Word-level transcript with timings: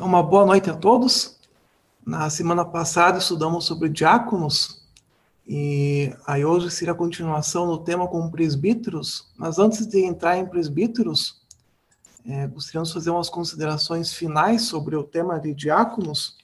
Uma 0.00 0.22
boa 0.22 0.46
noite 0.46 0.70
a 0.70 0.76
todos. 0.76 1.40
Na 2.06 2.30
semana 2.30 2.64
passada 2.64 3.18
estudamos 3.18 3.64
sobre 3.64 3.88
diáconos 3.88 4.86
e 5.44 6.14
aí 6.24 6.44
hoje 6.44 6.70
será 6.70 6.92
a 6.92 6.94
continuação 6.94 7.66
do 7.66 7.82
tema 7.82 8.06
com 8.06 8.30
presbíteros. 8.30 9.28
Mas 9.36 9.58
antes 9.58 9.88
de 9.88 10.04
entrar 10.04 10.36
em 10.36 10.46
presbíteros, 10.46 11.42
é, 12.24 12.46
gostaríamos 12.46 12.90
de 12.90 12.94
fazer 12.94 13.10
umas 13.10 13.28
considerações 13.28 14.14
finais 14.14 14.62
sobre 14.62 14.94
o 14.94 15.02
tema 15.02 15.40
de 15.40 15.52
diáconos. 15.52 16.38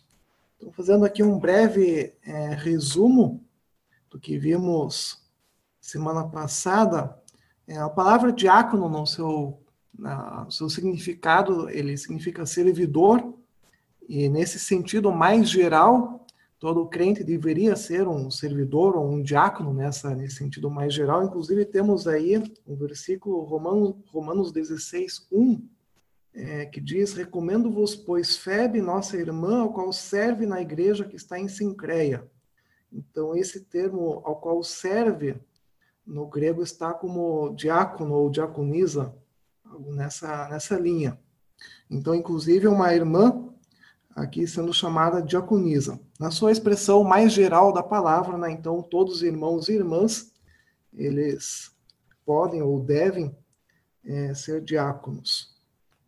Estou 0.55 0.73
fazendo 0.73 1.05
aqui 1.05 1.23
um 1.23 1.39
breve 1.39 2.13
é, 2.27 2.55
resumo 2.55 3.41
do 4.11 4.19
que 4.19 4.37
vimos 4.37 5.23
semana 5.81 6.25
passada. 6.25 7.17
É, 7.69 7.79
a 7.79 7.89
palavra 7.89 8.33
diácono, 8.33 8.89
no 8.89 9.07
seu, 9.07 9.63
no 9.97 10.51
seu 10.51 10.69
significado, 10.69 11.71
ele 11.71 11.97
significa 11.97 12.45
servidor 12.45 13.44
e 14.09 14.29
nesse 14.29 14.59
sentido 14.59 15.11
mais 15.13 15.49
geral, 15.49 16.27
todo 16.59 16.87
crente 16.87 17.23
deveria 17.23 17.77
ser 17.77 18.09
um 18.09 18.31
servidor 18.31 18.97
ou 18.97 19.09
um 19.09 19.23
diácono 19.23 19.73
nessa 19.73 20.15
nesse 20.15 20.37
sentido 20.37 20.71
mais 20.71 20.95
geral. 20.95 21.23
Inclusive 21.23 21.65
temos 21.65 22.07
aí 22.07 22.43
um 22.67 22.77
versículo 22.77 23.43
Romanos, 23.43 23.97
Romanos 24.11 24.53
16, 24.53 25.29
1, 25.31 25.69
é, 26.35 26.67
que 26.67 26.81
diz: 26.81 27.15
Recomendo-vos, 27.15 27.95
pois, 27.95 28.37
Febe, 28.37 28.81
nossa 28.81 29.17
irmã, 29.17 29.61
ao 29.61 29.73
qual 29.73 29.93
serve 29.93 30.47
na 30.47 30.61
igreja 30.61 31.05
que 31.05 31.17
está 31.17 31.39
em 31.39 31.49
Sincreia. 31.49 32.29
Então, 32.93 33.37
esse 33.37 33.61
termo 33.61 34.23
ao 34.25 34.37
qual 34.37 34.63
serve, 34.63 35.37
no 36.07 36.27
grego 36.27 36.63
está 36.63 36.93
como 36.95 37.55
diácono 37.55 38.15
ou 38.15 38.31
diaconisa, 38.31 39.15
nessa, 39.81 40.49
nessa 40.49 40.79
linha. 40.79 41.19
Então, 41.91 42.15
inclusive, 42.15 42.67
uma 42.67 42.95
irmã 42.95 43.54
aqui 44.15 44.47
sendo 44.47 44.73
chamada 44.73 45.21
diaconisa. 45.21 45.99
Na 46.21 46.31
sua 46.31 46.53
expressão 46.53 47.03
mais 47.03 47.33
geral 47.33 47.73
da 47.73 47.83
palavra, 47.83 48.39
né, 48.39 48.51
então 48.51 48.83
todos 48.83 49.17
os 49.17 49.23
irmãos 49.23 49.69
e 49.69 49.73
irmãs, 49.73 50.33
eles 50.93 51.73
podem 52.25 52.63
ou 52.63 52.81
devem 52.81 53.35
é, 54.05 54.35
ser 54.35 54.61
diáconos. 54.63 55.53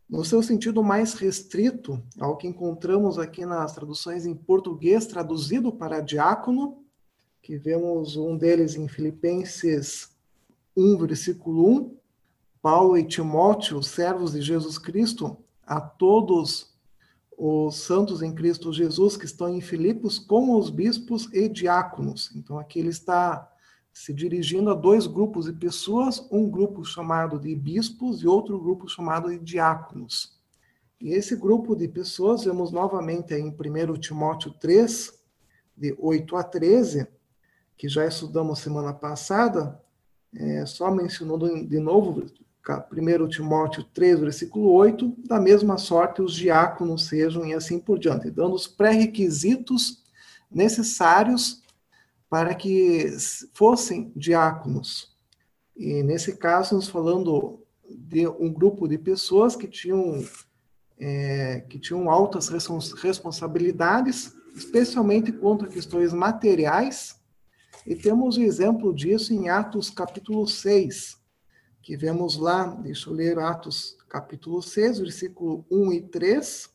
No 0.08 0.24
seu 0.24 0.40
sentido 0.40 0.84
mais 0.84 1.14
restrito, 1.14 2.00
ao 2.20 2.36
que 2.36 2.46
encontramos 2.46 3.18
aqui 3.18 3.44
nas 3.44 3.74
traduções 3.74 4.24
em 4.24 4.34
português, 4.34 5.06
traduzido 5.06 5.72
para 5.72 6.00
diácono, 6.00 6.84
que 7.42 7.56
vemos 7.56 8.16
um 8.16 8.36
deles 8.36 8.76
em 8.76 8.86
Filipenses 8.86 10.10
1, 10.76 10.98
versículo 10.98 11.68
1, 11.68 11.96
Paulo 12.62 12.96
e 12.96 13.04
Timóteo, 13.04 13.82
servos 13.82 14.32
de 14.32 14.42
Jesus 14.42 14.78
Cristo, 14.78 15.36
a 15.64 15.80
todos 15.80 16.75
os 17.36 17.76
santos 17.76 18.22
em 18.22 18.34
Cristo 18.34 18.72
Jesus 18.72 19.16
que 19.16 19.26
estão 19.26 19.48
em 19.48 19.60
Filipos 19.60 20.18
com 20.18 20.56
os 20.56 20.70
bispos 20.70 21.28
e 21.32 21.48
diáconos. 21.48 22.32
Então 22.34 22.58
aqui 22.58 22.78
ele 22.78 22.88
está 22.88 23.50
se 23.92 24.12
dirigindo 24.12 24.70
a 24.70 24.74
dois 24.74 25.06
grupos 25.06 25.46
de 25.46 25.52
pessoas, 25.52 26.26
um 26.30 26.50
grupo 26.50 26.84
chamado 26.84 27.38
de 27.38 27.54
bispos 27.54 28.22
e 28.22 28.26
outro 28.26 28.58
grupo 28.58 28.88
chamado 28.88 29.30
de 29.30 29.38
diáconos. 29.38 30.36
E 31.00 31.12
esse 31.12 31.36
grupo 31.36 31.76
de 31.76 31.88
pessoas, 31.88 32.44
vemos 32.44 32.70
novamente 32.70 33.34
em 33.34 33.48
1 33.48 33.98
Timóteo 33.98 34.52
3, 34.52 35.12
de 35.76 35.94
8 35.98 36.36
a 36.36 36.42
13, 36.42 37.06
que 37.76 37.88
já 37.88 38.06
estudamos 38.06 38.58
semana 38.58 38.94
passada, 38.94 39.78
é, 40.34 40.64
só 40.64 40.90
mencionando 40.90 41.66
de 41.66 41.78
novo 41.78 42.24
1 42.68 43.28
Timóteo 43.28 43.84
3, 43.94 44.20
versículo 44.20 44.72
8, 44.72 45.14
da 45.24 45.40
mesma 45.40 45.78
sorte 45.78 46.20
os 46.20 46.34
diáconos 46.34 47.06
sejam 47.06 47.46
e 47.46 47.54
assim 47.54 47.78
por 47.78 47.98
diante, 47.98 48.30
dando 48.30 48.54
os 48.54 48.66
pré-requisitos 48.66 50.02
necessários 50.50 51.62
para 52.28 52.54
que 52.54 53.06
fossem 53.54 54.12
diáconos. 54.16 55.14
E 55.76 56.02
nesse 56.02 56.36
caso, 56.36 56.74
nós 56.74 56.88
falando 56.88 57.60
de 57.88 58.26
um 58.26 58.52
grupo 58.52 58.88
de 58.88 58.98
pessoas 58.98 59.54
que 59.54 59.68
tinham, 59.68 60.24
é, 60.98 61.60
que 61.68 61.78
tinham 61.78 62.10
altas 62.10 62.48
responsabilidades, 62.48 64.34
especialmente 64.54 65.30
quanto 65.30 65.66
a 65.66 65.68
questões 65.68 66.12
materiais, 66.12 67.20
e 67.86 67.94
temos 67.94 68.36
o 68.36 68.42
exemplo 68.42 68.92
disso 68.92 69.32
em 69.32 69.48
Atos 69.48 69.88
capítulo 69.90 70.48
6, 70.48 71.15
que 71.86 71.96
vemos 71.96 72.36
lá, 72.36 72.66
deixa 72.66 73.08
eu 73.08 73.14
ler 73.14 73.38
Atos 73.38 73.96
capítulo 74.08 74.60
6, 74.60 74.98
versículo 74.98 75.64
1 75.70 75.92
e 75.92 76.02
3, 76.02 76.68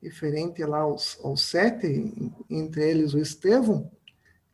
referente 0.00 0.64
lá 0.64 0.78
aos, 0.78 1.18
aos 1.22 1.42
sete, 1.42 2.14
entre 2.48 2.90
eles 2.90 3.12
o 3.12 3.18
Estevão. 3.18 3.92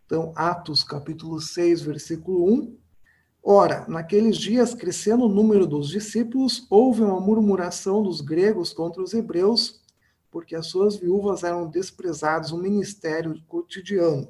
Então, 0.05 0.33
Atos 0.35 0.83
capítulo 0.83 1.41
6, 1.41 1.83
versículo 1.83 2.53
1. 2.53 2.77
Ora, 3.41 3.87
naqueles 3.87 4.37
dias, 4.37 4.75
crescendo 4.75 5.27
o 5.27 5.33
número 5.33 5.65
dos 5.65 5.91
discípulos, 5.91 6.67
houve 6.69 7.03
uma 7.03 7.21
murmuração 7.21 8.03
dos 8.03 8.21
gregos 8.21 8.73
contra 8.73 9.01
os 9.01 9.15
hebreus, 9.15 9.81
porque 10.29 10.57
as 10.57 10.67
suas 10.67 10.97
viúvas 10.97 11.45
eram 11.45 11.71
desprezadas 11.71 12.51
no 12.51 12.59
ministério 12.59 13.41
cotidiano 13.47 14.27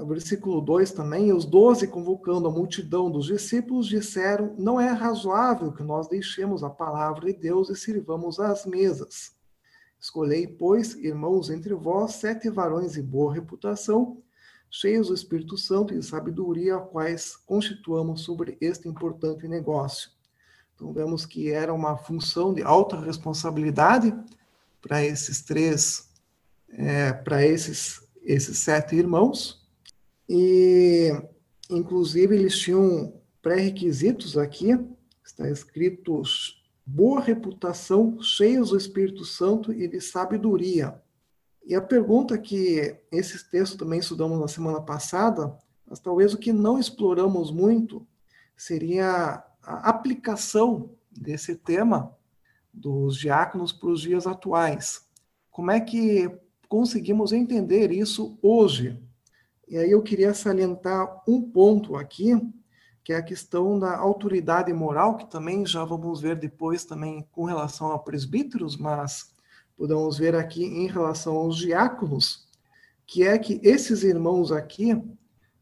o 0.00 0.06
versículo 0.06 0.60
2 0.60 0.92
também, 0.92 1.32
os 1.32 1.44
doze, 1.44 1.86
convocando 1.86 2.48
a 2.48 2.50
multidão 2.50 3.10
dos 3.10 3.26
discípulos, 3.26 3.86
disseram: 3.86 4.54
Não 4.58 4.80
é 4.80 4.88
razoável 4.90 5.72
que 5.72 5.82
nós 5.82 6.08
deixemos 6.08 6.64
a 6.64 6.70
palavra 6.70 7.26
de 7.26 7.32
Deus 7.34 7.68
e 7.70 7.76
sirvamos 7.76 8.40
às 8.40 8.64
mesas. 8.64 9.32
Escolhei, 9.98 10.46
pois, 10.46 10.94
irmãos 10.94 11.50
entre 11.50 11.74
vós, 11.74 12.14
sete 12.14 12.48
varões 12.48 12.92
de 12.92 13.02
boa 13.02 13.34
reputação, 13.34 14.22
cheios 14.70 15.08
do 15.08 15.14
Espírito 15.14 15.58
Santo 15.58 15.92
e 15.92 15.98
de 15.98 16.06
sabedoria, 16.06 16.76
a 16.76 16.80
quais 16.80 17.36
constituamos 17.36 18.22
sobre 18.22 18.56
este 18.60 18.88
importante 18.88 19.46
negócio. 19.46 20.10
Então, 20.74 20.92
vemos 20.92 21.26
que 21.26 21.50
era 21.50 21.74
uma 21.74 21.98
função 21.98 22.54
de 22.54 22.62
alta 22.62 22.98
responsabilidade 22.98 24.14
para 24.80 25.04
esses 25.04 25.42
três, 25.42 26.08
é, 26.70 27.12
para 27.12 27.44
esses, 27.44 28.00
esses 28.22 28.56
sete 28.58 28.96
irmãos, 28.96 29.59
e, 30.32 31.10
inclusive, 31.68 32.36
eles 32.36 32.56
tinham 32.56 33.20
pré-requisitos 33.42 34.38
aqui, 34.38 34.78
está 35.24 35.50
escrito 35.50 36.22
boa 36.86 37.20
reputação, 37.20 38.22
cheios 38.22 38.70
do 38.70 38.76
Espírito 38.76 39.24
Santo 39.24 39.72
e 39.72 39.88
de 39.88 40.00
sabedoria. 40.00 41.02
E 41.66 41.74
a 41.74 41.82
pergunta 41.82 42.38
que 42.38 42.96
esses 43.10 43.42
textos 43.42 43.76
também 43.76 43.98
estudamos 43.98 44.38
na 44.38 44.46
semana 44.46 44.80
passada, 44.80 45.58
mas 45.84 45.98
talvez 45.98 46.32
o 46.32 46.38
que 46.38 46.52
não 46.52 46.78
exploramos 46.78 47.50
muito 47.50 48.06
seria 48.56 49.42
a 49.60 49.90
aplicação 49.90 50.94
desse 51.10 51.56
tema 51.56 52.16
dos 52.72 53.16
diáconos 53.16 53.72
para 53.72 53.90
os 53.90 54.00
dias 54.00 54.28
atuais. 54.28 55.04
Como 55.50 55.72
é 55.72 55.80
que 55.80 56.30
conseguimos 56.68 57.32
entender 57.32 57.90
isso 57.90 58.38
hoje? 58.40 59.09
E 59.70 59.78
aí 59.78 59.92
eu 59.92 60.02
queria 60.02 60.34
salientar 60.34 61.22
um 61.28 61.40
ponto 61.40 61.94
aqui, 61.94 62.36
que 63.04 63.12
é 63.12 63.16
a 63.16 63.22
questão 63.22 63.78
da 63.78 63.96
autoridade 63.96 64.72
moral, 64.72 65.16
que 65.16 65.30
também 65.30 65.64
já 65.64 65.84
vamos 65.84 66.20
ver 66.20 66.34
depois 66.34 66.84
também 66.84 67.24
com 67.30 67.44
relação 67.44 67.92
a 67.92 67.98
presbíteros, 68.00 68.76
mas 68.76 69.32
podemos 69.76 70.18
ver 70.18 70.34
aqui 70.34 70.64
em 70.64 70.88
relação 70.88 71.36
aos 71.36 71.56
diáconos, 71.56 72.48
que 73.06 73.22
é 73.22 73.38
que 73.38 73.60
esses 73.62 74.02
irmãos 74.02 74.50
aqui, 74.50 75.00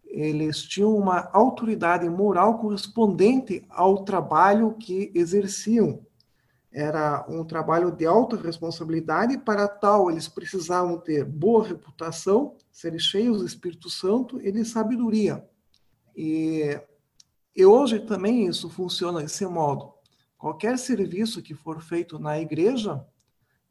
eles 0.06 0.62
tinham 0.62 0.96
uma 0.96 1.28
autoridade 1.34 2.08
moral 2.08 2.56
correspondente 2.56 3.62
ao 3.69 4.04
trabalho 4.04 4.72
que 4.72 5.12
exerciam. 5.14 6.00
Era 6.72 7.26
um 7.28 7.44
trabalho 7.44 7.92
de 7.92 8.06
alta 8.06 8.36
responsabilidade, 8.36 9.36
para 9.36 9.69
tal 9.69 10.11
eles 10.11 10.28
precisavam 10.28 10.96
ter 10.96 11.26
boa 11.26 11.62
reputação, 11.62 12.56
serem 12.78 13.00
cheios 13.00 13.40
do 13.40 13.44
Espírito 13.44 13.90
Santo 13.90 14.40
e 14.40 14.52
de 14.52 14.64
sabedoria. 14.64 15.44
E, 16.16 16.80
e 17.56 17.66
hoje 17.66 17.98
também 17.98 18.46
isso 18.46 18.70
funciona 18.70 19.20
desse 19.20 19.44
modo. 19.46 19.92
Qualquer 20.38 20.78
serviço 20.78 21.42
que 21.42 21.54
for 21.54 21.82
feito 21.82 22.20
na 22.20 22.38
igreja, 22.38 23.04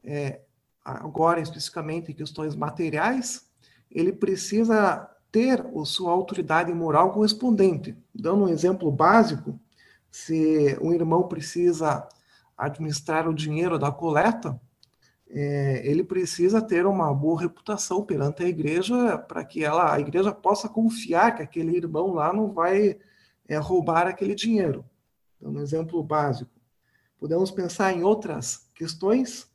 é, 0.03 0.41
agora 0.83 1.39
especificamente 1.39 2.11
em 2.11 2.15
questões 2.15 2.53
materiais, 2.53 3.49
ele 3.89 4.11
precisa 4.11 5.09
ter 5.31 5.61
a 5.61 5.85
sua 5.85 6.11
autoridade 6.11 6.73
moral 6.73 7.13
correspondente. 7.13 7.95
Dando 8.13 8.43
um 8.43 8.49
exemplo 8.49 8.91
básico, 8.91 9.57
se 10.11 10.77
um 10.81 10.91
irmão 10.91 11.29
precisa 11.29 12.05
administrar 12.57 13.25
o 13.25 13.33
dinheiro 13.33 13.79
da 13.79 13.89
coleta, 13.89 14.59
é, 15.29 15.81
ele 15.85 16.03
precisa 16.03 16.61
ter 16.61 16.85
uma 16.85 17.13
boa 17.13 17.41
reputação 17.41 18.03
perante 18.03 18.43
a 18.43 18.47
igreja 18.47 19.17
para 19.17 19.43
que 19.43 19.63
ela, 19.63 19.93
a 19.93 19.99
igreja 19.99 20.31
possa 20.31 20.69
confiar 20.69 21.35
que 21.35 21.41
aquele 21.41 21.75
irmão 21.75 22.13
lá 22.13 22.31
não 22.31 22.51
vai 22.51 22.97
é, 23.47 23.57
roubar 23.57 24.07
aquele 24.07 24.33
dinheiro. 24.33 24.85
Então, 25.37 25.51
um 25.51 25.61
exemplo 25.61 26.01
básico. 26.03 26.51
Podemos 27.19 27.51
pensar 27.51 27.93
em 27.93 28.03
outras 28.03 28.69
questões, 28.73 29.47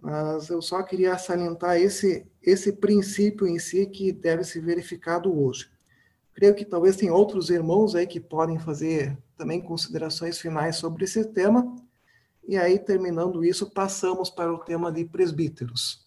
mas 0.00 0.48
eu 0.48 0.60
só 0.60 0.82
queria 0.82 1.16
salientar 1.18 1.76
esse, 1.76 2.26
esse 2.42 2.72
princípio 2.72 3.46
em 3.46 3.58
si 3.58 3.86
que 3.86 4.10
deve 4.12 4.42
ser 4.42 4.60
verificado 4.60 5.32
hoje. 5.36 5.70
Creio 6.34 6.54
que 6.54 6.64
talvez 6.64 6.96
tem 6.96 7.10
outros 7.10 7.50
irmãos 7.50 7.94
aí 7.94 8.06
que 8.06 8.18
podem 8.18 8.58
fazer 8.58 9.16
também 9.36 9.60
considerações 9.60 10.40
finais 10.40 10.76
sobre 10.76 11.04
esse 11.04 11.24
tema, 11.26 11.76
e 12.46 12.56
aí, 12.56 12.78
terminando 12.78 13.44
isso, 13.44 13.70
passamos 13.70 14.30
para 14.30 14.52
o 14.52 14.58
tema 14.58 14.92
de 14.92 15.04
presbíteros. 15.04 16.04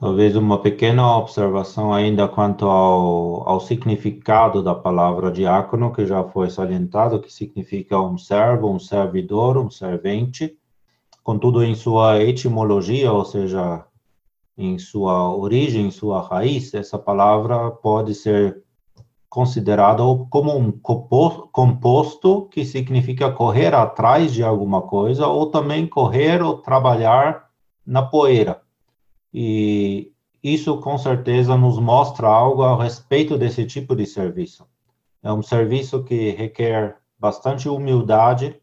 Talvez 0.00 0.34
uma 0.34 0.60
pequena 0.60 1.16
observação 1.16 1.94
ainda 1.94 2.26
quanto 2.26 2.66
ao, 2.66 3.48
ao 3.48 3.60
significado 3.60 4.62
da 4.62 4.74
palavra 4.74 5.30
diácono, 5.30 5.92
que 5.92 6.04
já 6.04 6.24
foi 6.24 6.50
salientado, 6.50 7.20
que 7.20 7.32
significa 7.32 8.00
um 8.00 8.18
servo, 8.18 8.68
um 8.68 8.78
servidor, 8.78 9.56
um 9.56 9.70
servente. 9.70 10.58
Contudo, 11.22 11.62
em 11.62 11.76
sua 11.76 12.20
etimologia, 12.22 13.12
ou 13.12 13.24
seja, 13.24 13.86
em 14.58 14.78
sua 14.78 15.32
origem, 15.32 15.86
em 15.86 15.90
sua 15.92 16.20
raiz, 16.20 16.74
essa 16.74 16.98
palavra 16.98 17.70
pode 17.70 18.14
ser 18.14 18.63
considerado 19.34 20.28
como 20.30 20.56
um 20.56 20.70
composto 20.70 22.48
que 22.52 22.64
significa 22.64 23.32
correr 23.32 23.74
atrás 23.74 24.32
de 24.32 24.44
alguma 24.44 24.82
coisa 24.82 25.26
ou 25.26 25.50
também 25.50 25.88
correr 25.88 26.40
ou 26.40 26.58
trabalhar 26.58 27.50
na 27.84 28.00
poeira. 28.00 28.62
E 29.32 30.12
isso 30.40 30.78
com 30.78 30.96
certeza 30.96 31.56
nos 31.56 31.80
mostra 31.80 32.28
algo 32.28 32.62
a 32.62 32.80
respeito 32.80 33.36
desse 33.36 33.66
tipo 33.66 33.96
de 33.96 34.06
serviço. 34.06 34.68
É 35.20 35.32
um 35.32 35.42
serviço 35.42 36.04
que 36.04 36.30
requer 36.30 36.96
bastante 37.18 37.68
humildade, 37.68 38.56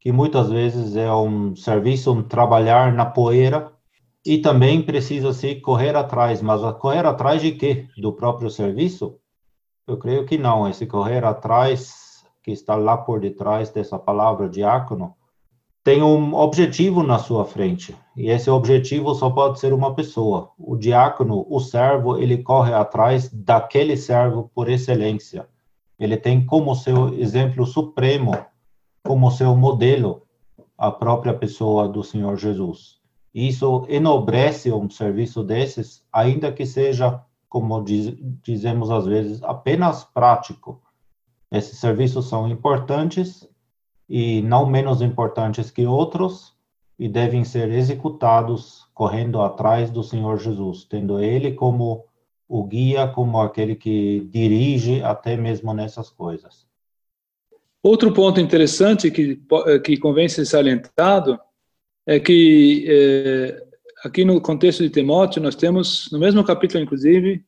que 0.00 0.10
muitas 0.10 0.48
vezes 0.48 0.96
é 0.96 1.12
um 1.12 1.54
serviço, 1.54 2.14
um 2.14 2.22
trabalhar 2.22 2.94
na 2.94 3.04
poeira, 3.04 3.70
e 4.24 4.38
também 4.38 4.80
precisa 4.80 5.34
se 5.34 5.56
correr 5.56 5.94
atrás, 5.94 6.40
mas 6.40 6.62
correr 6.78 7.04
atrás 7.04 7.42
de 7.42 7.52
quê? 7.52 7.86
Do 7.98 8.14
próprio 8.14 8.48
serviço? 8.48 9.20
Eu 9.88 9.96
creio 9.96 10.26
que 10.26 10.36
não. 10.36 10.68
Esse 10.68 10.86
correr 10.86 11.24
atrás, 11.24 12.22
que 12.42 12.50
está 12.50 12.76
lá 12.76 12.94
por 12.94 13.18
detrás 13.18 13.70
dessa 13.70 13.98
palavra 13.98 14.46
diácono, 14.46 15.14
tem 15.82 16.02
um 16.02 16.34
objetivo 16.34 17.02
na 17.02 17.18
sua 17.18 17.46
frente. 17.46 17.96
E 18.14 18.28
esse 18.28 18.50
objetivo 18.50 19.14
só 19.14 19.30
pode 19.30 19.58
ser 19.58 19.72
uma 19.72 19.94
pessoa. 19.94 20.50
O 20.58 20.76
diácono, 20.76 21.46
o 21.48 21.58
servo, 21.58 22.18
ele 22.18 22.42
corre 22.42 22.74
atrás 22.74 23.30
daquele 23.32 23.96
servo 23.96 24.50
por 24.54 24.68
excelência. 24.68 25.48
Ele 25.98 26.18
tem 26.18 26.44
como 26.44 26.74
seu 26.74 27.14
exemplo 27.18 27.64
supremo, 27.64 28.36
como 29.02 29.30
seu 29.30 29.56
modelo, 29.56 30.22
a 30.76 30.90
própria 30.90 31.32
pessoa 31.32 31.88
do 31.88 32.02
Senhor 32.02 32.36
Jesus. 32.36 32.98
Isso 33.34 33.86
enobrece 33.88 34.70
um 34.70 34.90
serviço 34.90 35.42
desses, 35.42 36.04
ainda 36.12 36.52
que 36.52 36.66
seja 36.66 37.24
como 37.48 37.82
diz, 37.82 38.14
dizemos 38.42 38.90
às 38.90 39.06
vezes, 39.06 39.42
apenas 39.42 40.04
prático. 40.04 40.82
Esses 41.50 41.78
serviços 41.78 42.28
são 42.28 42.48
importantes 42.48 43.48
e 44.08 44.42
não 44.42 44.66
menos 44.66 45.00
importantes 45.02 45.70
que 45.70 45.86
outros 45.86 46.54
e 46.98 47.08
devem 47.08 47.44
ser 47.44 47.70
executados 47.70 48.86
correndo 48.92 49.40
atrás 49.40 49.90
do 49.90 50.02
Senhor 50.02 50.38
Jesus, 50.38 50.84
tendo 50.84 51.20
Ele 51.20 51.52
como 51.52 52.04
o 52.48 52.64
guia, 52.64 53.06
como 53.06 53.40
aquele 53.40 53.76
que 53.76 54.26
dirige 54.30 55.02
até 55.02 55.36
mesmo 55.36 55.72
nessas 55.72 56.10
coisas. 56.10 56.66
Outro 57.82 58.12
ponto 58.12 58.40
interessante 58.40 59.10
que, 59.10 59.40
que 59.84 59.96
convém 59.98 60.28
ser 60.28 60.44
salientado 60.44 61.38
é 62.04 62.18
que 62.18 62.84
é, 62.88 63.67
aqui 64.04 64.24
no 64.24 64.40
contexto 64.40 64.82
de 64.82 64.90
Timóteo, 64.90 65.42
nós 65.42 65.54
temos, 65.54 66.10
no 66.10 66.18
mesmo 66.18 66.44
capítulo, 66.44 66.82
inclusive, 66.82 67.44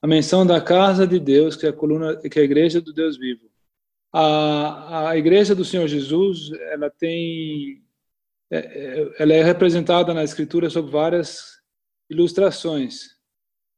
a 0.00 0.06
menção 0.06 0.46
da 0.46 0.60
casa 0.60 1.06
de 1.06 1.18
Deus, 1.18 1.56
que 1.56 1.66
é 1.66 1.70
a 1.70 1.72
coluna, 1.72 2.16
que 2.16 2.38
é 2.38 2.42
a 2.42 2.44
igreja 2.44 2.80
do 2.80 2.92
Deus 2.92 3.16
vivo. 3.16 3.50
A, 4.12 5.10
a 5.10 5.16
igreja 5.16 5.54
do 5.54 5.64
Senhor 5.64 5.86
Jesus, 5.88 6.52
ela 6.70 6.90
tem, 6.90 7.82
é, 8.50 8.58
é, 8.58 9.14
ela 9.18 9.32
é 9.32 9.42
representada 9.42 10.12
na 10.14 10.22
Escritura 10.22 10.70
sob 10.70 10.90
várias 10.90 11.60
ilustrações. 12.08 13.14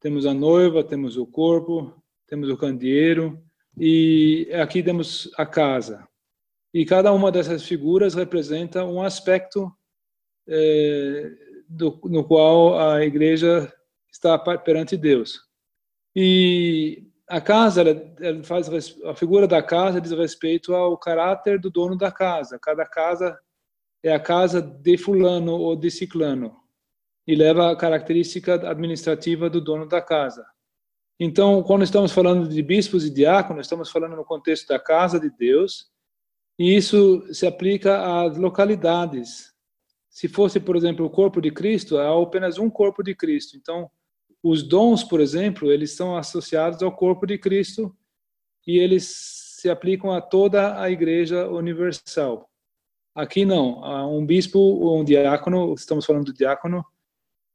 Temos 0.00 0.26
a 0.26 0.34
noiva, 0.34 0.84
temos 0.84 1.16
o 1.16 1.26
corpo, 1.26 1.94
temos 2.26 2.48
o 2.50 2.56
candeeiro, 2.56 3.40
e 3.78 4.48
aqui 4.54 4.82
temos 4.82 5.30
a 5.36 5.46
casa. 5.46 6.06
E 6.74 6.84
cada 6.84 7.12
uma 7.12 7.32
dessas 7.32 7.64
figuras 7.64 8.14
representa 8.14 8.84
um 8.84 9.00
aspecto 9.00 9.72
é, 10.48 11.32
do, 11.68 12.00
no 12.04 12.24
qual 12.24 12.78
a 12.78 13.04
igreja 13.04 13.72
está 14.10 14.38
perante 14.38 14.96
Deus. 14.96 15.40
E 16.14 17.04
a 17.28 17.40
casa, 17.40 17.80
ela, 17.82 18.14
ela 18.20 18.44
faz 18.44 18.68
a 19.04 19.14
figura 19.14 19.46
da 19.46 19.62
casa 19.62 20.00
diz 20.00 20.12
respeito 20.12 20.74
ao 20.74 20.96
caráter 20.96 21.60
do 21.60 21.70
dono 21.70 21.96
da 21.96 22.10
casa. 22.10 22.58
Cada 22.60 22.86
casa 22.86 23.38
é 24.02 24.14
a 24.14 24.20
casa 24.20 24.62
de 24.62 24.96
fulano 24.96 25.52
ou 25.52 25.74
de 25.76 25.90
ciclano 25.90 26.56
e 27.26 27.34
leva 27.34 27.72
a 27.72 27.76
característica 27.76 28.54
administrativa 28.70 29.50
do 29.50 29.60
dono 29.60 29.86
da 29.86 30.00
casa. 30.00 30.46
Então, 31.18 31.62
quando 31.62 31.82
estamos 31.82 32.12
falando 32.12 32.48
de 32.48 32.62
bispos 32.62 33.04
e 33.04 33.10
diáconos, 33.10 33.66
estamos 33.66 33.90
falando 33.90 34.14
no 34.14 34.24
contexto 34.24 34.68
da 34.68 34.78
casa 34.78 35.18
de 35.18 35.30
Deus, 35.30 35.90
e 36.58 36.76
isso 36.76 37.26
se 37.34 37.46
aplica 37.46 38.22
às 38.22 38.36
localidades 38.36 39.55
se 40.16 40.28
fosse, 40.28 40.58
por 40.58 40.74
exemplo, 40.76 41.04
o 41.04 41.10
corpo 41.10 41.42
de 41.42 41.50
Cristo, 41.50 41.98
há 41.98 42.22
apenas 42.22 42.56
um 42.56 42.70
corpo 42.70 43.02
de 43.02 43.14
Cristo. 43.14 43.54
Então, 43.54 43.90
os 44.42 44.62
dons, 44.62 45.04
por 45.04 45.20
exemplo, 45.20 45.70
eles 45.70 45.94
são 45.94 46.16
associados 46.16 46.82
ao 46.82 46.90
corpo 46.90 47.26
de 47.26 47.36
Cristo 47.36 47.94
e 48.66 48.78
eles 48.78 49.04
se 49.60 49.68
aplicam 49.68 50.10
a 50.10 50.22
toda 50.22 50.80
a 50.80 50.90
igreja 50.90 51.46
universal. 51.50 52.48
Aqui 53.14 53.44
não, 53.44 53.82
um 54.10 54.24
bispo 54.24 54.58
ou 54.58 54.98
um 54.98 55.04
diácono, 55.04 55.74
estamos 55.74 56.06
falando 56.06 56.24
do 56.24 56.32
diácono, 56.32 56.82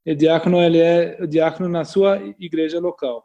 o 0.06 0.16
diácono 0.16 0.62
ele 0.62 0.78
é 0.78 1.26
diácono 1.26 1.68
na 1.68 1.84
sua 1.84 2.20
igreja 2.38 2.80
local. 2.80 3.24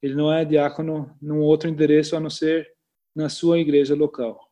Ele 0.00 0.14
não 0.14 0.32
é 0.32 0.44
diácono 0.44 1.12
num 1.20 1.40
outro 1.40 1.68
endereço 1.68 2.14
a 2.14 2.20
não 2.20 2.30
ser 2.30 2.72
na 3.16 3.28
sua 3.28 3.58
igreja 3.58 3.96
local. 3.96 4.48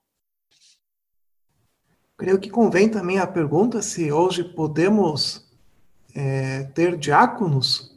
Creio 2.19 2.41
que 2.41 2.51
convém 2.51 2.89
também 2.89 3.21
a 3.21 3.27
pergunta 3.29 3.81
se 3.81 4.11
hoje 4.11 4.43
podemos 4.43 5.49
é, 6.13 6.65
ter 6.75 6.97
diáconos, 6.97 7.97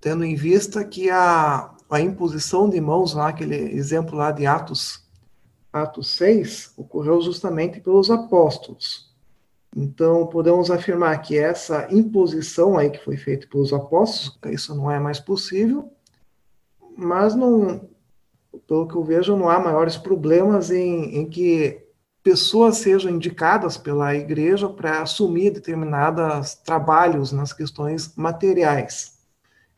tendo 0.00 0.24
em 0.24 0.34
vista 0.34 0.82
que 0.82 1.10
a, 1.10 1.70
a 1.90 2.00
imposição 2.00 2.70
de 2.70 2.80
mãos, 2.80 3.12
lá, 3.12 3.28
aquele 3.28 3.54
exemplo 3.54 4.16
lá 4.16 4.32
de 4.32 4.46
Atos, 4.46 5.04
Atos 5.70 6.08
6, 6.16 6.72
ocorreu 6.78 7.20
justamente 7.20 7.80
pelos 7.80 8.10
apóstolos. 8.10 9.14
Então, 9.76 10.26
podemos 10.26 10.70
afirmar 10.70 11.20
que 11.20 11.36
essa 11.36 11.86
imposição 11.94 12.78
aí 12.78 12.88
que 12.88 13.04
foi 13.04 13.18
feita 13.18 13.46
pelos 13.46 13.74
apóstolos, 13.74 14.38
isso 14.46 14.74
não 14.74 14.90
é 14.90 14.98
mais 14.98 15.20
possível, 15.20 15.92
mas 16.96 17.34
não, 17.34 17.90
pelo 18.66 18.88
que 18.88 18.94
eu 18.94 19.04
vejo, 19.04 19.36
não 19.36 19.50
há 19.50 19.60
maiores 19.60 19.98
problemas 19.98 20.70
em, 20.70 21.18
em 21.18 21.28
que 21.28 21.89
pessoas 22.22 22.78
sejam 22.78 23.10
indicadas 23.10 23.76
pela 23.76 24.14
igreja 24.14 24.68
para 24.68 25.02
assumir 25.02 25.50
determinados 25.50 26.54
trabalhos 26.54 27.32
nas 27.32 27.52
questões 27.52 28.14
materiais. 28.14 29.18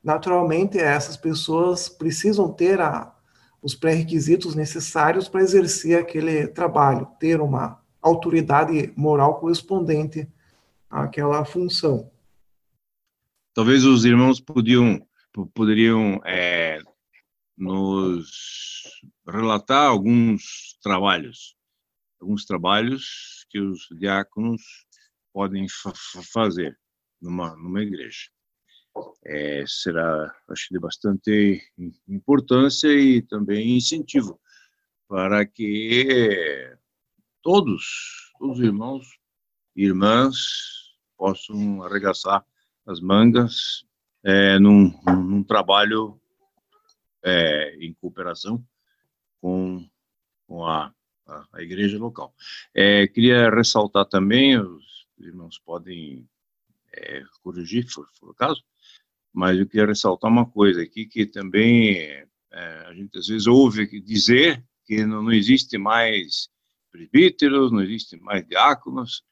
Naturalmente, 0.03 0.79
essas 0.79 1.17
pessoas 1.17 1.89
precisam 1.89 2.53
ter 2.53 2.81
a, 2.81 3.15
os 3.63 3.75
pré-requisitos 3.75 4.57
necessários 4.57 5.29
para 5.29 5.43
exercer 5.43 5.99
aquele 5.99 6.49
trabalho, 6.49 7.07
ter 7.21 7.41
uma 7.41 7.81
autoridade 8.01 8.93
moral 8.97 9.39
correspondente 9.39 10.29
àquela 10.91 11.45
função. 11.45 12.11
Talvez 13.55 13.85
os 13.85 14.05
irmãos 14.05 14.41
podiam, 14.41 15.07
poderiam 15.55 16.21
é, 16.25 16.81
nos 17.57 19.01
relatar 19.29 19.87
alguns 19.87 20.77
trabalhos 20.83 21.55
alguns 22.23 22.45
trabalhos 22.45 23.45
que 23.51 23.59
os 23.59 23.89
diáconos 23.99 24.63
podem 25.33 25.67
fa 25.69 25.93
fazer 26.33 26.79
numa, 27.21 27.57
numa 27.57 27.83
igreja. 27.83 28.31
É, 29.25 29.65
será, 29.67 30.35
acho, 30.49 30.69
de 30.71 30.79
bastante 30.79 31.61
importância 32.07 32.89
e 32.89 33.23
também 33.23 33.77
incentivo 33.77 34.41
para 35.09 35.45
que 35.47 36.77
todos, 37.43 38.31
os 38.41 38.61
irmãos 38.61 39.19
e 39.75 39.85
irmãs 39.85 40.37
possam 41.17 41.83
arregaçar 41.83 42.45
as 42.87 43.01
mangas 43.01 43.85
é, 44.25 44.59
num, 44.59 44.93
num 45.07 45.43
trabalho 45.43 46.21
é, 47.25 47.77
em 47.77 47.95
cooperação 47.95 48.65
com, 49.41 49.89
com 50.47 50.67
a 50.67 50.95
a, 51.33 51.59
a 51.59 51.63
igreja 51.63 51.99
local. 51.99 52.35
É, 52.75 53.07
queria 53.07 53.51
ressaltar 53.51 54.05
também, 54.07 54.59
os 54.59 55.07
irmãos 55.19 55.59
podem 55.59 56.29
é, 56.93 57.23
corrigir, 57.43 57.85
se 57.85 57.95
for, 57.95 58.07
for, 58.19 58.31
o 58.31 58.35
caso, 58.35 58.63
mas 59.33 59.59
eu 59.59 59.67
queria 59.67 59.87
ressaltar 59.87 60.31
uma 60.31 60.47
coisa 60.47 60.83
aqui, 60.83 61.07
que 61.07 61.25
também 61.25 61.97
é, 61.97 62.27
a 62.87 62.95
gente 62.95 63.19
às 63.19 63.27
vezes 63.27 63.47
ouve 63.47 63.87
dizer 64.01 64.63
que 64.85 65.05
não, 65.07 65.23
não 65.23 65.33
existe 65.33 65.79
mais 65.79 66.49
presbíteros, 66.91 67.73
não 67.73 67.81
existe 67.81 68.17
mais 68.19 68.47
diáconos, 68.47 69.25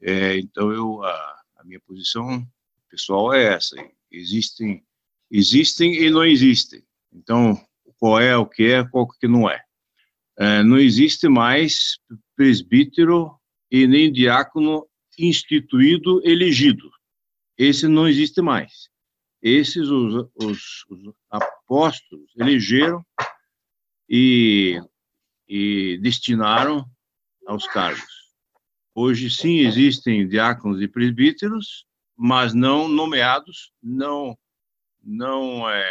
é, 0.00 0.38
então 0.38 0.70
eu, 0.72 1.02
a, 1.02 1.42
a 1.56 1.64
minha 1.64 1.80
posição 1.80 2.46
pessoal 2.88 3.34
é 3.34 3.54
essa, 3.54 3.76
existem, 4.10 4.84
existem 5.30 5.94
e 5.94 6.10
não 6.10 6.24
existem, 6.24 6.84
então 7.12 7.60
qual 7.98 8.20
é 8.20 8.36
o 8.36 8.46
que 8.46 8.70
é, 8.70 8.84
qual 8.84 9.06
que 9.06 9.28
não 9.28 9.48
é. 9.48 9.62
É 10.40 10.62
não 10.62 10.78
existe 10.78 11.28
mais 11.28 11.98
presbítero 12.34 13.38
e 13.70 13.86
nem 13.86 14.10
diácono 14.10 14.88
instituído, 15.18 16.26
elegido. 16.26 16.90
Esse 17.58 17.86
não 17.86 18.08
existe 18.08 18.40
mais. 18.40 18.88
Esses 19.42 19.88
os, 19.88 20.26
os, 20.34 20.86
os 20.88 21.14
apóstolos 21.30 22.32
elegeram 22.38 23.04
e, 24.08 24.80
e 25.46 25.98
destinaram 26.00 26.86
aos 27.46 27.66
cargos. 27.66 28.30
Hoje 28.94 29.28
sim 29.28 29.58
existem 29.58 30.26
diáconos 30.26 30.80
e 30.80 30.88
presbíteros, 30.88 31.84
mas 32.16 32.54
não 32.54 32.88
nomeados, 32.88 33.72
não 33.82 34.34
não 35.02 35.68
é, 35.68 35.90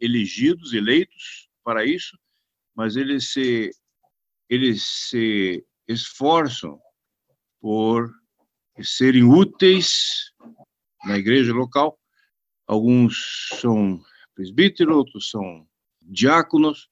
elegidos, 0.00 0.72
eleitos 0.72 1.48
para 1.62 1.84
isso, 1.84 2.18
mas 2.74 2.96
eles 2.96 3.32
se 3.32 3.70
eles 4.48 4.82
se 5.08 5.64
esforçam 5.88 6.78
por 7.60 8.10
serem 8.82 9.24
úteis 9.24 10.32
na 11.04 11.16
igreja 11.16 11.52
local. 11.52 11.98
Alguns 12.66 13.48
são 13.60 14.02
presbíteros, 14.34 14.94
outros 14.94 15.30
são 15.30 15.66
diáconos, 16.02 16.88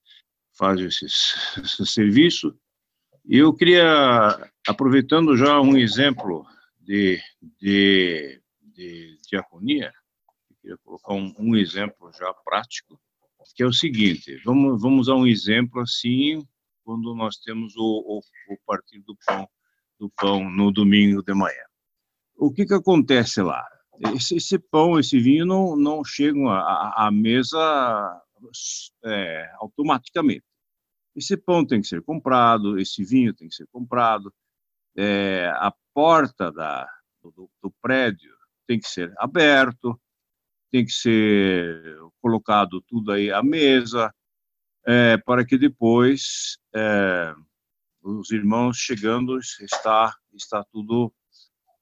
fazem 0.56 0.86
esse, 0.86 1.06
esse 1.06 1.84
serviço. 1.86 2.56
E 3.24 3.38
eu 3.38 3.54
queria, 3.54 4.50
aproveitando 4.66 5.36
já 5.36 5.60
um 5.60 5.76
exemplo 5.76 6.44
de, 6.80 7.20
de, 7.60 8.42
de 8.60 9.18
diaconia, 9.28 9.92
queria 10.60 10.76
colocar 10.78 11.14
um, 11.14 11.34
um 11.38 11.56
exemplo 11.56 12.10
já 12.12 12.32
prático, 12.44 13.00
que 13.54 13.62
é 13.62 13.66
o 13.66 13.72
seguinte: 13.72 14.40
vamos, 14.44 14.80
vamos 14.80 15.08
a 15.08 15.14
um 15.14 15.26
exemplo 15.26 15.80
assim, 15.80 16.46
quando 16.84 17.14
nós 17.14 17.36
temos 17.36 17.76
o, 17.76 17.82
o, 17.82 18.20
o 18.54 18.58
partido 18.66 19.04
do 19.06 19.16
pão 19.26 19.48
do 20.02 20.10
pão 20.10 20.50
no 20.50 20.72
domingo 20.72 21.22
de 21.22 21.32
manhã. 21.32 21.64
O 22.36 22.52
que, 22.52 22.66
que 22.66 22.74
acontece 22.74 23.40
lá? 23.40 23.64
Esse, 24.16 24.34
esse 24.34 24.58
pão, 24.58 24.98
esse 24.98 25.20
vinho 25.20 25.46
não, 25.46 25.76
não 25.76 26.04
chegam 26.04 26.48
à, 26.48 27.06
à 27.06 27.10
mesa 27.12 28.20
é, 29.04 29.48
automaticamente. 29.60 30.44
Esse 31.14 31.36
pão 31.36 31.64
tem 31.64 31.80
que 31.80 31.86
ser 31.86 32.02
comprado, 32.02 32.80
esse 32.80 33.04
vinho 33.04 33.32
tem 33.32 33.48
que 33.48 33.54
ser 33.54 33.68
comprado, 33.70 34.34
é, 34.96 35.52
a 35.54 35.72
porta 35.94 36.50
da, 36.50 36.88
do, 37.22 37.48
do, 37.62 37.70
prédio 37.80 38.34
tem 38.66 38.80
que 38.80 38.88
ser 38.88 39.12
aberto, 39.18 40.00
tem 40.72 40.86
que 40.86 40.92
ser 40.92 41.98
colocado 42.22 42.80
tudo 42.80 43.12
aí 43.12 43.30
à 43.30 43.42
mesa, 43.42 44.12
é, 44.86 45.18
para 45.18 45.44
que 45.44 45.58
depois 45.58 46.58
é, 46.74 47.34
os 48.02 48.30
irmãos 48.30 48.78
chegando, 48.78 49.38
está, 49.38 50.16
está 50.32 50.64
tudo, 50.64 51.12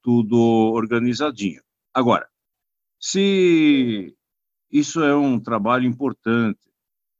tudo 0.03 0.37
organizadinho. 0.73 1.63
Agora, 1.93 2.29
se 2.99 4.13
isso 4.69 5.01
é 5.01 5.15
um 5.15 5.39
trabalho 5.39 5.85
importante, 5.85 6.69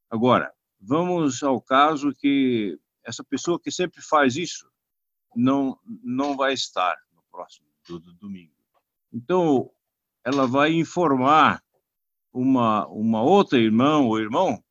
agora, 0.10 0.54
vamos 0.80 1.42
ao 1.42 1.62
caso 1.62 2.14
que 2.14 2.78
essa 3.04 3.24
pessoa 3.24 3.60
que 3.60 3.72
sempre 3.72 4.02
faz 4.02 4.36
isso 4.36 4.70
não, 5.34 5.80
não 6.04 6.36
vai 6.36 6.54
estar 6.54 6.98
no 7.14 7.24
próximo 7.32 7.68
do, 7.88 7.98
do 7.98 8.14
domingo. 8.14 8.54
Então, 9.12 9.72
ela 10.24 10.48
vai 10.48 10.74
informar 10.74 11.64
uma, 12.32 12.88
uma 12.88 13.22
outra 13.22 13.60
irmã 13.60 14.00
ou 14.00 14.20
irmão, 14.20 14.64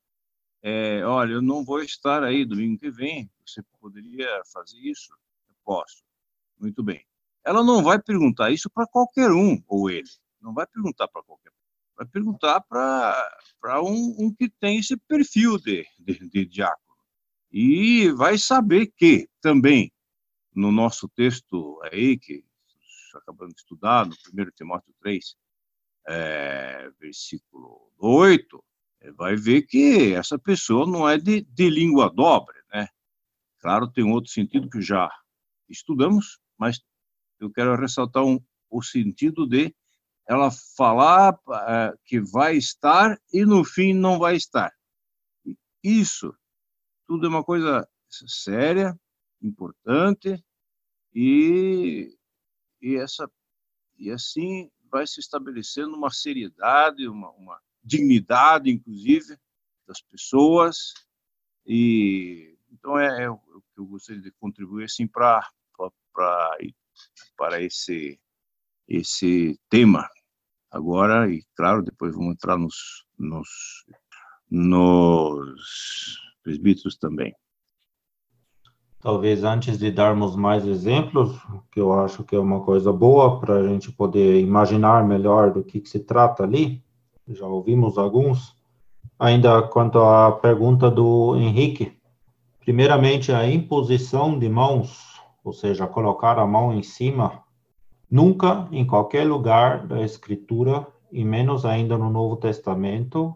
é, 0.62 1.04
olha, 1.04 1.32
eu 1.32 1.42
não 1.42 1.64
vou 1.64 1.82
estar 1.82 2.22
aí 2.22 2.44
domingo 2.44 2.78
que 2.78 2.90
vem, 2.90 3.30
você 3.46 3.62
poderia 3.80 4.42
fazer 4.52 4.78
isso? 4.78 5.12
Eu 5.48 5.54
posso. 5.64 6.02
Muito 6.58 6.82
bem. 6.82 7.04
Ela 7.44 7.64
não 7.64 7.82
vai 7.82 8.00
perguntar 8.00 8.50
isso 8.50 8.68
para 8.68 8.86
qualquer 8.86 9.30
um, 9.30 9.62
ou 9.66 9.88
ele. 9.90 10.08
Não 10.40 10.52
vai 10.52 10.66
perguntar 10.66 11.08
para 11.08 11.22
qualquer 11.22 11.50
um. 11.50 11.60
Vai 11.96 12.06
perguntar 12.06 12.60
para 12.62 13.82
um, 13.82 14.16
um, 14.18 14.34
que 14.34 14.48
tem 14.48 14.78
esse 14.78 14.96
perfil 14.96 15.58
de, 15.58 15.86
de, 15.98 16.28
de 16.28 16.44
diácono. 16.46 16.80
E 17.50 18.10
vai 18.12 18.38
saber 18.38 18.92
que, 18.96 19.28
também, 19.40 19.90
no 20.54 20.70
nosso 20.70 21.08
texto 21.08 21.80
aí, 21.90 22.18
que 22.18 22.44
acabamos 23.16 23.54
de 23.54 23.60
estudar, 23.60 24.06
no 24.06 24.14
1 24.14 24.50
Timóteo 24.54 24.94
3, 25.00 25.36
é, 26.10 26.90
versículo 26.98 27.92
8, 27.98 28.64
vai 29.16 29.36
ver 29.36 29.62
que 29.62 30.12
essa 30.12 30.38
pessoa 30.38 30.84
não 30.84 31.08
é 31.08 31.16
de, 31.16 31.42
de 31.42 31.70
língua 31.70 32.10
dobre, 32.10 32.56
né? 32.72 32.88
Claro, 33.60 33.90
tem 33.90 34.04
outro 34.04 34.30
sentido 34.30 34.68
que 34.68 34.82
já 34.82 35.08
estudamos, 35.68 36.40
mas 36.58 36.80
eu 37.38 37.50
quero 37.50 37.76
ressaltar 37.76 38.24
um, 38.24 38.40
o 38.68 38.82
sentido 38.82 39.46
de 39.46 39.74
ela 40.26 40.50
falar 40.76 41.34
uh, 41.34 41.98
que 42.04 42.20
vai 42.20 42.56
estar 42.56 43.16
e 43.32 43.44
no 43.44 43.64
fim 43.64 43.92
não 43.94 44.18
vai 44.18 44.36
estar. 44.36 44.72
Isso 45.82 46.34
tudo 47.06 47.26
é 47.26 47.28
uma 47.28 47.44
coisa 47.44 47.88
séria, 48.08 48.98
importante 49.42 50.42
e, 51.14 52.16
e 52.80 52.96
essa 52.96 53.30
e 53.98 54.10
assim 54.10 54.70
vai 54.90 55.06
se 55.06 55.20
estabelecendo 55.20 55.96
uma 55.96 56.10
seriedade, 56.10 57.08
uma, 57.08 57.30
uma 57.30 57.60
dignidade, 57.82 58.70
inclusive, 58.70 59.38
das 59.86 60.00
pessoas. 60.02 60.92
E 61.66 62.56
então 62.72 62.98
é, 62.98 63.24
é 63.24 63.30
o 63.30 63.38
que 63.38 63.80
eu 63.80 63.86
gostaria 63.86 64.22
de 64.22 64.30
contribuir 64.32 64.84
assim 64.84 65.06
para 65.06 65.46
para 66.12 66.58
para 67.36 67.62
esse 67.62 68.20
esse 68.88 69.58
tema 69.68 70.08
agora. 70.70 71.30
E 71.30 71.44
claro 71.54 71.82
depois 71.82 72.14
vamos 72.14 72.34
entrar 72.34 72.58
nos 72.58 73.06
nos 73.18 73.84
nos 74.50 76.18
presbíteros 76.42 76.96
também 76.96 77.34
talvez 79.00 79.44
antes 79.44 79.78
de 79.78 79.90
darmos 79.90 80.36
mais 80.36 80.66
exemplos 80.66 81.36
que 81.70 81.80
eu 81.80 81.92
acho 81.92 82.24
que 82.24 82.36
é 82.36 82.38
uma 82.38 82.60
coisa 82.60 82.92
boa 82.92 83.40
para 83.40 83.54
a 83.54 83.68
gente 83.68 83.90
poder 83.90 84.40
imaginar 84.40 85.06
melhor 85.06 85.52
do 85.52 85.64
que, 85.64 85.80
que 85.80 85.88
se 85.88 86.00
trata 86.00 86.42
ali 86.42 86.82
já 87.28 87.46
ouvimos 87.46 87.96
alguns. 87.96 88.56
Ainda 89.18 89.62
quanto 89.62 90.00
à 90.00 90.32
pergunta 90.32 90.90
do 90.90 91.36
Henrique 91.36 92.00
Primeiramente, 92.60 93.32
a 93.32 93.50
imposição 93.50 94.38
de 94.38 94.48
mãos, 94.48 95.18
ou 95.42 95.52
seja, 95.52 95.86
colocar 95.86 96.38
a 96.38 96.46
mão 96.46 96.72
em 96.72 96.82
cima, 96.82 97.42
nunca 98.08 98.68
em 98.70 98.86
qualquer 98.86 99.26
lugar 99.26 99.86
da 99.86 100.02
Escritura, 100.02 100.86
e 101.10 101.24
menos 101.24 101.64
ainda 101.64 101.96
no 101.96 102.10
Novo 102.10 102.36
Testamento, 102.36 103.34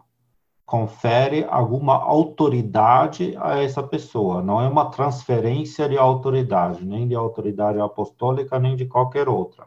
confere 0.67 1.45
alguma 1.49 1.95
autoridade 1.95 3.37
a 3.39 3.59
essa 3.59 3.83
pessoa. 3.83 4.43
Não 4.43 4.61
é 4.61 4.69
uma 4.69 4.91
transferência 4.91 5.89
de 5.89 5.99
autoridade, 5.99 6.85
nem 6.85 7.07
de 7.07 7.15
autoridade 7.15 7.79
apostólica, 7.79 8.59
nem 8.59 8.75
de 8.75 8.87
qualquer 8.87 9.29
outra. 9.29 9.67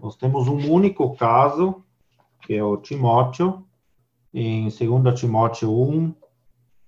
Nós 0.00 0.16
temos 0.16 0.48
um 0.48 0.70
único 0.70 1.14
caso, 1.16 1.82
que 2.42 2.54
é 2.54 2.62
o 2.62 2.76
Timóteo, 2.76 3.64
em 4.34 4.68
2 4.68 5.18
Timóteo 5.18 5.70
1, 5.70 6.14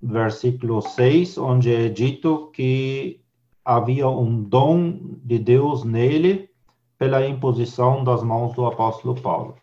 versículo 0.03 0.83
6, 0.83 1.39
onde 1.39 1.75
é 1.75 1.89
dito 1.89 2.51
que 2.53 3.21
havia 3.65 4.09
um 4.09 4.43
dom 4.43 4.99
de 5.25 5.39
Deus 5.39 5.85
nele 5.85 6.51
pela 6.99 7.27
imposição 7.27 8.03
das 8.03 8.23
mãos 8.23 8.55
do 8.55 8.67
apóstolo 8.67 9.15
Paulo. 9.15 9.55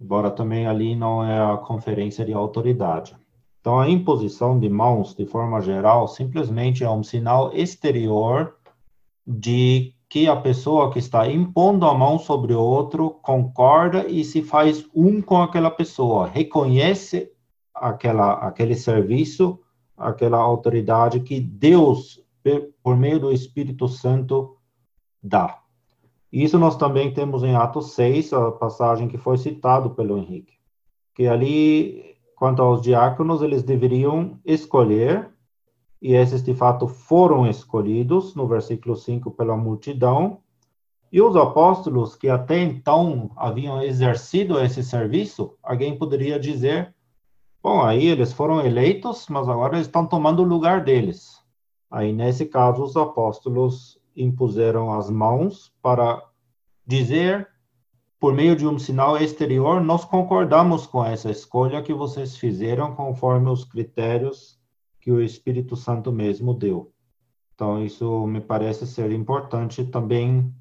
Embora 0.00 0.30
também 0.30 0.66
ali 0.66 0.94
não 0.94 1.24
é 1.24 1.38
a 1.38 1.56
conferência 1.56 2.24
de 2.24 2.32
autoridade. 2.32 3.16
Então, 3.60 3.80
a 3.80 3.88
imposição 3.88 4.58
de 4.58 4.68
mãos, 4.68 5.14
de 5.14 5.26
forma 5.26 5.60
geral, 5.60 6.06
simplesmente 6.06 6.84
é 6.84 6.90
um 6.90 7.02
sinal 7.02 7.52
exterior 7.52 8.56
de 9.26 9.92
que 10.08 10.28
a 10.28 10.36
pessoa 10.36 10.92
que 10.92 11.00
está 11.00 11.28
impondo 11.28 11.84
a 11.84 11.92
mão 11.92 12.18
sobre 12.18 12.54
o 12.54 12.60
outro 12.60 13.10
concorda 13.10 14.06
e 14.06 14.22
se 14.22 14.40
faz 14.40 14.86
um 14.94 15.20
com 15.20 15.42
aquela 15.42 15.70
pessoa, 15.70 16.28
reconhece 16.28 17.32
aquela, 17.74 18.34
aquele 18.34 18.76
serviço, 18.76 19.58
aquela 19.96 20.38
autoridade 20.38 21.20
que 21.20 21.40
Deus, 21.40 22.22
por 22.82 22.96
meio 22.96 23.18
do 23.18 23.32
Espírito 23.32 23.88
Santo, 23.88 24.56
dá. 25.20 25.65
Isso 26.32 26.58
nós 26.58 26.76
também 26.76 27.12
temos 27.12 27.42
em 27.42 27.54
Atos 27.54 27.92
6, 27.92 28.32
a 28.32 28.52
passagem 28.52 29.08
que 29.08 29.16
foi 29.16 29.38
citado 29.38 29.90
pelo 29.90 30.18
Henrique, 30.18 30.54
que 31.14 31.26
ali, 31.26 32.16
quanto 32.34 32.62
aos 32.62 32.82
diáconos, 32.82 33.42
eles 33.42 33.62
deveriam 33.62 34.38
escolher, 34.44 35.30
e 36.02 36.14
esses 36.14 36.42
de 36.42 36.52
fato 36.52 36.88
foram 36.88 37.46
escolhidos, 37.46 38.34
no 38.34 38.46
versículo 38.46 38.96
5, 38.96 39.30
pela 39.30 39.56
multidão, 39.56 40.40
e 41.12 41.22
os 41.22 41.36
apóstolos 41.36 42.16
que 42.16 42.28
até 42.28 42.60
então 42.60 43.30
haviam 43.36 43.80
exercido 43.80 44.60
esse 44.60 44.82
serviço, 44.82 45.54
alguém 45.62 45.96
poderia 45.96 46.38
dizer, 46.38 46.94
bom, 47.62 47.80
aí 47.80 48.06
eles 48.06 48.32
foram 48.32 48.60
eleitos, 48.60 49.26
mas 49.28 49.48
agora 49.48 49.76
eles 49.76 49.86
estão 49.86 50.04
tomando 50.06 50.42
o 50.42 50.46
lugar 50.46 50.82
deles. 50.82 51.40
Aí, 51.90 52.12
nesse 52.12 52.46
caso, 52.46 52.82
os 52.82 52.96
apóstolos 52.96 53.98
impuseram 54.16 54.92
as 54.92 55.10
mãos 55.10 55.72
para 55.82 56.22
dizer, 56.86 57.48
por 58.18 58.32
meio 58.32 58.56
de 58.56 58.66
um 58.66 58.78
sinal 58.78 59.16
exterior, 59.18 59.80
nós 59.80 60.04
concordamos 60.04 60.86
com 60.86 61.04
essa 61.04 61.30
escolha 61.30 61.82
que 61.82 61.92
vocês 61.92 62.36
fizeram 62.36 62.94
conforme 62.94 63.50
os 63.50 63.64
critérios 63.64 64.58
que 65.00 65.10
o 65.12 65.20
Espírito 65.20 65.76
Santo 65.76 66.10
mesmo 66.10 66.54
deu. 66.54 66.92
Então, 67.54 67.84
isso 67.84 68.26
me 68.26 68.40
parece 68.40 68.86
ser 68.86 69.12
importante 69.12 69.84
também 69.84 70.52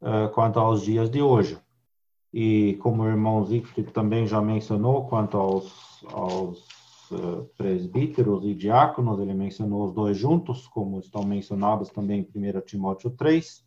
uh, 0.00 0.28
quanto 0.32 0.58
aos 0.58 0.82
dias 0.82 1.10
de 1.10 1.22
hoje. 1.22 1.58
E 2.32 2.78
como 2.80 3.02
o 3.02 3.08
irmão 3.08 3.44
Siegfried 3.44 3.90
também 3.92 4.26
já 4.26 4.40
mencionou, 4.40 5.06
quanto 5.06 5.36
aos, 5.36 6.04
aos 6.12 6.79
presbíteros 7.56 8.44
e 8.44 8.54
diáconos, 8.54 9.20
ele 9.20 9.34
mencionou 9.34 9.84
os 9.84 9.92
dois 9.92 10.16
juntos, 10.16 10.66
como 10.66 10.98
estão 10.98 11.22
mencionados 11.24 11.90
também 11.90 12.28
em 12.34 12.56
1 12.56 12.60
Timóteo 12.62 13.10
3. 13.10 13.64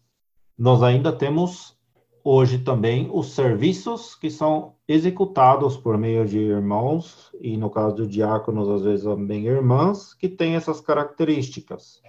Nós 0.57 0.83
ainda 0.83 1.11
temos 1.11 1.77
hoje 2.23 2.59
também 2.59 3.09
os 3.11 3.31
serviços 3.31 4.15
que 4.15 4.29
são 4.29 4.75
executados 4.87 5.75
por 5.75 5.97
meio 5.97 6.25
de 6.25 6.39
irmãos, 6.39 7.31
e 7.41 7.57
no 7.57 7.69
caso 7.69 7.95
de 7.95 8.07
diáconos, 8.07 8.69
às 8.69 8.83
vezes 8.83 9.05
também 9.05 9.45
irmãs, 9.45 10.13
que 10.13 10.29
têm 10.29 10.55
essas 10.55 10.79
características. 10.79 12.01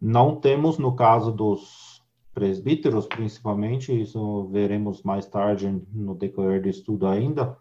Não 0.00 0.34
temos, 0.36 0.78
no 0.78 0.96
caso 0.96 1.30
dos 1.30 2.02
presbíteros, 2.34 3.06
principalmente, 3.06 3.92
isso 3.92 4.48
veremos 4.50 5.02
mais 5.02 5.26
tarde 5.26 5.70
no 5.92 6.14
decorrer 6.14 6.62
do 6.62 6.68
estudo 6.68 7.06
ainda, 7.06 7.56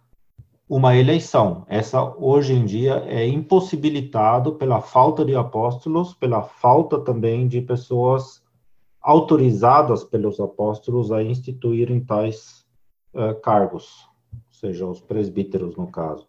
uma 0.69 0.95
eleição. 0.95 1.65
Essa, 1.67 2.13
hoje 2.15 2.53
em 2.53 2.63
dia, 2.63 3.03
é 3.07 3.27
impossibilitado 3.27 4.53
pela 4.53 4.79
falta 4.81 5.25
de 5.25 5.35
apóstolos, 5.35 6.13
pela 6.13 6.43
falta 6.43 6.99
também 6.99 7.47
de 7.47 7.59
pessoas 7.59 8.43
autorizadas 9.01 10.03
pelos 10.03 10.39
apóstolos 10.39 11.11
a 11.11 11.23
instituírem 11.23 11.99
tais 11.99 12.63
uh, 13.15 13.33
cargos, 13.41 14.07
ou 14.31 14.39
seja, 14.51 14.85
os 14.85 15.01
presbíteros, 15.01 15.75
no 15.75 15.87
caso. 15.87 16.27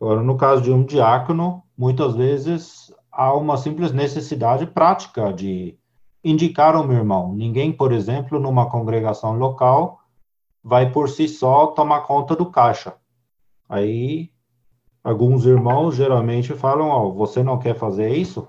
Agora, 0.00 0.22
no 0.22 0.36
caso 0.36 0.62
de 0.62 0.70
um 0.70 0.84
diácono, 0.84 1.64
muitas 1.76 2.14
vezes 2.14 2.94
há 3.10 3.34
uma 3.34 3.56
simples 3.56 3.90
necessidade 3.90 4.66
prática 4.66 5.32
de 5.32 5.76
indicar 6.22 6.76
um 6.76 6.92
irmão. 6.92 7.34
Ninguém, 7.34 7.72
por 7.72 7.90
exemplo, 7.90 8.38
numa 8.38 8.70
congregação 8.70 9.36
local, 9.36 9.98
vai 10.62 10.92
por 10.92 11.08
si 11.08 11.26
só 11.26 11.68
tomar 11.68 12.02
conta 12.02 12.36
do 12.36 12.46
caixa. 12.46 12.94
Aí, 13.74 14.30
alguns 15.02 15.44
irmãos 15.46 15.96
geralmente 15.96 16.54
falam: 16.54 16.86
Ó, 16.86 17.08
oh, 17.08 17.12
você 17.12 17.42
não 17.42 17.58
quer 17.58 17.74
fazer 17.76 18.14
isso? 18.14 18.46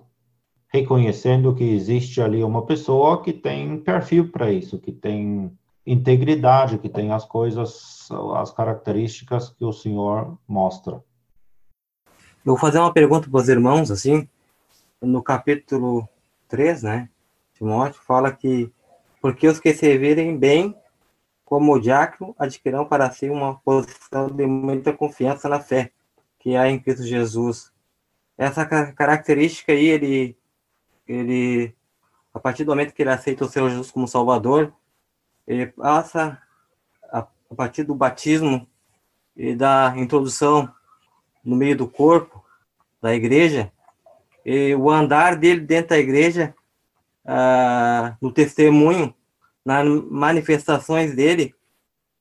Reconhecendo 0.67 1.55
que 1.55 1.63
existe 1.63 2.21
ali 2.21 2.43
uma 2.43 2.63
pessoa 2.63 3.23
que 3.23 3.33
tem 3.33 3.79
perfil 3.79 4.31
para 4.31 4.51
isso, 4.51 4.77
que 4.77 4.91
tem 4.91 5.51
integridade, 5.83 6.77
que 6.77 6.87
tem 6.87 7.11
as 7.11 7.25
coisas, 7.25 8.07
as 8.35 8.51
características 8.51 9.49
que 9.49 9.65
o 9.65 9.73
Senhor 9.73 10.37
mostra. 10.47 11.03
Eu 12.45 12.53
vou 12.53 12.57
fazer 12.57 12.77
uma 12.77 12.93
pergunta 12.93 13.27
para 13.27 13.41
os 13.41 13.49
irmãos, 13.49 13.89
assim, 13.89 14.29
no 15.01 15.23
capítulo 15.23 16.07
3, 16.47 16.83
né? 16.83 17.09
Timóteo 17.55 17.99
fala 18.03 18.31
que 18.31 18.71
porque 19.19 19.47
os 19.47 19.59
que 19.59 19.73
servirem 19.73 20.37
bem 20.37 20.75
como 21.45 21.79
diácono 21.79 22.35
adquirirão 22.37 22.85
para 22.85 23.09
si 23.11 23.29
uma 23.29 23.55
posição 23.59 24.27
de 24.27 24.45
muita 24.47 24.91
confiança 24.91 25.47
na 25.47 25.59
fé 25.59 25.91
que 26.39 26.55
há 26.55 26.69
em 26.69 26.79
Cristo 26.79 27.03
Jesus. 27.03 27.71
Essa 28.37 28.65
característica 28.65 29.71
aí, 29.71 29.85
ele, 29.85 30.37
ele, 31.07 31.73
a 32.33 32.39
partir 32.39 32.63
do 32.63 32.71
momento 32.71 32.93
que 32.93 33.03
ele 33.03 33.11
aceita 33.11 33.45
o 33.45 33.47
Senhor 33.47 33.69
Jesus 33.69 33.91
como 33.91 34.07
Salvador, 34.07 34.73
ele 35.47 35.67
passa, 35.67 36.41
a, 37.11 37.19
a 37.19 37.55
partir 37.55 37.83
do 37.83 37.93
batismo 37.93 38.67
e 39.37 39.55
da 39.55 39.93
introdução 39.95 40.73
no 41.43 41.55
meio 41.55 41.77
do 41.77 41.87
corpo 41.87 42.43
da 43.01 43.13
igreja, 43.13 43.71
e 44.43 44.73
o 44.75 44.89
andar 44.89 45.35
dele 45.35 45.61
dentro 45.61 45.89
da 45.89 45.97
igreja 45.99 46.55
ah, 47.23 48.15
no 48.19 48.31
testemunho, 48.31 49.13
nas 49.65 49.85
manifestações 50.09 51.15
dele, 51.15 51.55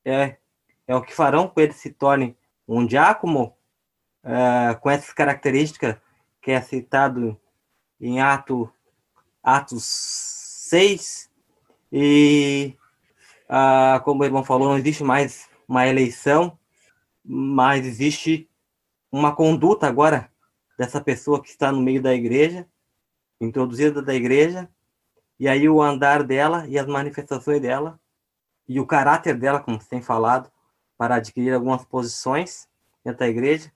é, 0.05 0.39
é 0.87 0.97
o 0.97 1.03
que 1.03 1.15
farão 1.15 1.47
com 1.47 1.61
ele 1.61 1.75
se 1.75 1.91
torne 1.91 2.37
um 2.67 2.87
diácono 2.87 3.53
ah, 4.23 4.75
com 4.81 4.91
essas 4.91 5.13
características 5.13 5.97
que 6.41 6.51
é 6.51 6.61
citado 6.61 7.39
em 8.01 8.21
Ato, 8.21 8.73
Atos 9.43 9.85
6, 9.85 11.31
e 11.93 12.75
ah, 13.49 14.01
como 14.05 14.23
o 14.23 14.25
irmão 14.25 14.43
falou, 14.43 14.69
não 14.69 14.79
existe 14.79 15.05
mais 15.05 15.49
uma 15.69 15.87
eleição, 15.87 16.59
mas 17.25 17.87
existe 17.87 18.49
uma 19.13 19.35
conduta 19.35 19.87
agora 19.87 20.31
dessa 20.79 21.01
pessoa 21.01 21.43
que 21.43 21.49
está 21.49 21.71
no 21.71 21.81
meio 21.81 22.03
da 22.03 22.15
igreja, 22.15 22.67
introduzida 23.41 24.03
da 24.03 24.15
igreja, 24.15 24.69
e 25.45 25.49
aí 25.49 25.69
o 25.69 25.83
andar 25.83 26.23
dela 26.23 26.67
e 26.67 26.79
as 26.79 26.87
manifestações 26.87 27.61
dela 27.61 28.01
e 28.67 28.81
o 28.81 28.87
caráter 28.87 29.39
dela, 29.39 29.61
como 29.61 29.79
você 29.79 29.87
tem 29.87 30.01
falado, 30.01 30.51
para 30.97 31.17
adquirir 31.17 31.53
algumas 31.53 31.85
posições 31.85 32.67
dentro 33.05 33.19
da 33.19 33.29
igreja. 33.29 33.71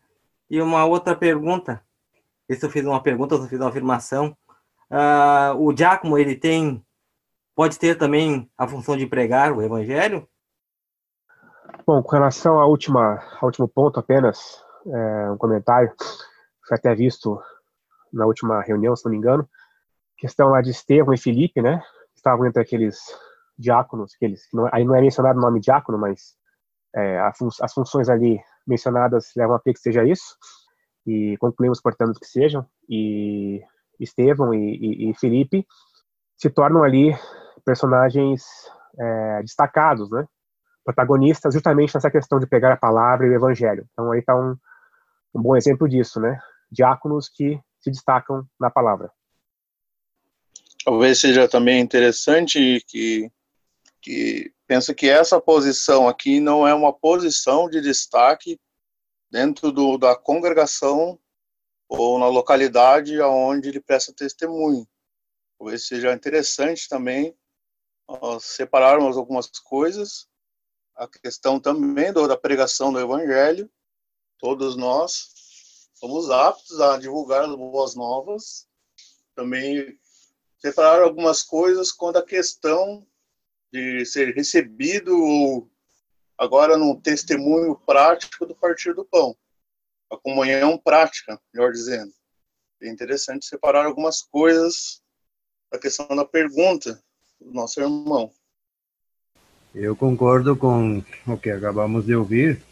E 0.49 0.63
uma 0.63 0.87
outra 0.87 1.15
pergunta, 1.15 1.85
se 2.51 2.65
eu 2.65 2.71
fiz 2.71 2.87
uma 2.87 3.03
pergunta, 3.03 3.35
eu 3.35 3.47
fiz 3.47 3.61
uma 3.61 3.69
afirmação, 3.69 4.35
uh, 4.91 5.63
o 5.63 5.71
diácono, 5.75 6.17
ele 6.17 6.35
tem, 6.35 6.83
pode 7.55 7.79
ter 7.79 7.99
também 7.99 8.51
a 8.57 8.67
função 8.67 8.97
de 8.97 9.07
pregar 9.07 9.53
o 9.53 9.61
evangelho? 9.61 10.27
Bom, 11.87 12.03
com 12.03 12.13
relação 12.13 12.59
à 12.59 12.65
última, 12.65 13.23
ao 13.43 13.45
último 13.45 13.69
ponto 13.69 14.01
apenas, 14.01 14.65
é, 14.87 15.31
um 15.33 15.37
comentário, 15.37 15.93
foi 16.67 16.79
até 16.79 16.95
visto 16.95 17.39
na 18.11 18.25
última 18.25 18.63
reunião, 18.63 18.97
se 18.97 19.05
não 19.05 19.13
me 19.13 19.19
engano, 19.19 19.47
questão 20.19 20.49
lá 20.49 20.61
de 20.61 20.71
Estevão 20.71 21.15
e 21.15 21.19
Felipe, 21.19 21.63
né? 21.63 21.81
Estavam 22.15 22.47
entre 22.47 22.61
aqueles 22.61 22.99
diáconos, 23.57 24.13
aqueles, 24.15 24.47
que 24.47 24.57
não, 24.57 24.69
aí 24.73 24.85
não 24.85 24.95
é 24.95 25.01
mencionado 25.01 25.39
o 25.39 25.43
nome 25.43 25.61
diácono, 25.61 25.99
mas 25.99 26.37
é, 26.95 27.21
as 27.21 27.73
funções 27.73 28.09
ali 28.09 28.41
mencionadas 28.67 29.33
levam 29.37 29.57
a 29.57 29.61
crer 29.61 29.75
que 29.75 29.81
seja 29.81 30.05
isso, 30.05 30.37
e 31.07 31.37
concluímos, 31.39 31.81
portanto, 31.81 32.21
que 32.21 32.27
sejam, 32.27 32.67
e 32.89 33.63
Estevão 33.99 34.53
e, 34.53 34.77
e, 34.77 35.11
e 35.11 35.15
Felipe 35.15 35.67
se 36.37 36.51
tornam 36.51 36.85
ali 36.85 37.17
personagens 37.65 38.45
é, 38.99 39.43
destacados, 39.43 40.11
né? 40.11 40.27
Protagonistas 40.85 41.53
justamente 41.53 41.95
nessa 41.95 42.11
questão 42.11 42.39
de 42.39 42.47
pegar 42.47 42.73
a 42.73 42.77
palavra 42.77 43.27
e 43.27 43.31
o 43.31 43.35
evangelho. 43.35 43.87
Então 43.93 44.13
aí 44.13 44.21
está 44.21 44.37
um, 44.37 44.57
um 45.35 45.43
bom 45.43 45.57
exemplo 45.57 45.89
disso, 45.89 46.21
né? 46.21 46.41
Diáconos 46.71 47.29
que 47.29 47.61
se 47.81 47.91
destacam 47.91 48.45
na 48.59 48.71
palavra. 48.71 49.11
Talvez 50.89 51.21
seja 51.21 51.47
também 51.47 51.81
interessante 51.81 52.83
que, 52.89 53.31
que 54.01 54.51
pensa 54.67 54.95
que 54.95 55.07
essa 55.07 55.39
posição 55.39 56.09
aqui 56.09 56.41
não 56.41 56.67
é 56.67 56.73
uma 56.73 56.95
posição 56.95 57.69
de 57.69 57.83
destaque 57.83 58.59
dentro 59.31 59.71
do, 59.71 59.99
da 59.99 60.17
congregação 60.17 61.21
ou 61.91 62.19
na 62.19 62.27
localidade 62.29 63.21
aonde 63.21 63.69
ele 63.69 63.83
presta 63.83 64.15
testemunho. 64.15 64.89
Talvez 65.59 65.87
seja 65.87 66.15
interessante 66.15 66.89
também 66.89 67.37
separarmos 68.41 69.19
algumas 69.19 69.47
coisas, 69.61 70.27
a 70.97 71.07
questão 71.07 71.61
também 71.61 72.15
do, 72.15 72.27
da 72.27 72.35
pregação 72.35 72.91
do 72.95 72.99
evangelho, 72.99 73.71
todos 74.39 74.75
nós 74.75 75.35
somos 75.93 76.31
aptos 76.31 76.81
a 76.81 76.97
divulgar 76.97 77.45
as 77.45 77.55
boas 77.55 77.95
novas, 77.95 78.67
também 79.35 79.99
separar 80.59 81.03
algumas 81.03 81.43
coisas 81.43 81.93
quando 81.93 82.17
a 82.17 82.25
questão 82.25 83.07
de 83.73 84.05
ser 84.05 84.35
recebido 84.35 85.69
agora 86.37 86.77
no 86.77 87.01
testemunho 87.01 87.77
prático 87.87 88.47
do 88.47 88.55
partir 88.55 88.95
do 88.95 89.05
pão, 89.05 89.37
a 90.11 90.17
comunhão 90.17 90.79
prática, 90.79 91.41
melhor 91.53 91.73
dizendo. 91.73 92.13
É 92.81 92.89
interessante 92.89 93.45
separar 93.45 93.85
algumas 93.85 94.23
coisas 94.23 95.03
da 95.71 95.79
questão 95.79 96.07
da 96.15 96.25
pergunta 96.25 97.03
do 97.41 97.53
nosso 97.53 97.81
irmão. 97.81 98.31
Eu 99.75 99.95
concordo 99.95 100.57
com 100.57 101.03
o 101.27 101.37
que 101.37 101.51
acabamos 101.51 102.07
de 102.07 102.15
ouvir, 102.15 102.63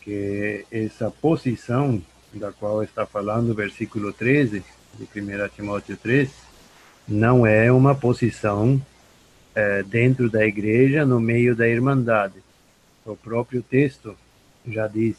que 0.00 0.64
essa 0.70 1.10
posição 1.10 2.02
da 2.32 2.52
qual 2.52 2.82
está 2.82 3.04
falando 3.04 3.50
o 3.50 3.54
versículo 3.54 4.12
13 4.12 4.64
de 4.94 5.04
1 5.04 5.48
Timóteo 5.54 5.96
3 5.96 6.49
não 7.10 7.44
é 7.44 7.72
uma 7.72 7.92
posição 7.92 8.80
é, 9.52 9.82
dentro 9.82 10.30
da 10.30 10.46
igreja, 10.46 11.04
no 11.04 11.18
meio 11.18 11.56
da 11.56 11.68
irmandade. 11.68 12.36
O 13.04 13.16
próprio 13.16 13.62
texto 13.62 14.14
já 14.66 14.86
diz: 14.86 15.16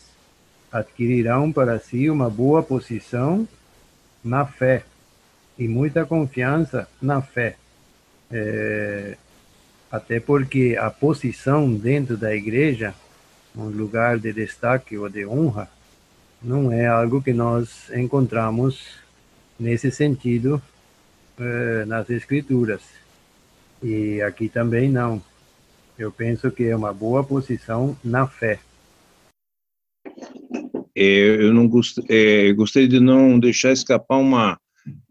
adquirirão 0.71 1.51
para 1.51 1.77
si 1.79 2.09
uma 2.09 2.29
boa 2.29 2.63
posição 2.63 3.45
na 4.23 4.45
fé 4.45 4.85
e 5.59 5.67
muita 5.67 6.05
confiança 6.05 6.87
na 7.01 7.21
fé. 7.21 7.57
É, 8.31 9.17
até 9.91 10.21
porque 10.21 10.77
a 10.79 10.89
posição 10.89 11.73
dentro 11.73 12.15
da 12.15 12.33
igreja, 12.33 12.95
um 13.53 13.65
lugar 13.65 14.17
de 14.17 14.31
destaque 14.31 14.97
ou 14.97 15.09
de 15.09 15.25
honra, 15.25 15.69
não 16.41 16.71
é 16.71 16.87
algo 16.87 17.21
que 17.21 17.33
nós 17.33 17.91
encontramos 17.93 18.95
nesse 19.59 19.91
sentido 19.91 20.61
é, 21.39 21.85
nas 21.85 22.09
escrituras. 22.09 22.81
E 23.81 24.21
aqui 24.21 24.49
também 24.49 24.89
não. 24.89 25.21
Eu 25.97 26.11
penso 26.11 26.51
que 26.51 26.65
é 26.65 26.75
uma 26.75 26.93
boa 26.93 27.23
posição 27.23 27.97
na 28.03 28.27
fé. 28.27 28.59
É, 30.95 31.45
eu 31.45 31.53
não 31.53 31.67
gost, 31.67 31.99
é, 32.09 32.51
gostei 32.53 32.87
de 32.87 32.99
não 32.99 33.39
deixar 33.39 33.71
escapar 33.71 34.17
uma 34.17 34.59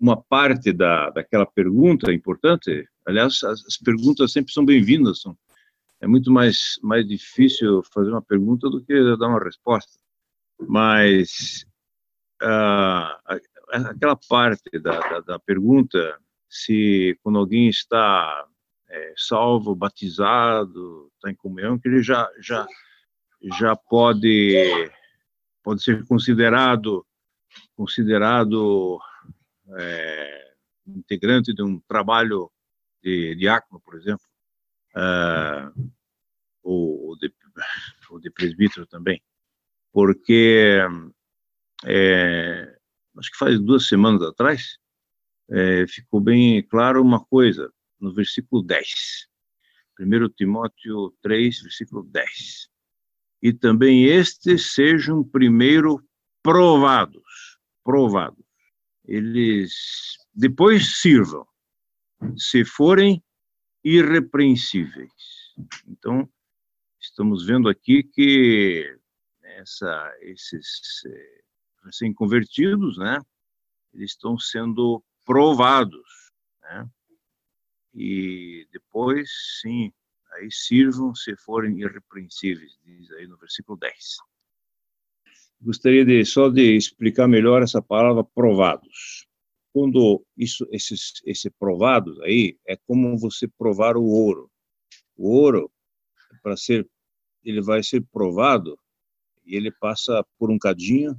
uma 0.00 0.20
parte 0.20 0.72
da, 0.72 1.11
daquela 1.11 1.46
pergunta 1.46 2.12
importante. 2.12 2.88
Aliás, 3.06 3.42
as, 3.44 3.64
as 3.64 3.76
perguntas 3.76 4.33
sempre 4.33 4.52
são 4.52 4.64
bem-vindas. 4.64 5.22
É 6.00 6.06
muito 6.06 6.30
mais, 6.30 6.78
mais 6.83 7.06
difícil 7.06 7.83
fazer 7.92 8.11
uma 8.11 8.22
pergunta 8.22 8.68
do 8.68 8.83
que 8.83 9.16
dar 9.16 9.28
uma 9.28 9.42
resposta. 9.42 9.92
Mas 10.59 11.64
uh, 12.42 13.40
aquela 13.72 14.16
parte 14.16 14.78
da, 14.78 14.98
da, 15.00 15.20
da, 15.20 15.38
pergunta, 15.38 16.18
se 16.48 17.18
quando 17.22 17.38
alguém 17.38 17.68
está 17.68 18.46
é, 18.88 19.14
salvo, 19.16 19.74
batizado, 19.74 21.11
está 21.14 21.30
em 21.30 21.35
comunhão, 21.35 21.78
que 21.78 21.88
ele 21.88 22.02
já, 22.02 22.28
já, 22.40 22.66
já 23.59 23.76
pode, 23.76 24.54
pode 25.62 25.83
ser 25.83 26.04
considerado 26.06 27.06
considerado 27.74 29.00
é, 29.78 30.52
integrante 30.87 31.54
de 31.54 31.62
um 31.62 31.80
trabalho 31.80 32.50
de 33.02 33.35
diácono, 33.37 33.80
por 33.80 33.96
exemplo, 33.96 34.24
uh, 34.94 35.90
ou, 36.62 37.16
de, 37.16 37.33
ou 38.11 38.20
de 38.20 38.30
presbítero 38.30 38.87
também, 38.87 39.22
porque 39.92 40.78
é, 41.85 42.78
acho 43.18 43.31
que 43.31 43.38
faz 43.38 43.61
duas 43.61 43.87
semanas 43.87 44.23
atrás 44.23 44.79
é, 45.51 45.87
ficou 45.87 46.20
bem 46.20 46.62
claro 46.62 47.03
uma 47.03 47.25
coisa 47.25 47.73
no 47.99 48.14
versículo 48.14 48.62
10, 48.62 49.29
1 49.99 50.29
Timóteo 50.31 51.12
3, 51.20 51.62
versículo 51.62 52.05
10. 52.05 52.68
E 53.42 53.53
também 53.53 54.05
estes 54.05 54.73
sejam 54.73 55.25
primeiro 55.25 56.03
provados, 56.42 57.59
provados 57.85 58.51
eles 59.11 60.18
depois 60.33 61.01
sirvam, 61.01 61.44
se 62.37 62.64
forem 62.64 63.23
irrepreensíveis. 63.83 65.11
Então, 65.88 66.31
estamos 67.01 67.44
vendo 67.44 67.68
aqui 67.68 68.05
que 68.05 68.96
essa, 69.42 70.16
esses 70.20 71.05
é, 71.07 71.40
recém-convertidos, 71.85 72.99
né, 72.99 73.19
eles 73.93 74.12
estão 74.12 74.38
sendo 74.38 75.03
provados, 75.25 76.33
né, 76.62 76.88
e 77.95 78.66
depois, 78.73 79.31
sim, 79.61 79.93
aí 80.33 80.51
sirvam 80.51 81.14
se 81.14 81.37
forem 81.37 81.81
irrepreensíveis, 81.81 82.79
diz 82.85 83.11
aí 83.12 83.27
no 83.27 83.37
versículo 83.37 83.79
10 83.79 84.19
gostaria 85.61 86.05
de 86.05 86.25
só 86.25 86.49
de 86.49 86.77
explicar 86.77 87.29
melhor 87.29 87.62
essa 87.62 87.83
palavra 87.83 88.25
provados. 88.25 89.27
Quando 89.73 90.25
isso, 90.37 90.66
esses, 90.71 91.21
esse 91.25 91.51
provados 91.51 92.19
aí 92.23 92.57
é 92.66 92.77
como 92.77 93.16
você 93.19 93.47
provar 93.47 93.97
o 93.97 94.05
ouro. 94.05 94.51
O 95.16 95.29
ouro 95.29 95.71
para 96.43 96.57
ser, 96.57 96.88
ele 97.45 97.61
vai 97.61 97.83
ser 97.83 98.03
provado 98.11 98.79
e 99.45 99.55
ele 99.55 99.71
passa 99.71 100.25
por 100.38 100.51
um 100.51 100.59
cadinho 100.59 101.14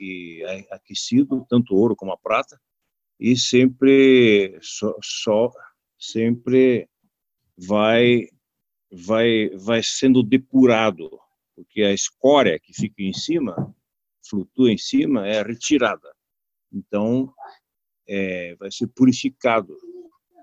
e, 0.00 0.42
aquecido 0.70 1.46
tanto 1.48 1.74
ouro 1.74 1.94
como 1.94 2.12
a 2.12 2.18
prata 2.18 2.60
e 3.18 3.36
sempre 3.36 4.58
só, 4.62 4.94
só 5.02 5.52
sempre 5.98 6.88
vai 7.56 8.28
vai 8.90 9.50
vai 9.50 9.82
sendo 9.82 10.22
depurado 10.22 11.10
porque 11.60 11.82
a 11.82 11.92
escória 11.92 12.58
que 12.58 12.72
fica 12.72 13.02
em 13.02 13.12
cima, 13.12 13.54
flutua 14.26 14.72
em 14.72 14.78
cima, 14.78 15.28
é 15.28 15.42
retirada. 15.42 16.10
Então, 16.72 17.34
é, 18.08 18.56
vai 18.56 18.72
ser 18.72 18.86
purificado. 18.86 19.76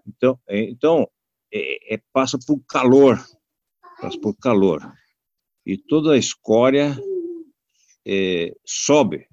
Então, 0.05 0.39
é, 0.47 0.59
então 0.61 1.09
é, 1.51 1.95
é, 1.95 2.01
passa 2.13 2.37
por 2.45 2.59
calor, 2.69 3.17
passa 3.99 4.19
por 4.19 4.35
calor. 4.37 4.93
E 5.65 5.75
toda 5.75 6.13
a 6.13 6.17
escória 6.17 6.95
é, 8.05 8.55
sobe, 8.63 9.27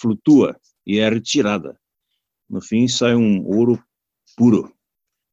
flutua 0.00 0.58
e 0.86 0.98
é 0.98 1.08
retirada. 1.08 1.78
No 2.48 2.60
fim, 2.60 2.88
sai 2.88 3.14
um 3.14 3.46
ouro 3.46 3.82
puro. 4.36 4.74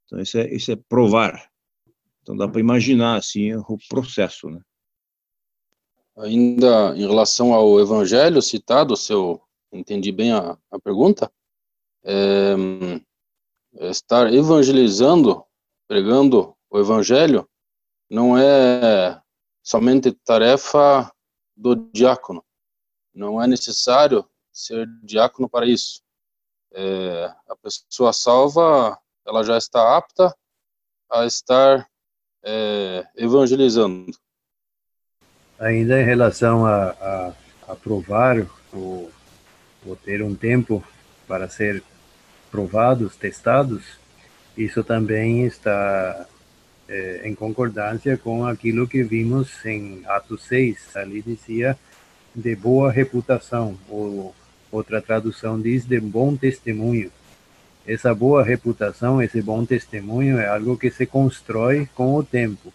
Então, 0.06 0.20
isso 0.20 0.38
é, 0.38 0.54
isso 0.54 0.72
é 0.72 0.76
provar. 0.76 1.50
Então, 2.22 2.36
dá 2.36 2.48
para 2.48 2.60
imaginar, 2.60 3.16
assim, 3.16 3.54
o 3.56 3.78
processo, 3.90 4.50
né? 4.50 4.62
Ainda 6.18 6.96
em 6.96 7.08
relação 7.08 7.54
ao 7.54 7.80
evangelho 7.80 8.42
citado, 8.42 8.98
se 8.98 9.14
eu 9.14 9.42
entendi 9.72 10.12
bem 10.12 10.32
a, 10.32 10.58
a 10.72 10.80
pergunta, 10.80 11.32
é, 12.04 12.56
estar 13.90 14.34
evangelizando, 14.34 15.44
pregando 15.88 16.56
o 16.70 16.80
evangelho, 16.80 17.48
não 18.10 18.38
é 18.38 19.22
somente 19.62 20.12
tarefa 20.12 21.12
do 21.56 21.76
diácono. 21.92 22.44
Não 23.14 23.42
é 23.42 23.48
necessário 23.48 24.28
ser 24.58 24.88
diácono 25.04 25.48
para 25.48 25.68
isso. 25.68 26.02
É, 26.74 27.32
a 27.48 27.56
pessoa 27.56 28.12
salva, 28.12 28.98
ela 29.26 29.44
já 29.44 29.58
está 29.58 29.96
apta 29.96 30.36
a 31.10 31.26
estar 31.26 31.88
é, 32.44 33.06
evangelizando. 33.16 34.12
Ainda 35.60 36.02
em 36.02 36.06
relação 36.06 36.66
a, 36.66 37.34
a, 37.68 37.76
provar 37.76 38.46
ou 38.74 39.12
ter 40.04 40.22
um 40.22 40.36
tempo 40.36 40.84
para 41.28 41.50
ser 41.50 41.84
provados, 42.52 43.16
testados, 43.16 43.98
isso 44.58 44.84
também 44.84 45.46
está 45.46 46.28
é, 46.88 47.28
em 47.28 47.36
concordância 47.36 48.18
com 48.18 48.46
aquilo 48.46 48.88
que 48.88 49.04
vimos 49.04 49.66
em 49.66 50.04
Atos 50.06 50.44
6. 50.46 50.96
Ali 50.96 51.22
dizia 51.22 51.78
de 52.36 52.56
boa 52.56 52.92
reputação, 52.92 53.78
ou 53.90 54.36
outra 54.72 55.02
tradução 55.02 55.60
diz 55.60 55.86
de 55.86 56.00
bom 56.00 56.36
testemunho. 56.36 57.12
Essa 57.86 58.14
boa 58.14 58.44
reputação, 58.44 59.22
esse 59.22 59.42
bom 59.42 59.66
testemunho 59.66 60.38
é 60.40 60.48
algo 60.48 60.78
que 60.78 60.92
se 60.92 61.06
constrói 61.06 61.88
com 61.96 62.16
o 62.16 62.24
tempo. 62.24 62.74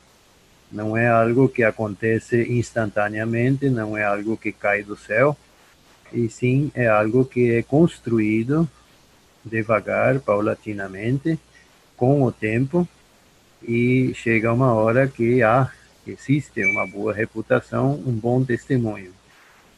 Não 0.71 0.97
é 0.97 1.07
algo 1.09 1.49
que 1.49 1.63
acontece 1.63 2.43
instantaneamente, 2.51 3.69
não 3.69 3.97
é 3.97 4.05
algo 4.05 4.39
que 4.39 4.53
cai 4.53 4.83
do 4.83 4.97
céu, 4.97 5.37
e 6.11 6.31
sim 6.31 6.73
é 6.75 6.87
algo 6.87 7.27
que 7.27 7.51
é 7.51 7.63
construído 7.63 8.67
devagar, 9.45 10.19
paulatinamente, 10.21 11.39
com 11.97 12.23
o 12.23 12.33
tempo, 12.33 12.89
e 13.63 14.13
chega 14.15 14.53
uma 14.53 14.73
hora 14.73 15.07
que 15.07 15.43
há, 15.43 15.71
existe 16.07 16.65
uma 16.65 16.87
boa 16.87 17.13
reputação, 17.13 17.93
um 18.07 18.13
bom 18.13 18.43
testemunho. 18.43 19.13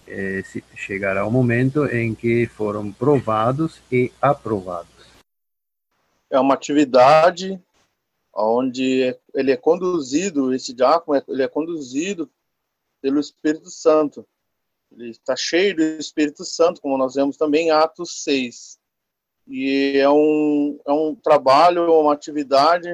É, 0.06 0.42
chegará 0.76 1.26
o 1.26 1.30
momento 1.30 1.86
em 1.86 2.14
que 2.14 2.46
foram 2.46 2.92
provados 2.92 3.80
e 3.90 4.12
aprovados. 4.20 4.90
É 6.30 6.38
uma 6.38 6.54
atividade 6.54 7.60
onde 8.34 9.16
ele 9.32 9.52
é 9.52 9.56
conduzido, 9.56 10.52
esse 10.52 10.72
diácono, 10.72 11.22
ele 11.28 11.42
é 11.42 11.48
conduzido 11.48 12.28
pelo 13.00 13.20
Espírito 13.20 13.70
Santo. 13.70 14.26
Ele 14.90 15.10
está 15.10 15.36
cheio 15.36 15.76
do 15.76 15.82
Espírito 15.82 16.44
Santo, 16.44 16.80
como 16.80 16.98
nós 16.98 17.14
vemos 17.14 17.36
também 17.36 17.68
em 17.68 17.70
Atos 17.70 18.22
6. 18.24 18.78
E 19.46 19.98
é 19.98 20.08
um, 20.08 20.78
é 20.86 20.92
um 20.92 21.14
trabalho, 21.14 21.92
uma 22.00 22.12
atividade 22.12 22.88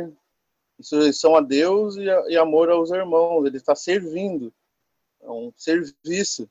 sujeição 0.80 1.36
a 1.36 1.40
Deus 1.40 1.96
e, 1.96 2.04
e 2.28 2.36
amor 2.36 2.70
aos 2.70 2.90
irmãos. 2.90 3.46
Ele 3.46 3.56
está 3.56 3.74
servindo, 3.74 4.52
é 5.22 5.30
um 5.30 5.52
serviço. 5.56 6.48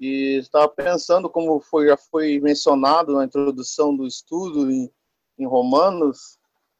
E 0.00 0.38
estava 0.38 0.68
pensando, 0.68 1.28
como 1.28 1.58
foi, 1.60 1.88
já 1.88 1.96
foi 1.96 2.38
mencionado 2.38 3.14
na 3.14 3.24
introdução 3.24 3.96
do 3.96 4.06
estudo 4.06 4.70
em, 4.70 4.92
em 5.36 5.44
Romanos, 5.44 6.38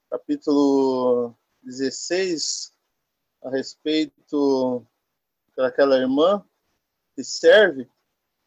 capítulo 0.08 1.34
16, 1.62 2.72
a 3.42 3.50
respeito 3.50 4.86
daquela 5.56 5.96
irmã 5.96 6.44
que 7.16 7.24
serve. 7.24 7.90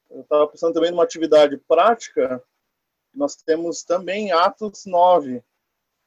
Eu 0.10 0.21
estava 0.21 0.47
pensando 0.47 0.73
também 0.73 0.91
numa 0.91 1.03
atividade 1.03 1.57
prática. 1.57 2.41
Nós 3.13 3.36
temos 3.36 3.84
também 3.84 4.31
Atos 4.31 4.86
9. 4.86 5.43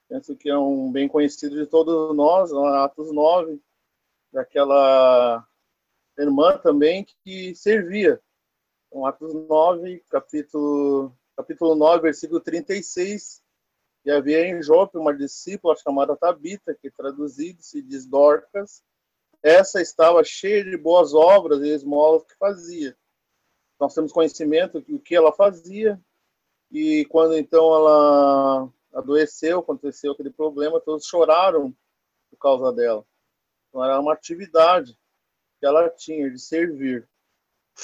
Penso 0.08 0.34
que 0.36 0.48
é 0.48 0.56
um 0.56 0.90
bem 0.90 1.06
conhecido 1.06 1.56
de 1.56 1.66
todos 1.66 2.16
nós, 2.16 2.50
Atos 2.50 3.12
9, 3.12 3.60
daquela 4.32 5.46
irmã 6.16 6.56
também 6.56 7.06
que 7.22 7.54
servia 7.54 8.22
então, 8.94 9.06
Atos 9.06 9.34
9, 9.34 10.04
capítulo, 10.08 11.12
capítulo 11.36 11.74
9, 11.74 12.02
versículo 12.02 12.40
36. 12.40 13.42
E 14.04 14.10
havia 14.12 14.46
em 14.46 14.62
Jope 14.62 14.96
uma 14.96 15.12
discípula 15.12 15.74
chamada 15.74 16.16
Tabita, 16.16 16.72
que 16.80 16.88
traduzido 16.92 17.60
se 17.60 17.82
diz 17.82 18.06
Dorcas. 18.06 18.84
Essa 19.42 19.82
estava 19.82 20.22
cheia 20.22 20.62
de 20.62 20.76
boas 20.76 21.12
obras 21.12 21.60
e 21.62 21.74
esmolas 21.74 22.22
que 22.22 22.36
fazia. 22.36 22.96
Nós 23.80 23.92
temos 23.92 24.12
conhecimento 24.12 24.80
do 24.80 25.00
que 25.00 25.16
ela 25.16 25.32
fazia. 25.32 26.00
E 26.70 27.04
quando 27.06 27.36
então 27.36 27.74
ela 27.74 28.72
adoeceu, 28.92 29.58
aconteceu 29.58 30.12
aquele 30.12 30.30
problema, 30.30 30.80
todos 30.80 31.04
choraram 31.04 31.74
por 32.30 32.36
causa 32.36 32.72
dela. 32.72 33.04
Então 33.68 33.84
era 33.84 33.98
uma 33.98 34.12
atividade 34.12 34.96
que 35.58 35.66
ela 35.66 35.90
tinha 35.90 36.30
de 36.30 36.38
servir. 36.38 37.08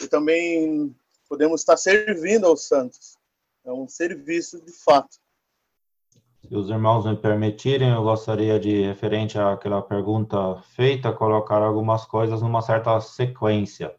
E 0.00 0.06
também 0.06 0.94
podemos 1.30 1.60
estar 1.60 1.76
servindo 1.76 2.44
aos 2.44 2.66
santos. 2.66 3.16
É 3.64 3.70
um 3.70 3.86
serviço 3.86 4.60
de 4.64 4.72
fato. 4.72 5.16
Se 6.40 6.56
os 6.56 6.68
irmãos 6.68 7.06
me 7.06 7.14
permitirem, 7.14 7.90
eu 7.90 8.02
gostaria 8.02 8.58
de, 8.58 8.82
referente 8.82 9.38
àquela 9.38 9.80
pergunta 9.80 10.60
feita, 10.74 11.12
colocar 11.12 11.62
algumas 11.62 12.04
coisas 12.04 12.42
numa 12.42 12.60
certa 12.60 12.98
sequência. 13.00 13.94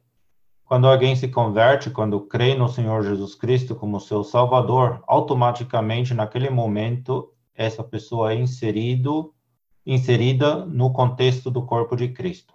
Quando 0.65 0.87
alguém 0.87 1.15
se 1.15 1.29
converte, 1.29 1.89
quando 1.89 2.19
crê 2.19 2.53
no 2.53 2.67
Senhor 2.67 3.03
Jesus 3.03 3.33
Cristo 3.35 3.75
como 3.75 4.01
seu 4.01 4.23
Salvador, 4.23 5.01
automaticamente, 5.07 6.13
naquele 6.13 6.49
momento, 6.49 7.31
essa 7.55 7.83
pessoa 7.83 8.33
é 8.33 8.35
inserido, 8.35 9.33
inserida 9.85 10.65
no 10.65 10.91
contexto 10.91 11.49
do 11.49 11.65
corpo 11.65 11.95
de 11.95 12.09
Cristo. 12.09 12.53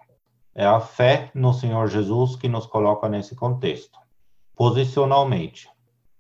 É 0.55 0.67
a 0.67 0.81
fé 0.81 1.31
no 1.35 1.55
Senhor 1.55 1.89
Jesus 1.89 2.37
que 2.37 2.49
nos 2.49 2.67
coloca 2.67 3.09
nesse 3.09 3.35
contexto 3.35 4.06
posicionalmente. 4.57 5.69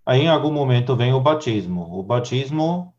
Aí, 0.05 0.22
em 0.22 0.29
algum 0.29 0.53
momento, 0.53 0.94
vem 0.94 1.12
o 1.12 1.20
batismo. 1.20 1.99
O 1.99 2.03
batismo 2.03 2.94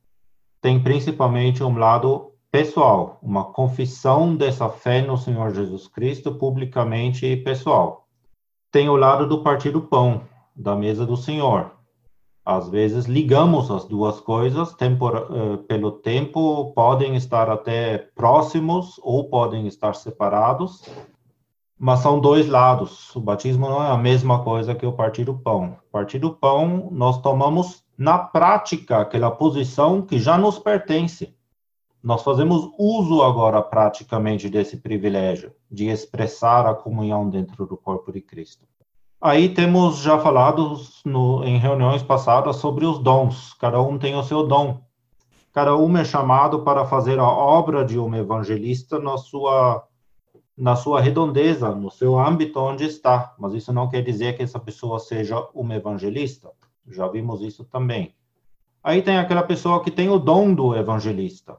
tem 0.61 0.81
principalmente 0.81 1.63
um 1.63 1.77
lado 1.77 2.33
pessoal, 2.51 3.19
uma 3.21 3.45
confissão 3.45 4.35
dessa 4.35 4.67
fé 4.67 5.01
no 5.01 5.17
Senhor 5.17 5.53
Jesus 5.53 5.87
Cristo 5.87 6.33
publicamente 6.35 7.25
e 7.25 7.37
pessoal. 7.37 8.07
Tem 8.71 8.89
o 8.89 8.95
lado 8.95 9.27
do 9.27 9.43
partir 9.43 9.71
do 9.71 9.81
pão, 9.81 10.23
da 10.55 10.75
mesa 10.75 11.05
do 11.05 11.15
Senhor. 11.15 11.71
Às 12.43 12.69
vezes 12.69 13.05
ligamos 13.05 13.69
as 13.69 13.85
duas 13.85 14.19
coisas, 14.19 14.73
tempor, 14.73 15.27
uh, 15.29 15.57
pelo 15.59 15.91
tempo 15.91 16.71
podem 16.73 17.15
estar 17.15 17.49
até 17.49 17.97
próximos 18.15 18.99
ou 19.03 19.29
podem 19.29 19.67
estar 19.67 19.93
separados, 19.93 20.83
mas 21.79 21.99
são 21.99 22.19
dois 22.19 22.47
lados. 22.47 23.15
O 23.15 23.19
batismo 23.19 23.69
não 23.69 23.83
é 23.83 23.91
a 23.91 23.97
mesma 23.97 24.43
coisa 24.43 24.73
que 24.73 24.85
o 24.85 24.93
partir 24.93 25.23
do 25.23 25.37
pão. 25.37 25.77
O 25.87 25.91
partir 25.91 26.19
do 26.19 26.31
pão, 26.31 26.89
nós 26.91 27.21
tomamos 27.21 27.83
na 27.97 28.17
prática 28.17 28.99
aquela 28.99 29.31
posição 29.31 30.01
que 30.01 30.19
já 30.19 30.37
nos 30.37 30.57
pertence. 30.57 31.35
Nós 32.01 32.23
fazemos 32.23 32.69
uso 32.77 33.21
agora 33.21 33.61
praticamente 33.61 34.49
desse 34.49 34.77
privilégio 34.77 35.51
de 35.69 35.87
expressar 35.87 36.65
a 36.65 36.73
comunhão 36.73 37.29
dentro 37.29 37.65
do 37.65 37.75
corpo 37.75 38.11
de 38.11 38.21
Cristo. 38.21 38.65
Aí 39.19 39.49
temos 39.49 39.97
já 39.97 40.19
falado 40.19 40.79
no, 41.03 41.43
em 41.43 41.57
reuniões 41.57 42.03
passadas 42.03 42.57
sobre 42.57 42.85
os 42.85 42.99
dons. 42.99 43.53
Cada 43.53 43.81
um 43.81 43.97
tem 43.97 44.15
o 44.15 44.23
seu 44.23 44.45
dom. 44.45 44.79
Cada 45.51 45.75
um 45.75 45.97
é 45.97 46.05
chamado 46.05 46.59
para 46.59 46.85
fazer 46.85 47.17
a 47.17 47.27
obra 47.27 47.83
de 47.83 47.97
um 47.97 48.13
evangelista 48.13 48.99
na 48.99 49.17
sua 49.17 49.86
na 50.57 50.75
sua 50.75 50.99
redondeza, 50.99 51.69
no 51.75 51.91
seu 51.91 52.19
âmbito 52.19 52.59
onde 52.59 52.83
está, 52.83 53.35
mas 53.37 53.53
isso 53.53 53.71
não 53.71 53.87
quer 53.87 54.01
dizer 54.01 54.35
que 54.35 54.41
essa 54.41 54.59
pessoa 54.59 54.97
seja 54.97 55.47
uma 55.53 55.75
evangelista. 55.75 56.49
Já 56.87 57.07
vimos 57.07 57.41
isso 57.41 57.63
também. 57.65 58.15
Aí 58.83 59.03
tem 59.03 59.19
aquela 59.19 59.43
pessoa 59.43 59.83
que 59.83 59.91
tem 59.91 60.09
o 60.09 60.17
dom 60.17 60.55
do 60.55 60.75
evangelista. 60.75 61.57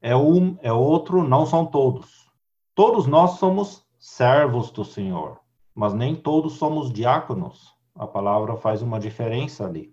É 0.00 0.14
um, 0.14 0.56
é 0.62 0.72
outro, 0.72 1.26
não 1.26 1.44
são 1.44 1.66
todos. 1.66 2.30
Todos 2.72 3.06
nós 3.06 3.32
somos 3.32 3.84
servos 3.98 4.70
do 4.70 4.84
Senhor, 4.84 5.40
mas 5.74 5.92
nem 5.92 6.14
todos 6.14 6.52
somos 6.52 6.92
diáconos. 6.92 7.74
A 7.96 8.06
palavra 8.06 8.56
faz 8.56 8.80
uma 8.80 9.00
diferença 9.00 9.66
ali. 9.66 9.92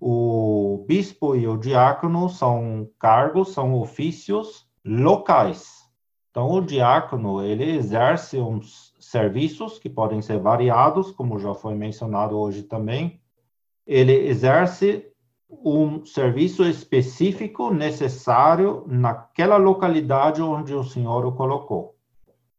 O 0.00 0.84
bispo 0.88 1.36
e 1.36 1.46
o 1.46 1.56
diácono 1.56 2.28
são 2.28 2.88
cargos, 2.98 3.52
são 3.52 3.74
ofícios 3.74 4.66
locais 4.84 5.79
então, 6.30 6.48
o 6.48 6.60
diácono, 6.60 7.42
ele 7.42 7.64
exerce 7.64 8.38
uns 8.38 8.94
serviços 9.00 9.80
que 9.80 9.90
podem 9.90 10.22
ser 10.22 10.38
variados, 10.38 11.10
como 11.10 11.40
já 11.40 11.54
foi 11.54 11.74
mencionado 11.74 12.38
hoje 12.38 12.62
também. 12.62 13.20
Ele 13.84 14.12
exerce 14.12 15.10
um 15.50 16.04
serviço 16.04 16.62
específico 16.64 17.74
necessário 17.74 18.84
naquela 18.86 19.56
localidade 19.56 20.40
onde 20.40 20.72
o 20.72 20.84
Senhor 20.84 21.26
o 21.26 21.32
colocou. 21.32 21.96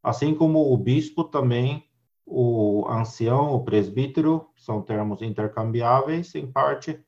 Assim 0.04 0.36
como 0.36 0.74
o 0.74 0.78
bispo 0.78 1.24
também, 1.24 1.86
o 2.26 2.86
ancião, 2.90 3.56
o 3.56 3.64
presbítero, 3.64 4.50
são 4.58 4.82
termos 4.82 5.22
intercambiáveis 5.22 6.36
em 6.36 6.46
parte, 6.46 7.00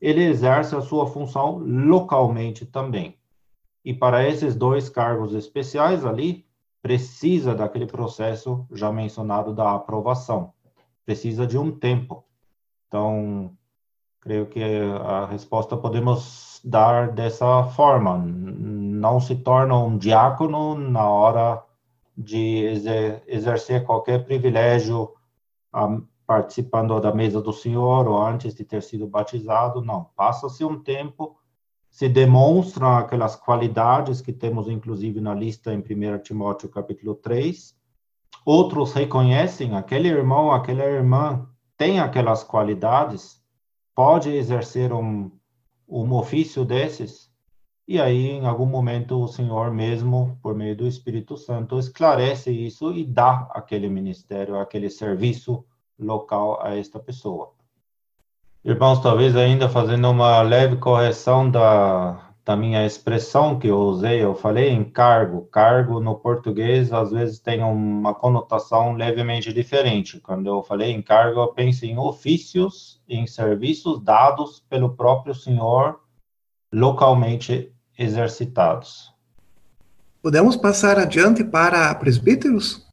ele 0.00 0.24
exerce 0.24 0.74
a 0.74 0.80
sua 0.80 1.06
função 1.06 1.58
localmente 1.58 2.64
também. 2.64 3.19
E 3.84 3.94
para 3.94 4.26
esses 4.26 4.54
dois 4.54 4.88
cargos 4.88 5.34
especiais 5.34 6.04
ali, 6.04 6.46
precisa 6.82 7.54
daquele 7.54 7.86
processo 7.86 8.66
já 8.72 8.90
mencionado 8.92 9.54
da 9.54 9.74
aprovação. 9.74 10.52
Precisa 11.04 11.46
de 11.46 11.58
um 11.58 11.70
tempo. 11.70 12.24
Então, 12.88 13.52
creio 14.20 14.46
que 14.46 14.62
a 14.62 15.26
resposta 15.26 15.76
podemos 15.76 16.60
dar 16.64 17.10
dessa 17.10 17.64
forma. 17.64 18.18
Não 18.18 19.18
se 19.20 19.36
torna 19.36 19.78
um 19.78 19.96
diácono 19.96 20.74
na 20.74 21.08
hora 21.08 21.62
de 22.16 22.64
exercer 23.26 23.84
qualquer 23.84 24.24
privilégio 24.24 25.14
participando 26.26 27.00
da 27.00 27.14
mesa 27.14 27.40
do 27.40 27.52
Senhor 27.52 28.06
ou 28.06 28.20
antes 28.20 28.54
de 28.54 28.62
ter 28.62 28.82
sido 28.82 29.06
batizado, 29.06 29.82
não. 29.82 30.10
Passa-se 30.14 30.64
um 30.64 30.78
tempo 30.78 31.39
se 31.90 32.08
demonstram 32.08 32.96
aquelas 32.96 33.34
qualidades 33.34 34.20
que 34.20 34.32
temos 34.32 34.68
inclusive 34.68 35.20
na 35.20 35.34
lista 35.34 35.74
em 35.74 35.80
1 35.80 36.22
Timóteo 36.22 36.68
capítulo 36.68 37.16
3. 37.16 37.76
Outros 38.46 38.92
reconhecem 38.92 39.76
aquele 39.76 40.08
irmão, 40.08 40.52
aquela 40.52 40.84
irmã 40.84 41.46
tem 41.76 41.98
aquelas 41.98 42.44
qualidades, 42.44 43.42
pode 43.94 44.30
exercer 44.30 44.92
um, 44.92 45.30
um 45.88 46.12
ofício 46.14 46.64
desses, 46.64 47.30
e 47.86 48.00
aí 48.00 48.30
em 48.30 48.46
algum 48.46 48.66
momento 48.66 49.20
o 49.20 49.28
Senhor 49.28 49.72
mesmo, 49.72 50.38
por 50.40 50.54
meio 50.54 50.76
do 50.76 50.86
Espírito 50.86 51.36
Santo, 51.36 51.78
esclarece 51.78 52.50
isso 52.50 52.92
e 52.92 53.04
dá 53.04 53.48
aquele 53.50 53.88
ministério, 53.88 54.58
aquele 54.58 54.88
serviço 54.88 55.64
local 55.98 56.62
a 56.62 56.76
esta 56.76 57.00
pessoa. 57.00 57.52
Irmãos, 58.62 59.00
talvez 59.00 59.34
ainda 59.36 59.70
fazendo 59.70 60.10
uma 60.10 60.42
leve 60.42 60.76
correção 60.76 61.50
da, 61.50 62.30
da 62.44 62.54
minha 62.54 62.84
expressão 62.84 63.58
que 63.58 63.68
eu 63.68 63.78
usei, 63.78 64.22
eu 64.22 64.34
falei 64.34 64.68
em 64.68 64.84
cargo. 64.84 65.46
Cargo 65.46 65.98
no 65.98 66.14
português 66.14 66.92
às 66.92 67.10
vezes 67.10 67.38
tem 67.38 67.62
uma 67.62 68.14
conotação 68.14 68.92
levemente 68.92 69.50
diferente. 69.50 70.20
Quando 70.20 70.46
eu 70.46 70.62
falei 70.62 70.92
em 70.92 71.00
cargo, 71.00 71.40
eu 71.40 71.48
penso 71.54 71.86
em 71.86 71.96
ofícios, 71.96 73.00
em 73.08 73.26
serviços 73.26 73.98
dados 74.02 74.62
pelo 74.68 74.94
próprio 74.94 75.34
senhor 75.34 75.98
localmente 76.70 77.72
exercitados. 77.98 79.10
Podemos 80.22 80.54
passar 80.54 80.98
adiante 80.98 81.42
para 81.42 81.94
presbíteros? 81.94 82.86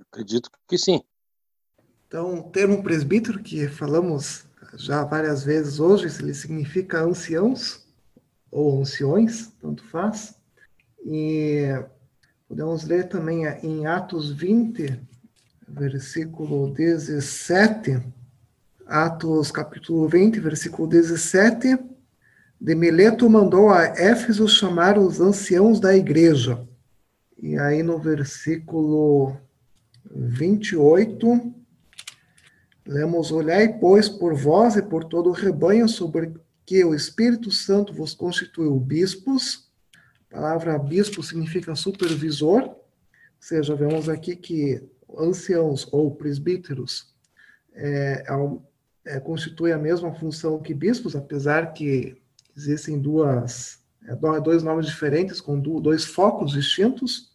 Acredito 0.00 0.50
que 0.66 0.76
sim. 0.76 1.00
Então, 2.08 2.40
o 2.40 2.42
termo 2.50 2.82
presbítero 2.82 3.40
que 3.40 3.68
falamos 3.68 4.50
já 4.76 5.04
várias 5.04 5.44
vezes 5.44 5.80
hoje, 5.80 6.06
ele 6.20 6.34
significa 6.34 7.02
anciãos 7.02 7.86
ou 8.50 8.80
anciões, 8.80 9.52
tanto 9.60 9.84
faz. 9.84 10.34
E 11.04 11.74
Podemos 12.52 12.84
ler 12.84 13.08
também 13.08 13.46
em 13.62 13.86
Atos 13.86 14.30
20, 14.30 15.00
versículo 15.66 16.70
17. 16.74 17.98
Atos 18.86 19.50
capítulo 19.50 20.06
20, 20.06 20.38
versículo 20.38 20.86
17. 20.86 21.78
De 22.60 22.74
Mileto 22.74 23.30
mandou 23.30 23.70
a 23.70 23.84
Éfeso 23.84 24.46
chamar 24.46 24.98
os 24.98 25.18
anciãos 25.18 25.80
da 25.80 25.96
igreja. 25.96 26.62
E 27.42 27.58
aí 27.58 27.82
no 27.82 27.98
versículo 27.98 29.34
28, 30.14 31.54
lemos: 32.86 33.30
Olhai, 33.32 33.78
pois, 33.78 34.08
por 34.08 34.34
vós 34.34 34.76
e 34.76 34.82
por 34.82 35.04
todo 35.04 35.30
o 35.30 35.32
rebanho 35.32 35.88
sobre 35.88 36.32
que 36.64 36.84
o 36.84 36.94
Espírito 36.94 37.50
Santo 37.50 37.92
vos 37.92 38.14
constituiu 38.14 38.78
bispos. 38.78 39.70
A 40.30 40.36
palavra 40.36 40.78
bispo 40.78 41.22
significa 41.22 41.74
supervisor, 41.74 42.62
ou 42.62 42.76
seja, 43.38 43.74
vemos 43.74 44.08
aqui 44.08 44.34
que 44.34 44.82
anciãos 45.18 45.86
ou 45.92 46.14
presbíteros 46.14 47.12
é, 47.74 48.24
é, 49.06 49.16
é, 49.16 49.72
a 49.72 49.78
mesma 49.78 50.14
função 50.14 50.60
que 50.60 50.72
bispos, 50.72 51.16
apesar 51.16 51.72
que 51.72 52.16
existem 52.56 52.98
duas, 52.98 53.80
é, 54.06 54.40
dois 54.40 54.62
nomes 54.62 54.86
diferentes, 54.86 55.40
com 55.40 55.58
dois 55.58 56.04
focos 56.04 56.52
distintos. 56.52 57.32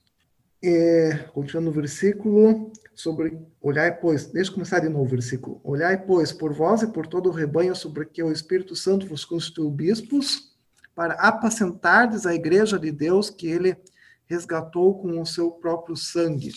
E, 0.61 1.11
continuando 1.33 1.69
no 1.69 1.75
versículo, 1.75 2.71
sobre 2.97 3.39
olhai, 3.61 3.95
pois, 3.95 4.25
deixa 4.25 4.49
eu 4.49 4.55
começar 4.55 4.79
de 4.79 4.89
novo 4.89 5.05
o 5.05 5.07
versículo. 5.07 5.61
Olhai, 5.63 6.03
pois, 6.03 6.31
por 6.33 6.51
vós 6.51 6.81
e 6.81 6.87
por 6.87 7.05
todo 7.05 7.29
o 7.29 7.31
rebanho 7.31 7.75
sobre 7.75 8.05
que 8.07 8.23
o 8.23 8.31
Espírito 8.31 8.75
Santo 8.75 9.05
vos 9.05 9.23
constituiu 9.23 9.69
bispos, 9.69 10.57
para 10.95 11.13
apacentardes 11.13 12.25
a 12.25 12.33
igreja 12.33 12.79
de 12.79 12.91
Deus 12.91 13.29
que 13.29 13.45
ele 13.45 13.77
resgatou 14.25 14.99
com 14.99 15.21
o 15.21 15.25
seu 15.27 15.51
próprio 15.51 15.95
sangue. 15.95 16.55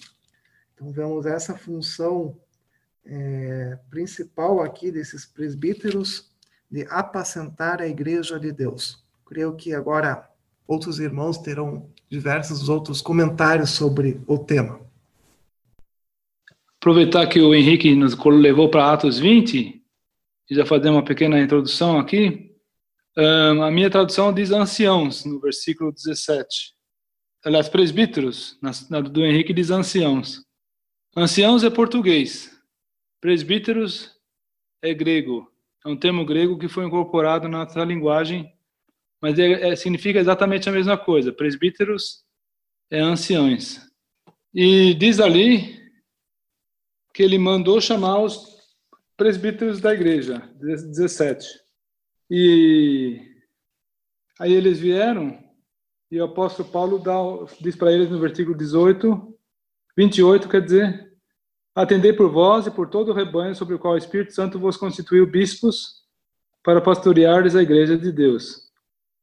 Então, 0.75 0.91
vemos 0.91 1.27
essa 1.27 1.55
função 1.55 2.35
é, 3.05 3.79
principal 3.91 4.63
aqui 4.63 4.91
desses 4.91 5.27
presbíteros 5.27 6.33
de 6.71 6.87
apacentar 6.89 7.83
a 7.83 7.87
igreja 7.87 8.41
de 8.41 8.51
Deus. 8.51 9.05
Creio 9.27 9.55
que 9.57 9.75
agora 9.75 10.27
outros 10.67 10.99
irmãos 11.01 11.37
terão 11.37 11.87
diversos 12.09 12.71
outros 12.71 13.03
comentários 13.03 13.71
sobre 13.71 14.23
o 14.27 14.39
tema. 14.39 14.90
Aproveitar 16.81 17.27
que 17.27 17.41
o 17.41 17.55
Henrique 17.55 17.95
nos 17.95 18.17
levou 18.25 18.71
para 18.71 18.91
Atos 18.91 19.19
20, 19.19 19.81
e 20.51 20.55
já 20.55 20.67
fazer 20.67 20.91
uma 20.91 21.05
pequena 21.05 21.41
introdução 21.41 21.99
aqui. 21.99 22.51
Um, 23.17 23.63
a 23.63 23.71
minha 23.71 23.89
tradução 23.89 24.33
diz 24.33 24.51
anciãos, 24.51 25.25
no 25.25 25.41
versículo 25.41 25.93
17. 25.93 26.75
Aliás, 27.45 27.69
presbíteros, 27.69 28.59
na, 28.61 28.71
na 28.91 29.01
do 29.01 29.25
Henrique 29.25 29.53
diz 29.53 29.71
anciãos. 29.71 30.45
Anciãos 31.17 31.65
é 31.65 31.71
português, 31.71 32.51
presbíteros 33.21 34.11
é 34.83 34.93
grego. 34.93 35.51
É 35.85 35.89
um 35.89 35.97
termo 35.97 36.25
grego 36.25 36.59
que 36.59 36.69
foi 36.69 36.85
incorporado 36.85 37.49
na 37.49 37.65
nossa 37.65 37.85
linguagem, 37.85 38.53
mas 39.21 39.39
é, 39.39 39.71
é, 39.71 39.77
significa 39.77 40.19
exatamente 40.19 40.69
a 40.69 40.73
mesma 40.73 40.99
coisa. 40.99 41.33
Presbíteros 41.33 42.25
é 42.91 43.01
anciãos. 43.01 43.81
E 44.53 44.95
diz 44.95 45.21
ali 45.21 45.80
que 47.13 47.23
ele 47.23 47.39
mandou 47.39 47.81
chamar 47.81 48.21
os 48.21 48.59
presbíteros 49.17 49.81
da 49.81 49.93
igreja, 49.93 50.43
17. 50.61 51.47
E 52.31 53.21
aí 54.39 54.53
eles 54.53 54.79
vieram 54.79 55.39
e 56.11 56.21
o 56.21 56.25
apóstolo 56.25 56.69
Paulo 56.69 56.99
dá, 56.99 57.15
diz 57.61 57.77
para 57.77 57.93
eles 57.93 58.11
no 58.11 58.19
versículo 58.19 58.57
18 58.57 59.31
28 59.97 60.49
quer 60.49 60.63
dizer: 60.63 61.13
Atendei 61.75 62.13
por 62.13 62.31
vós 62.31 62.67
e 62.67 62.71
por 62.71 62.89
todo 62.89 63.11
o 63.11 63.15
rebanho 63.15 63.55
sobre 63.55 63.75
o 63.75 63.79
qual 63.79 63.95
o 63.95 63.99
Espírito 63.99 64.33
Santo 64.33 64.59
vos 64.59 64.77
constituiu 64.77 65.27
bispos 65.27 66.05
para 66.63 66.81
pastoreares 66.81 67.55
a 67.55 67.63
igreja 67.63 67.97
de 67.97 68.11
Deus. 68.11 68.71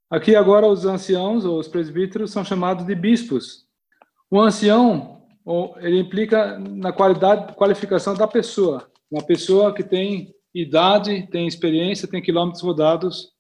Aqui 0.10 0.36
agora 0.36 0.68
os 0.68 0.86
anciãos 0.86 1.46
ou 1.46 1.60
os 1.60 1.68
presbíteros 1.68 2.32
são 2.32 2.44
chamados 2.44 2.86
de 2.86 2.96
bispos. 2.96 3.68
O 4.30 4.40
ancião, 4.40 5.17
ele 5.78 6.00
implica 6.00 6.60
na 6.60 6.92
qualidade, 6.92 7.56
qualificação 7.56 8.14
da 8.14 8.28
pessoa. 8.28 8.92
Uma 9.10 9.24
pessoa 9.24 9.74
que 9.74 9.84
tem 9.84 10.34
idade, 10.54 11.28
tem 11.28 11.48
experiência, 11.48 12.08
tem 12.08 12.22
quilômetros 12.22 12.62
rodados. 12.62 13.32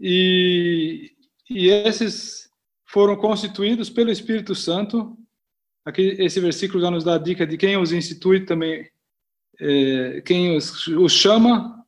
E, 0.00 1.12
e 1.48 1.68
esses 1.68 2.50
foram 2.84 3.16
constituídos 3.16 3.88
pelo 3.88 4.10
Espírito 4.10 4.54
Santo 4.54 5.16
Aqui, 5.86 6.16
esse 6.18 6.40
versículo 6.40 6.80
já 6.80 6.90
nos 6.90 7.04
dá 7.04 7.14
a 7.14 7.18
dica 7.18 7.46
de 7.46 7.56
quem 7.56 7.76
os 7.76 7.92
institui 7.92 8.44
também, 8.44 8.90
é, 9.60 10.20
quem 10.22 10.56
os, 10.56 10.88
os, 10.88 11.12
chama 11.12 11.86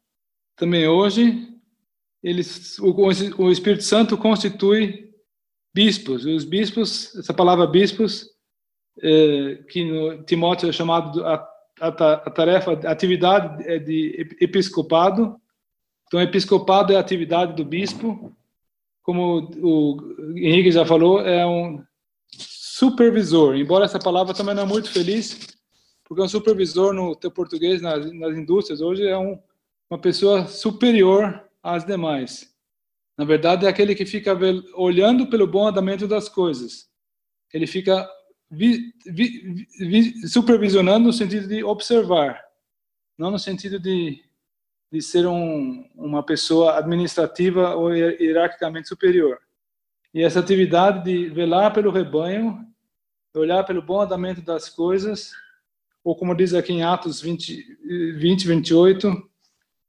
também 0.54 0.86
hoje. 0.86 1.48
Eles, 2.22 2.78
o, 2.78 2.94
o 3.38 3.50
Espírito 3.50 3.82
Santo 3.82 4.16
constitui 4.16 5.12
bispos. 5.74 6.24
Os 6.24 6.44
bispos, 6.44 7.12
essa 7.16 7.34
palavra 7.34 7.66
bispos, 7.66 8.30
que 9.68 9.84
no 9.84 10.22
Timóteo 10.24 10.68
é 10.68 10.72
chamado 10.72 11.24
a, 11.24 11.34
a, 11.80 11.88
a 11.88 12.30
tarefa, 12.30 12.72
a 12.84 12.90
atividade 12.90 13.66
é 13.66 13.78
de 13.78 14.36
episcopado. 14.40 15.40
Então, 16.06 16.20
episcopado 16.20 16.92
é 16.92 16.96
a 16.96 17.00
atividade 17.00 17.54
do 17.54 17.64
bispo. 17.64 18.34
Como 19.02 19.50
o 19.62 20.32
Henrique 20.36 20.70
já 20.70 20.84
falou, 20.84 21.20
é 21.20 21.46
um 21.46 21.82
supervisor, 22.28 23.56
embora 23.56 23.84
essa 23.84 23.98
palavra 23.98 24.34
também 24.34 24.54
não 24.54 24.62
é 24.62 24.66
muito 24.66 24.90
feliz, 24.90 25.48
porque 26.04 26.22
um 26.22 26.28
supervisor 26.28 26.92
no 26.92 27.16
teu 27.16 27.30
português, 27.30 27.82
nas, 27.82 28.12
nas 28.12 28.36
indústrias, 28.36 28.80
hoje 28.80 29.06
é 29.06 29.18
um, 29.18 29.38
uma 29.90 29.98
pessoa 29.98 30.46
superior 30.46 31.42
às 31.62 31.84
demais. 31.84 32.54
Na 33.16 33.24
verdade, 33.24 33.66
é 33.66 33.68
aquele 33.68 33.96
que 33.96 34.06
fica 34.06 34.38
olhando 34.74 35.26
pelo 35.26 35.46
bom 35.46 35.66
andamento 35.66 36.06
das 36.06 36.28
coisas. 36.28 36.88
Ele 37.52 37.66
fica 37.66 38.08
vi, 38.50 38.92
vi, 39.06 39.66
vi, 39.78 40.28
supervisionando 40.28 41.06
no 41.06 41.12
sentido 41.12 41.46
de 41.46 41.62
observar, 41.62 42.42
não 43.16 43.30
no 43.30 43.38
sentido 43.38 43.78
de, 43.78 44.22
de 44.90 45.02
ser 45.02 45.26
um, 45.26 45.88
uma 45.94 46.22
pessoa 46.22 46.78
administrativa 46.78 47.74
ou 47.74 47.94
hierarquicamente 47.94 48.88
superior. 48.88 49.38
E 50.14 50.22
essa 50.22 50.40
atividade 50.40 51.04
de 51.04 51.28
velar 51.28 51.72
pelo 51.72 51.90
rebanho, 51.90 52.66
olhar 53.34 53.64
pelo 53.64 53.82
bom 53.82 54.00
andamento 54.00 54.40
das 54.40 54.68
coisas, 54.68 55.32
ou 56.02 56.16
como 56.16 56.34
diz 56.34 56.54
aqui 56.54 56.72
em 56.72 56.82
Atos 56.82 57.20
20, 57.20 58.14
20 58.16 58.46
28, 58.48 59.30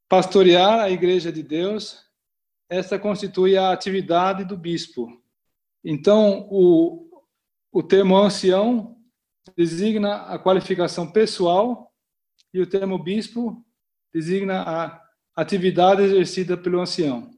pastorear 0.07 0.81
a 0.81 0.89
igreja 0.89 1.31
de 1.31 1.41
Deus, 1.41 2.05
essa 2.69 2.99
constitui 2.99 3.57
a 3.57 3.71
atividade 3.71 4.43
do 4.43 4.57
bispo. 4.57 5.07
Então, 5.83 6.47
o, 6.51 7.08
o 7.71 7.83
termo 7.83 8.17
ancião 8.17 8.95
designa 9.55 10.15
a 10.23 10.39
qualificação 10.39 11.11
pessoal 11.11 11.91
e 12.53 12.61
o 12.61 12.67
termo 12.67 12.97
bispo 12.97 13.63
designa 14.13 14.61
a 14.61 15.01
atividade 15.35 16.01
exercida 16.01 16.57
pelo 16.57 16.79
ancião. 16.79 17.29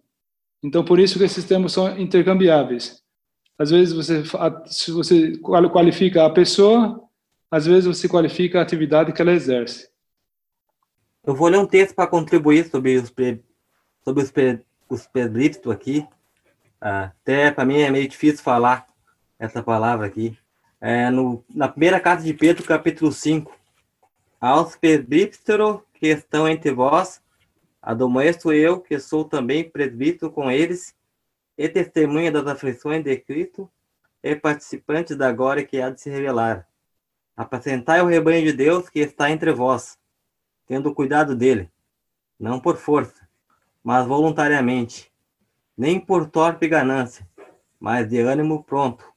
Então, 0.64 0.84
por 0.86 1.00
isso 1.00 1.18
que 1.18 1.26
esses 1.26 1.44
termos 1.44 1.74
são 1.74 1.98
intercambiáveis. 2.00 3.02
Às 3.58 3.72
vezes 3.72 3.94
você, 3.94 4.24
você 4.92 5.38
qualifica 5.38 6.26
a 6.26 6.30
pessoa, 6.30 7.04
às 7.50 7.66
vezes 7.66 7.86
você 7.86 8.08
qualifica 8.08 8.60
a 8.60 8.62
atividade 8.62 9.12
que 9.12 9.22
ela 9.22 9.34
exerce. 9.34 9.90
Eu 11.24 11.36
vou 11.36 11.48
ler 11.48 11.60
um 11.60 11.68
texto 11.68 11.94
para 11.94 12.08
contribuir 12.08 12.70
sobre 12.70 12.98
os, 12.98 13.14
sobre 14.04 14.24
os, 14.24 14.34
os 14.90 15.72
aqui. 15.72 16.08
Até 16.80 17.52
para 17.52 17.66
mim 17.66 17.80
é 17.80 17.92
meio 17.92 18.08
difícil 18.08 18.44
falar 18.44 18.91
essa 19.42 19.64
palavra 19.64 20.06
aqui. 20.06 20.38
É 20.80 21.10
no, 21.10 21.44
na 21.50 21.68
primeira 21.68 22.00
carta 22.00 22.24
de 22.24 22.32
Pedro, 22.32 22.64
capítulo 22.64 23.12
5. 23.12 23.52
Aos 24.40 24.76
presbíteros 24.76 25.82
que 25.96 26.08
estão 26.08 26.48
entre 26.48 26.72
vós, 26.72 27.20
Admoesto 27.82 28.54
eu, 28.54 28.80
que 28.80 29.00
sou 29.00 29.26
também 29.26 29.68
presbítero 29.68 30.32
com 30.32 30.52
eles, 30.52 30.96
e 31.58 31.68
testemunha 31.68 32.32
das 32.32 32.46
aflições 32.46 33.04
de 33.04 33.18
Cristo, 33.18 33.68
e 34.22 34.36
participante 34.36 35.16
da 35.16 35.32
glória 35.32 35.66
que 35.66 35.82
há 35.82 35.90
de 35.90 36.00
se 36.00 36.12
revelar. 36.12 36.68
Apacentai 37.36 38.00
o 38.02 38.06
rebanho 38.06 38.46
de 38.46 38.54
Deus 38.54 38.90
que 38.90 39.00
está 39.00 39.32
entre 39.32 39.52
vós, 39.52 39.98
tendo 40.68 40.94
cuidado 40.94 41.36
dele, 41.36 41.72
não 42.40 42.60
por 42.60 42.78
força, 42.78 43.28
mas 43.84 44.06
voluntariamente, 44.06 45.12
nem 45.76 46.00
por 46.00 46.30
torpe 46.30 46.68
ganância, 46.68 47.28
mas 47.80 48.08
de 48.08 48.20
ânimo 48.20 48.64
pronto, 48.64 49.11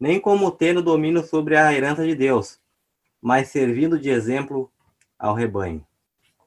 nem 0.00 0.18
como 0.18 0.50
tendo 0.50 0.82
domínio 0.82 1.22
sobre 1.24 1.56
a 1.56 1.72
herança 1.72 2.04
de 2.04 2.14
Deus, 2.14 2.58
mas 3.20 3.48
servindo 3.48 3.98
de 3.98 4.08
exemplo 4.08 4.72
ao 5.18 5.34
rebanho. 5.34 5.86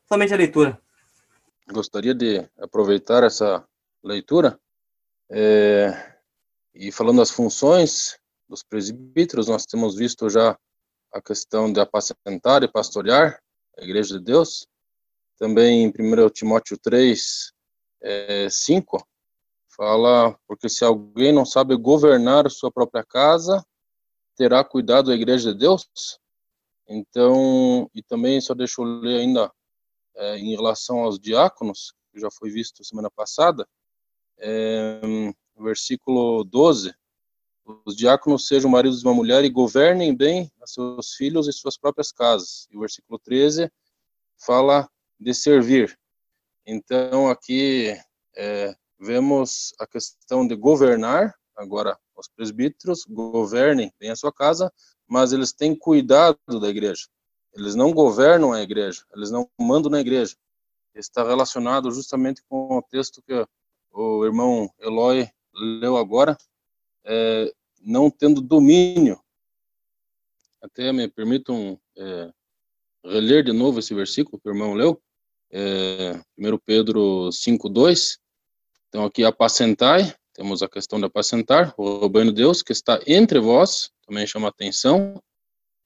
Somente 0.07 0.33
a 0.33 0.37
leitura 0.37 0.81
gostaria 1.71 2.13
de 2.13 2.47
aproveitar 2.57 3.23
essa 3.23 3.65
leitura 4.03 4.59
é, 5.29 6.15
e 6.73 6.91
falando 6.91 7.17
das 7.17 7.31
funções 7.31 8.17
dos 8.49 8.63
presbíteros, 8.63 9.47
nós 9.47 9.65
temos 9.65 9.95
visto 9.95 10.29
já 10.29 10.57
a 11.11 11.21
questão 11.21 11.71
de 11.71 11.79
apacentar 11.79 12.63
e 12.63 12.67
pastorear 12.67 13.41
a 13.77 13.83
Igreja 13.83 14.17
de 14.17 14.25
Deus. 14.25 14.67
Também 15.37 15.83
em 15.83 15.87
1 15.87 16.29
Timóteo 16.29 16.77
3, 16.77 17.53
é, 18.01 18.47
5, 18.49 19.07
fala, 19.75 20.37
porque 20.47 20.69
se 20.69 20.83
alguém 20.83 21.31
não 21.31 21.45
sabe 21.45 21.75
governar 21.75 22.49
sua 22.49 22.71
própria 22.71 23.03
casa, 23.03 23.65
terá 24.35 24.63
cuidado 24.63 25.07
da 25.07 25.15
Igreja 25.15 25.53
de 25.53 25.59
Deus? 25.59 25.87
Então, 26.87 27.89
e 27.93 28.01
também 28.01 28.39
só 28.41 28.53
deixa 28.53 28.81
eu 28.81 28.85
ler 28.85 29.21
ainda 29.21 29.51
é, 30.15 30.37
em 30.37 30.55
relação 30.55 30.99
aos 30.99 31.19
diáconos, 31.19 31.93
que 32.11 32.19
já 32.19 32.29
foi 32.29 32.49
visto 32.49 32.83
semana 32.83 33.09
passada, 33.09 33.67
é, 34.37 34.99
versículo 35.57 36.43
12, 36.43 36.93
os 37.85 37.95
diáconos 37.95 38.47
sejam 38.47 38.69
maridos 38.69 38.99
de 38.99 39.07
uma 39.07 39.13
mulher 39.13 39.43
e 39.45 39.49
governem 39.49 40.13
bem 40.13 40.51
a 40.61 40.67
seus 40.67 41.13
filhos 41.13 41.47
e 41.47 41.53
suas 41.53 41.77
próprias 41.77 42.11
casas. 42.11 42.67
E 42.69 42.75
o 42.75 42.81
versículo 42.81 43.17
13 43.17 43.71
fala 44.37 44.89
de 45.17 45.33
servir. 45.33 45.97
Então, 46.65 47.29
aqui 47.29 47.97
é, 48.35 48.75
vemos 49.03 49.73
a 49.79 49.85
questão 49.85 50.47
de 50.47 50.55
governar, 50.55 51.35
agora 51.55 51.97
os 52.15 52.27
presbíteros 52.27 53.03
governem 53.05 53.91
bem 53.99 54.09
a 54.09 54.15
sua 54.15 54.31
casa, 54.31 54.71
mas 55.07 55.33
eles 55.33 55.51
têm 55.51 55.75
cuidado 55.75 56.37
da 56.59 56.69
igreja. 56.69 57.07
Eles 57.53 57.75
não 57.75 57.91
governam 57.91 58.53
a 58.53 58.61
igreja, 58.61 59.03
eles 59.15 59.29
não 59.29 59.49
mandam 59.59 59.91
na 59.91 59.99
igreja. 59.99 60.35
Está 60.95 61.23
relacionado 61.23 61.91
justamente 61.91 62.41
com 62.47 62.77
o 62.77 62.81
texto 62.81 63.21
que 63.21 63.45
o 63.91 64.25
irmão 64.25 64.71
Eloy 64.79 65.29
leu 65.53 65.97
agora, 65.97 66.37
é, 67.03 67.53
não 67.81 68.09
tendo 68.09 68.41
domínio. 68.41 69.19
Até 70.61 70.91
me 70.93 71.07
permitam 71.07 71.79
é, 71.97 72.31
reler 73.03 73.43
de 73.43 73.51
novo 73.51 73.79
esse 73.79 73.93
versículo 73.93 74.39
que 74.39 74.47
o 74.47 74.51
irmão 74.51 74.73
leu, 74.73 75.01
é, 75.51 76.19
1 76.37 76.57
Pedro 76.65 77.29
5,2. 77.29 78.17
Então, 78.93 79.05
aqui, 79.05 79.23
apacentai, 79.23 80.13
temos 80.35 80.61
a 80.61 80.69
questão 80.69 80.99
de 80.99 81.05
apacentar, 81.05 81.73
o 81.77 82.01
rebanho 82.01 82.27
de 82.27 82.33
Deus 82.33 82.61
que 82.61 82.71
está 82.71 82.99
entre 83.07 83.39
vós, 83.39 83.89
também 84.05 84.27
chama 84.27 84.49
atenção, 84.49 85.19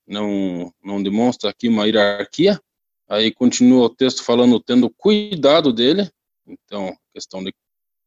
não, 0.05 0.74
não 0.84 1.01
demonstra 1.01 1.49
aqui 1.49 1.70
uma 1.70 1.86
hierarquia. 1.86 2.60
Aí 3.08 3.34
continua 3.34 3.86
o 3.86 3.89
texto 3.89 4.26
falando, 4.26 4.60
tendo 4.60 4.89
cuidado 4.89 5.72
dele, 5.72 6.12
então, 6.45 6.93
questão 7.14 7.41
de, 7.41 7.55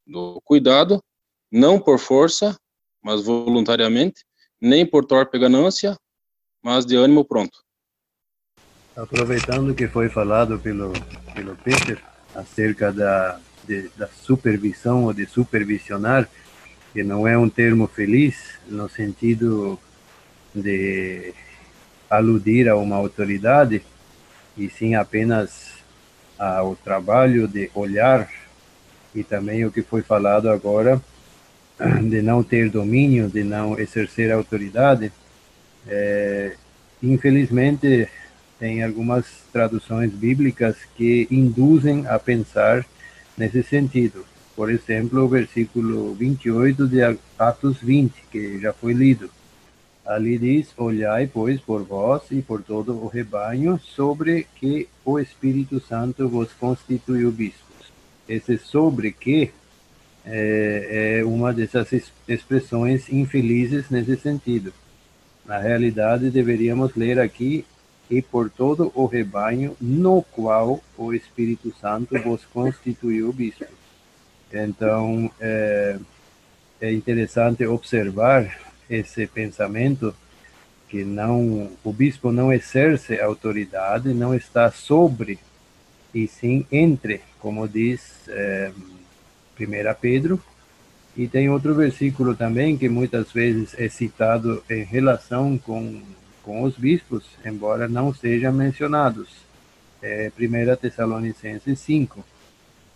do 0.07 0.39
cuidado, 0.45 1.03
não 1.51 1.81
por 1.81 1.99
força, 1.99 2.55
mas 3.03 3.25
voluntariamente, 3.25 4.23
nem 4.61 4.85
por 4.85 5.07
torpe 5.07 5.39
ganância, 5.39 5.97
mas 6.63 6.85
de 6.85 6.97
ânimo 6.97 7.25
pronto. 7.25 7.65
Aproveitando 8.95 9.75
que 9.75 9.89
foi 9.89 10.11
falado 10.11 10.59
pelo, 10.59 10.93
pelo 11.35 11.57
Peter 11.57 12.05
acerca 12.35 12.93
da, 12.93 13.41
de, 13.71 13.89
da 13.97 14.09
supervisão 14.09 15.05
ou 15.05 15.13
de 15.13 15.27
supervisionar, 15.27 16.29
que 16.93 17.05
não 17.05 17.29
é 17.29 17.39
um 17.39 17.49
termo 17.49 17.87
feliz 17.87 18.59
no 18.69 18.89
sentido 18.89 19.79
de 20.53 21.33
aludir 22.11 22.69
a 22.69 22.77
uma 22.77 22.97
autoridade, 22.97 23.81
e 24.59 24.69
sim 24.69 24.97
apenas 24.97 25.71
ao 26.37 26.75
trabalho 26.75 27.47
de 27.47 27.71
olhar 27.73 28.29
e 29.15 29.23
também 29.23 29.65
o 29.65 29.71
que 29.71 29.83
foi 29.83 30.03
falado 30.03 30.51
agora 30.51 31.01
de 32.03 32.21
não 32.23 32.43
ter 32.43 32.71
domínio, 32.71 33.29
de 33.29 33.45
não 33.45 33.79
exercer 33.79 34.33
autoridade, 34.33 35.13
é, 35.87 36.57
infelizmente 37.01 38.09
tem 38.59 38.83
algumas 38.83 39.25
traduções 39.53 40.11
bíblicas 40.13 40.77
que 40.97 41.29
induzem 41.31 42.07
a 42.09 42.19
pensar 42.19 42.85
nesse 43.41 43.63
sentido. 43.63 44.27
Por 44.55 44.71
exemplo, 44.71 45.25
o 45.25 45.29
versículo 45.29 46.13
28 46.15 46.87
de 46.87 46.99
Atos 47.39 47.79
20, 47.79 48.13
que 48.31 48.61
já 48.61 48.75
foi 48.75 48.93
lido. 48.93 49.31
Ali 50.05 50.37
diz: 50.37 50.69
Olhai, 50.77 51.27
pois, 51.27 51.59
por 51.61 51.83
vós 51.83 52.23
e 52.31 52.43
por 52.43 52.63
todo 52.63 52.93
o 52.93 53.09
rebanho, 53.09 53.81
sobre 53.81 54.47
que 54.57 54.87
o 55.05 55.19
Espírito 55.19 55.81
Santo 55.81 56.29
vos 56.29 56.53
constituiu 56.53 57.33
bispos. 57.33 57.91
Esse 58.29 58.59
sobre 58.59 59.11
que 59.11 59.51
é, 60.27 61.21
é 61.21 61.25
uma 61.25 61.55
dessas 61.55 61.89
expressões 62.29 63.11
infelizes 63.11 63.89
nesse 63.89 64.17
sentido. 64.17 64.75
Na 65.47 65.59
realidade, 65.59 66.31
deveríamos 66.31 66.95
ler 66.95 67.19
aqui 67.19 67.65
e 68.11 68.21
por 68.21 68.51
todo 68.51 68.91
o 68.95 69.07
rebanho 69.07 69.77
no 69.81 70.23
qual 70.23 70.83
o 70.99 71.15
Espírito 71.15 71.73
Santo 71.81 72.19
vos 72.21 72.45
constituiu 72.45 73.33
bispo. 73.33 73.67
Então, 74.53 75.31
é, 75.41 75.97
é 76.81 76.93
interessante 76.93 77.65
observar 77.65 78.59
esse 78.89 79.27
pensamento 79.29 80.13
que 80.89 81.05
não 81.05 81.71
o 81.85 81.93
bispo 81.93 82.33
não 82.33 82.53
exerce 82.53 83.21
autoridade, 83.21 84.13
não 84.13 84.35
está 84.35 84.73
sobre 84.73 85.39
e 86.13 86.27
sim 86.27 86.67
entre, 86.73 87.21
como 87.39 87.69
diz 87.69 88.29
é, 88.29 88.73
1 89.59 89.65
Pedro. 90.01 90.43
E 91.17 91.29
tem 91.29 91.49
outro 91.49 91.75
versículo 91.75 92.35
também 92.35 92.77
que 92.77 92.89
muitas 92.89 93.31
vezes 93.31 93.75
é 93.79 93.89
citado 93.89 94.65
em 94.69 94.83
relação 94.83 95.57
com, 95.59 96.03
com 96.51 96.65
os 96.65 96.77
bispos, 96.77 97.23
embora 97.47 97.87
não 97.87 98.13
sejam 98.13 98.53
mencionados. 98.53 99.29
É 100.03 100.33
1 100.37 100.75
Tessalonicenses 100.81 101.79
5, 101.79 102.25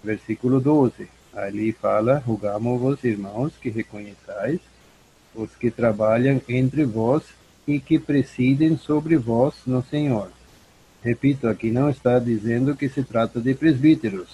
versículo 0.03 0.59
12. 0.61 1.07
Ali 1.33 1.71
fala: 1.71 2.19
Rogamos-vos, 2.19 3.05
irmãos, 3.05 3.53
que 3.63 3.71
reconheçais 3.71 4.59
os 5.37 5.55
que 5.55 5.71
trabalham 5.71 6.43
entre 6.49 6.85
vós 6.85 7.23
e 7.65 7.79
que 7.79 7.97
presidem 7.97 8.77
sobre 8.77 9.17
vós 9.17 9.55
no 9.65 9.85
Senhor. 9.85 10.33
Repito, 11.01 11.47
aqui 11.47 11.71
não 11.71 11.89
está 11.89 12.19
dizendo 12.19 12.75
que 12.75 12.89
se 12.89 13.05
trata 13.05 13.41
de 13.41 13.55
presbíteros, 13.55 14.31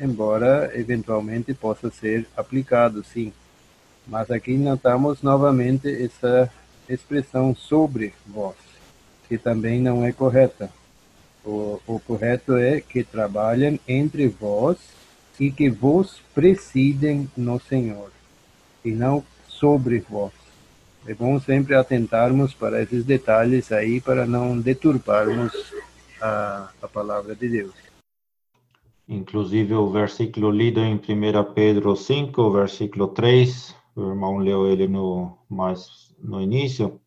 embora 0.00 0.70
eventualmente 0.74 1.52
possa 1.52 1.90
ser 1.90 2.26
aplicado, 2.34 3.04
sim. 3.04 3.30
Mas 4.06 4.30
aqui 4.30 4.56
notamos 4.56 5.20
novamente 5.20 5.86
essa 6.02 6.50
expressão 6.88 7.54
sobre 7.54 8.12
vós, 8.26 8.56
que 9.28 9.38
também 9.38 9.80
não 9.80 10.04
é 10.04 10.12
correta. 10.12 10.70
O, 11.44 11.80
o 11.86 12.00
correto 12.00 12.56
é 12.56 12.80
que 12.80 13.04
trabalham 13.04 13.78
entre 13.86 14.28
vós 14.28 14.78
e 15.38 15.50
que 15.50 15.68
vos 15.68 16.20
presidem 16.34 17.28
no 17.36 17.60
Senhor, 17.60 18.10
e 18.84 18.90
não 18.90 19.24
sobre 19.48 19.98
vós. 20.00 20.32
É 21.06 21.14
bom 21.14 21.38
sempre 21.38 21.74
atentarmos 21.74 22.54
para 22.54 22.82
esses 22.82 23.04
detalhes 23.04 23.70
aí, 23.70 24.00
para 24.00 24.26
não 24.26 24.58
deturparmos 24.58 25.52
a, 26.20 26.70
a 26.80 26.88
palavra 26.88 27.34
de 27.34 27.48
Deus. 27.48 27.74
Inclusive 29.06 29.74
o 29.74 29.90
versículo 29.90 30.50
lido 30.50 30.80
em 30.80 30.94
1 30.94 31.00
Pedro 31.52 31.94
5, 31.94 32.50
versículo 32.50 33.08
3, 33.08 33.74
o 33.94 34.08
irmão 34.08 34.38
leu 34.38 34.66
ele 34.66 34.88
no, 34.88 35.36
mais 35.48 36.13
no 36.24 36.40
início, 36.40 37.00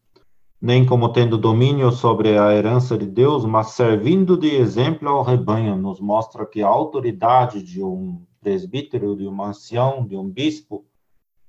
nem 0.61 0.85
como 0.85 1.11
tendo 1.11 1.37
domínio 1.37 1.91
sobre 1.91 2.37
a 2.37 2.53
herança 2.53 2.97
de 2.97 3.05
Deus, 3.05 3.43
mas 3.45 3.71
servindo 3.71 4.37
de 4.37 4.55
exemplo 4.55 5.09
ao 5.09 5.23
rebanho, 5.23 5.75
nos 5.75 5.99
mostra 5.99 6.45
que 6.45 6.61
a 6.61 6.67
autoridade 6.67 7.61
de 7.61 7.83
um 7.83 8.21
presbítero, 8.39 9.15
de 9.15 9.27
um 9.27 9.43
ancião, 9.43 10.05
de 10.05 10.15
um 10.15 10.29
bispo, 10.29 10.85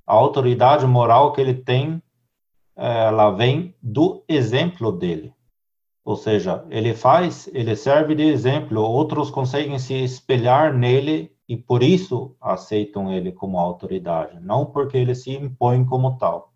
a 0.07 0.15
autoridade 0.15 0.87
moral 0.87 1.33
que 1.33 1.41
ele 1.41 1.55
tem, 1.55 2.03
ela 2.75 3.31
vem 3.31 3.75
do 3.83 4.25
exemplo 4.29 4.91
dele. 4.91 5.33
Ou 6.05 6.17
seja, 6.17 6.65
ele 6.71 6.95
faz, 6.95 7.51
ele 7.53 7.77
serve 7.77 8.15
de 8.15 8.23
exemplo, 8.23 8.81
outros 8.81 9.31
conseguem 9.31 9.79
se 9.79 9.93
espelhar 9.95 10.73
nele 10.73 11.31
e 11.47 11.57
por 11.57 11.83
isso 11.83 12.35
aceitam 12.41 13.13
ele 13.13 13.33
como 13.33 13.59
autoridade, 13.59 14.41
não 14.41 14.65
porque 14.65 14.97
ele 14.97 15.15
se 15.15 15.33
impõe 15.33 15.85
como 15.85 16.17
tal. 16.17 16.48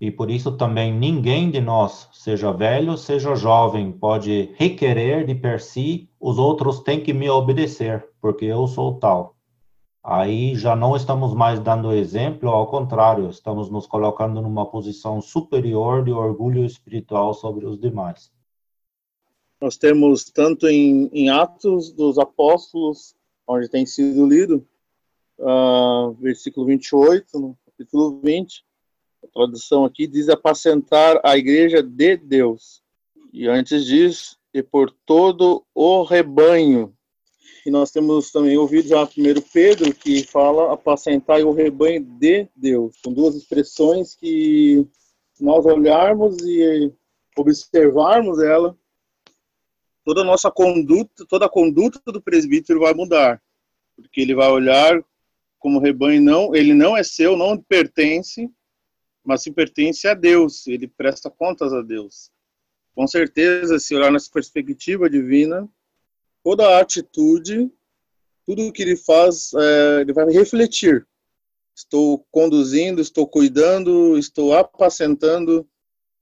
E 0.00 0.10
por 0.10 0.30
isso 0.30 0.56
também 0.56 0.92
ninguém 0.92 1.50
de 1.50 1.60
nós, 1.60 2.08
seja 2.12 2.52
velho, 2.52 2.96
seja 2.96 3.34
jovem, 3.34 3.92
pode 3.92 4.50
requerer 4.56 5.26
de 5.26 5.34
per 5.34 5.60
si, 5.60 6.08
os 6.18 6.38
outros 6.38 6.80
têm 6.80 7.02
que 7.02 7.12
me 7.12 7.28
obedecer, 7.28 8.08
porque 8.20 8.46
eu 8.46 8.66
sou 8.66 8.98
tal. 8.98 9.36
Aí 10.02 10.54
já 10.54 10.74
não 10.74 10.96
estamos 10.96 11.34
mais 11.34 11.60
dando 11.60 11.92
exemplo, 11.92 12.48
ao 12.48 12.66
contrário, 12.66 13.28
estamos 13.28 13.70
nos 13.70 13.86
colocando 13.86 14.40
numa 14.40 14.64
posição 14.64 15.20
superior 15.20 16.02
de 16.02 16.10
orgulho 16.10 16.64
espiritual 16.64 17.34
sobre 17.34 17.66
os 17.66 17.78
demais. 17.78 18.32
Nós 19.60 19.76
temos 19.76 20.24
tanto 20.24 20.66
em, 20.66 21.10
em 21.12 21.28
Atos 21.28 21.92
dos 21.92 22.18
Apóstolos, 22.18 23.14
onde 23.46 23.68
tem 23.68 23.84
sido 23.84 24.26
lido, 24.26 24.66
uh, 25.38 26.12
versículo 26.14 26.64
28, 26.64 27.38
no 27.38 27.58
capítulo 27.66 28.18
20, 28.24 28.64
A 28.64 28.69
tradução 29.32 29.84
aqui 29.84 30.06
diz 30.06 30.28
apacentar 30.28 31.20
a 31.24 31.36
igreja 31.36 31.82
de 31.82 32.16
Deus. 32.16 32.82
E 33.32 33.46
antes 33.46 33.84
disso, 33.84 34.36
e 34.52 34.62
por 34.62 34.90
todo 35.06 35.64
o 35.74 36.02
rebanho. 36.02 36.94
E 37.64 37.70
nós 37.70 37.90
temos 37.90 38.30
também 38.32 38.56
ouvido 38.56 38.88
já 38.88 39.06
primeiro 39.06 39.42
Pedro, 39.42 39.94
que 39.94 40.24
fala 40.24 40.72
apacentar 40.72 41.40
o 41.42 41.52
rebanho 41.52 42.02
de 42.02 42.48
Deus. 42.56 42.96
São 43.02 43.12
duas 43.12 43.34
expressões 43.34 44.14
que 44.14 44.86
nós 45.40 45.64
olharmos 45.64 46.36
e 46.42 46.92
observarmos 47.36 48.42
ela, 48.42 48.76
toda 50.04 50.22
a 50.22 50.24
nossa 50.24 50.50
conduta, 50.50 51.24
toda 51.28 51.46
a 51.46 51.50
conduta 51.50 52.00
do 52.06 52.20
presbítero 52.20 52.80
vai 52.80 52.92
mudar, 52.92 53.40
porque 53.96 54.20
ele 54.20 54.34
vai 54.34 54.50
olhar 54.50 55.02
como 55.58 55.78
rebanho 55.78 56.20
não, 56.22 56.54
ele 56.54 56.72
não 56.74 56.96
é 56.96 57.02
seu, 57.02 57.36
não 57.36 57.56
pertence, 57.56 58.50
mas 59.30 59.44
se 59.44 59.52
pertence 59.52 60.08
a 60.08 60.14
Deus, 60.14 60.66
ele 60.66 60.88
presta 60.88 61.30
contas 61.30 61.72
a 61.72 61.82
Deus. 61.82 62.32
Com 62.96 63.06
certeza, 63.06 63.78
se 63.78 63.94
olhar 63.94 64.10
nessa 64.10 64.28
perspectiva 64.28 65.08
divina, 65.08 65.68
toda 66.42 66.66
a 66.66 66.80
atitude, 66.80 67.70
tudo 68.44 68.72
que 68.72 68.82
ele 68.82 68.96
faz, 68.96 69.52
é, 69.54 70.00
ele 70.00 70.12
vai 70.12 70.28
refletir. 70.32 71.06
Estou 71.72 72.26
conduzindo, 72.32 73.00
estou 73.00 73.24
cuidando, 73.24 74.18
estou 74.18 74.52
apacentando, 74.52 75.64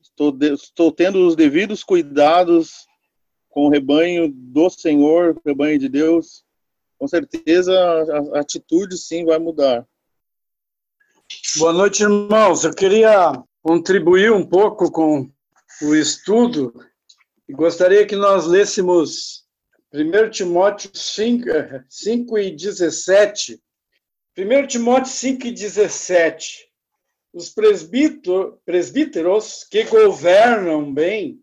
estou, 0.03 0.31
de, 0.31 0.53
estou 0.53 0.93
tendo 0.93 1.27
os 1.27 1.35
devidos 1.35 1.83
cuidados 1.83 2.87
com 3.49 3.69
o 3.69 3.71
rebanho 3.71 4.31
do 4.31 4.69
Senhor, 4.69 5.35
o 5.35 5.49
rebanho 5.49 5.79
de 5.79 5.89
Deus. 5.89 6.45
Com 6.99 7.09
certeza, 7.09 7.73
a, 7.73 8.37
a 8.37 8.41
atitude 8.41 8.99
sim 8.99 9.25
vai 9.25 9.39
mudar. 9.39 9.89
Boa 11.59 11.73
noite, 11.73 12.05
irmãos. 12.05 12.63
Eu 12.65 12.75
queria 12.75 13.33
contribuir 13.63 14.33
um 14.33 14.47
pouco 14.47 14.93
com 14.93 15.31
o 15.83 15.95
estudo 15.95 16.73
e 17.49 17.53
gostaria 17.53 18.07
que 18.07 18.17
nós 18.17 18.47
lêssemos 18.47 19.45
1 19.93 20.31
Timóteo 20.31 20.91
5, 20.95 21.45
5 21.89 22.39
e 22.39 22.53
17. 22.53 23.61
1 24.39 24.67
Timóteo 24.69 25.11
5 25.11 25.49
e 25.49 25.53
17. 25.53 26.69
Os 27.33 27.51
presbíteros 27.51 29.65
que 29.71 29.85
governam 29.85 30.95
bem 30.95 31.43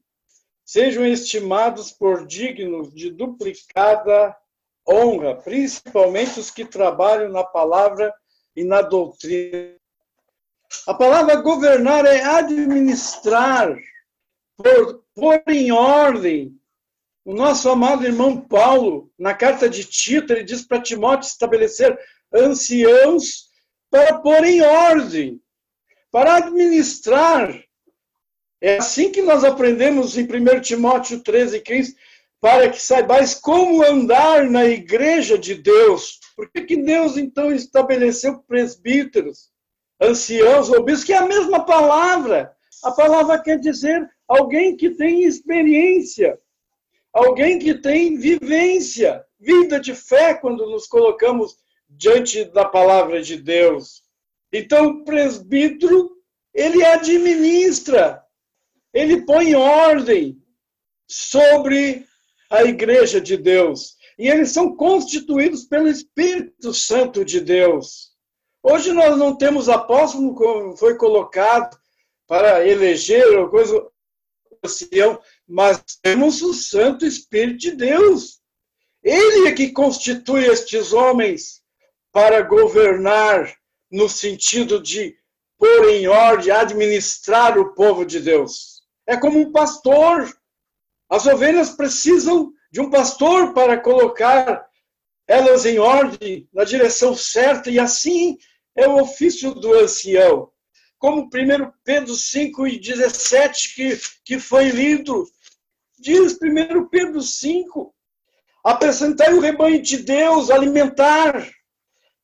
sejam 0.64 1.06
estimados 1.06 1.92
por 1.92 2.26
dignos 2.26 2.94
de 2.94 3.12
duplicada 3.12 4.34
honra, 4.88 5.36
principalmente 5.36 6.40
os 6.40 6.50
que 6.50 6.64
trabalham 6.66 7.30
na 7.30 7.44
palavra 7.44 8.14
e 8.56 8.64
na 8.64 8.82
doutrina. 8.82 9.76
A 10.88 10.94
palavra 10.94 11.36
governar 11.38 12.06
é 12.06 12.24
administrar, 12.24 13.76
por, 14.58 15.04
pôr 15.14 15.42
em 15.48 15.72
ordem. 15.72 16.58
O 17.24 17.34
nosso 17.34 17.70
amado 17.70 18.06
irmão 18.06 18.40
Paulo, 18.40 19.12
na 19.18 19.34
carta 19.34 19.68
de 19.68 19.84
Tito, 19.84 20.32
ele 20.32 20.44
diz 20.44 20.62
para 20.62 20.82
Timóteo 20.82 21.28
estabelecer 21.28 21.98
anciãos 22.32 23.50
para 23.90 24.20
pôr 24.20 24.44
em 24.44 24.62
ordem, 24.62 25.42
para 26.12 26.36
administrar. 26.36 27.64
É 28.62 28.78
assim 28.78 29.12
que 29.12 29.22
nós 29.22 29.44
aprendemos 29.44 30.18
em 30.18 30.24
1 30.24 30.62
Timóteo 30.62 31.22
13, 31.22 31.62
15, 31.62 31.96
para 32.40 32.70
que 32.70 32.82
saibais 32.82 33.34
como 33.34 33.84
andar 33.84 34.46
na 34.50 34.66
igreja 34.66 35.38
de 35.38 35.56
Deus. 35.56 36.20
Por 36.36 36.50
que, 36.52 36.62
que 36.62 36.78
Deus 36.78 37.18
então 37.18 37.52
estabeleceu 37.52 38.40
presbíteros, 38.40 39.50
anciãos 40.02 40.70
ou 40.70 40.84
bispos, 40.84 41.06
que 41.06 41.14
é 41.14 41.18
a 41.18 41.28
mesma 41.28 41.66
palavra? 41.66 42.54
A 42.84 42.92
palavra 42.92 43.42
quer 43.42 43.58
dizer 43.58 44.10
alguém 44.28 44.76
que 44.76 44.90
tem 44.90 45.24
experiência, 45.24 46.38
alguém 47.14 47.58
que 47.58 47.76
tem 47.76 48.18
vivência, 48.18 49.24
vida 49.40 49.80
de 49.80 49.96
fé 49.96 50.34
quando 50.34 50.70
nos 50.70 50.88
colocamos 50.88 51.58
diante 51.90 52.44
da 52.46 52.66
palavra 52.66 53.22
de 53.22 53.38
Deus. 53.38 54.04
Então, 54.52 54.88
o 54.88 55.04
presbítero, 55.06 56.12
ele 56.54 56.84
administra, 56.84 58.22
ele 58.94 59.26
põe 59.26 59.56
ordem 59.56 60.42
sobre 61.08 62.06
a 62.50 62.64
igreja 62.64 63.20
de 63.22 63.38
Deus. 63.38 63.96
E 64.18 64.28
eles 64.28 64.52
são 64.52 64.76
constituídos 64.76 65.66
pelo 65.66 65.88
Espírito 65.88 66.74
Santo 66.74 67.26
de 67.26 67.42
Deus. 67.42 68.14
Hoje 68.64 68.92
nós 68.92 69.18
não 69.18 69.36
temos 69.36 69.70
apóstolo 69.70 70.34
como 70.34 70.76
foi 70.78 70.96
colocado 70.96 71.78
para 72.28 72.68
eleger 72.68 73.38
ou 73.38 73.50
coisa 73.50 73.86
mas 75.48 75.84
temos 76.02 76.42
o 76.42 76.54
Santo 76.54 77.06
Espírito 77.06 77.60
de 77.60 77.72
Deus. 77.72 78.40
Ele 79.04 79.48
é 79.48 79.52
que 79.52 79.72
constitui 79.72 80.46
estes 80.46 80.92
homens 80.92 81.62
para 82.12 82.42
governar 82.42 83.56
no 83.92 84.10
sentido 84.10 84.82
de 84.82 85.16
pôr 85.58 85.90
em 85.90 86.08
ordem, 86.08 86.52
administrar 86.52 87.60
o 87.60 87.74
povo 87.76 88.04
de 88.04 88.20
Deus. 88.20 88.82
É 89.06 89.16
como 89.16 89.40
um 89.40 89.52
pastor. 89.52 90.36
As 91.08 91.28
ovelhas 91.28 91.70
precisam 91.70 92.52
de 92.76 92.82
um 92.82 92.90
pastor 92.90 93.54
para 93.54 93.80
colocar 93.80 94.68
elas 95.26 95.66
em 95.66 95.80
ordem, 95.80 96.46
na 96.54 96.66
direção 96.66 97.16
certa, 97.16 97.72
e 97.72 97.80
assim 97.80 98.38
é 98.76 98.86
o 98.86 99.02
ofício 99.02 99.56
do 99.56 99.74
ancião. 99.76 100.52
Como 101.00 101.22
1 101.22 101.30
Pedro 101.86 102.14
5 102.14 102.68
e 102.68 102.78
17 102.78 103.76
que, 103.76 103.98
que 104.26 104.40
foi 104.40 104.68
lido. 104.72 105.26
Diz 105.98 106.34
1 106.34 106.90
Pedro 106.90 107.22
5, 107.22 107.96
apresentai 108.62 109.34
o 109.34 109.40
rebanho 109.40 109.82
de 109.82 110.00
Deus, 110.00 110.52
alimentar, 110.52 111.50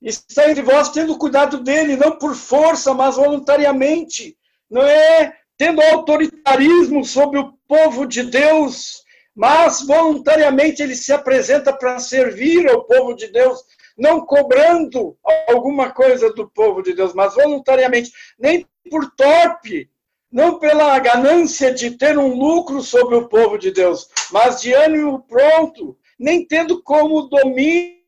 está 0.02 0.50
entre 0.50 0.64
vós 0.64 0.90
tendo 0.90 1.18
cuidado 1.18 1.64
dele, 1.64 1.96
não 1.96 2.18
por 2.18 2.36
força, 2.36 2.94
mas 2.94 3.16
voluntariamente, 3.16 4.38
não 4.70 4.82
é 4.82 5.34
tendo 5.58 5.82
autoritarismo 5.82 7.06
sobre 7.06 7.40
o 7.40 7.54
povo 7.70 8.06
de 8.06 8.24
Deus, 8.24 9.01
mas 9.36 9.86
voluntariamente 9.86 10.82
ele 10.82 10.96
se 10.96 11.14
apresenta 11.14 11.72
para 11.74 12.00
servir 12.00 12.70
ao 12.70 12.84
povo 12.86 13.14
de 13.14 13.28
Deus, 13.28 13.64
não 13.98 14.26
cobrando 14.26 15.18
alguma 15.48 15.92
coisa 15.92 16.34
do 16.34 16.50
povo 16.50 16.82
de 16.82 16.94
Deus, 16.94 17.14
mas 17.14 17.36
voluntariamente, 17.36 18.12
nem 18.38 18.66
por 18.90 19.10
torpe, 19.16 19.90
não 20.32 20.60
pela 20.60 20.98
ganância 21.00 21.74
de 21.74 21.92
ter 21.92 22.18
um 22.18 22.34
lucro 22.34 22.82
sobre 22.82 23.16
o 23.16 23.28
povo 23.28 23.58
de 23.58 23.72
Deus, 23.72 24.08
mas 24.32 24.62
de 24.62 24.74
ânimo 24.74 25.26
pronto, 25.28 25.98
nem 26.18 26.46
tendo 26.46 26.82
como 26.82 27.28
domínio 27.28 28.02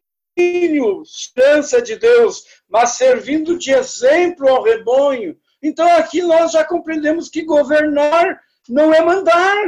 esperança 1.03 1.82
de 1.82 1.95
Deus, 1.95 2.43
mas 2.67 2.91
servindo 2.91 3.57
de 3.57 3.71
exemplo 3.71 4.47
ao 4.47 4.63
rebanho. 4.63 5.36
Então 5.61 5.88
aqui 5.97 6.21
nós 6.21 6.51
já 6.51 6.63
compreendemos 6.63 7.30
que 7.30 7.43
governar 7.43 8.39
não 8.69 8.93
é 8.93 9.01
mandar, 9.01 9.65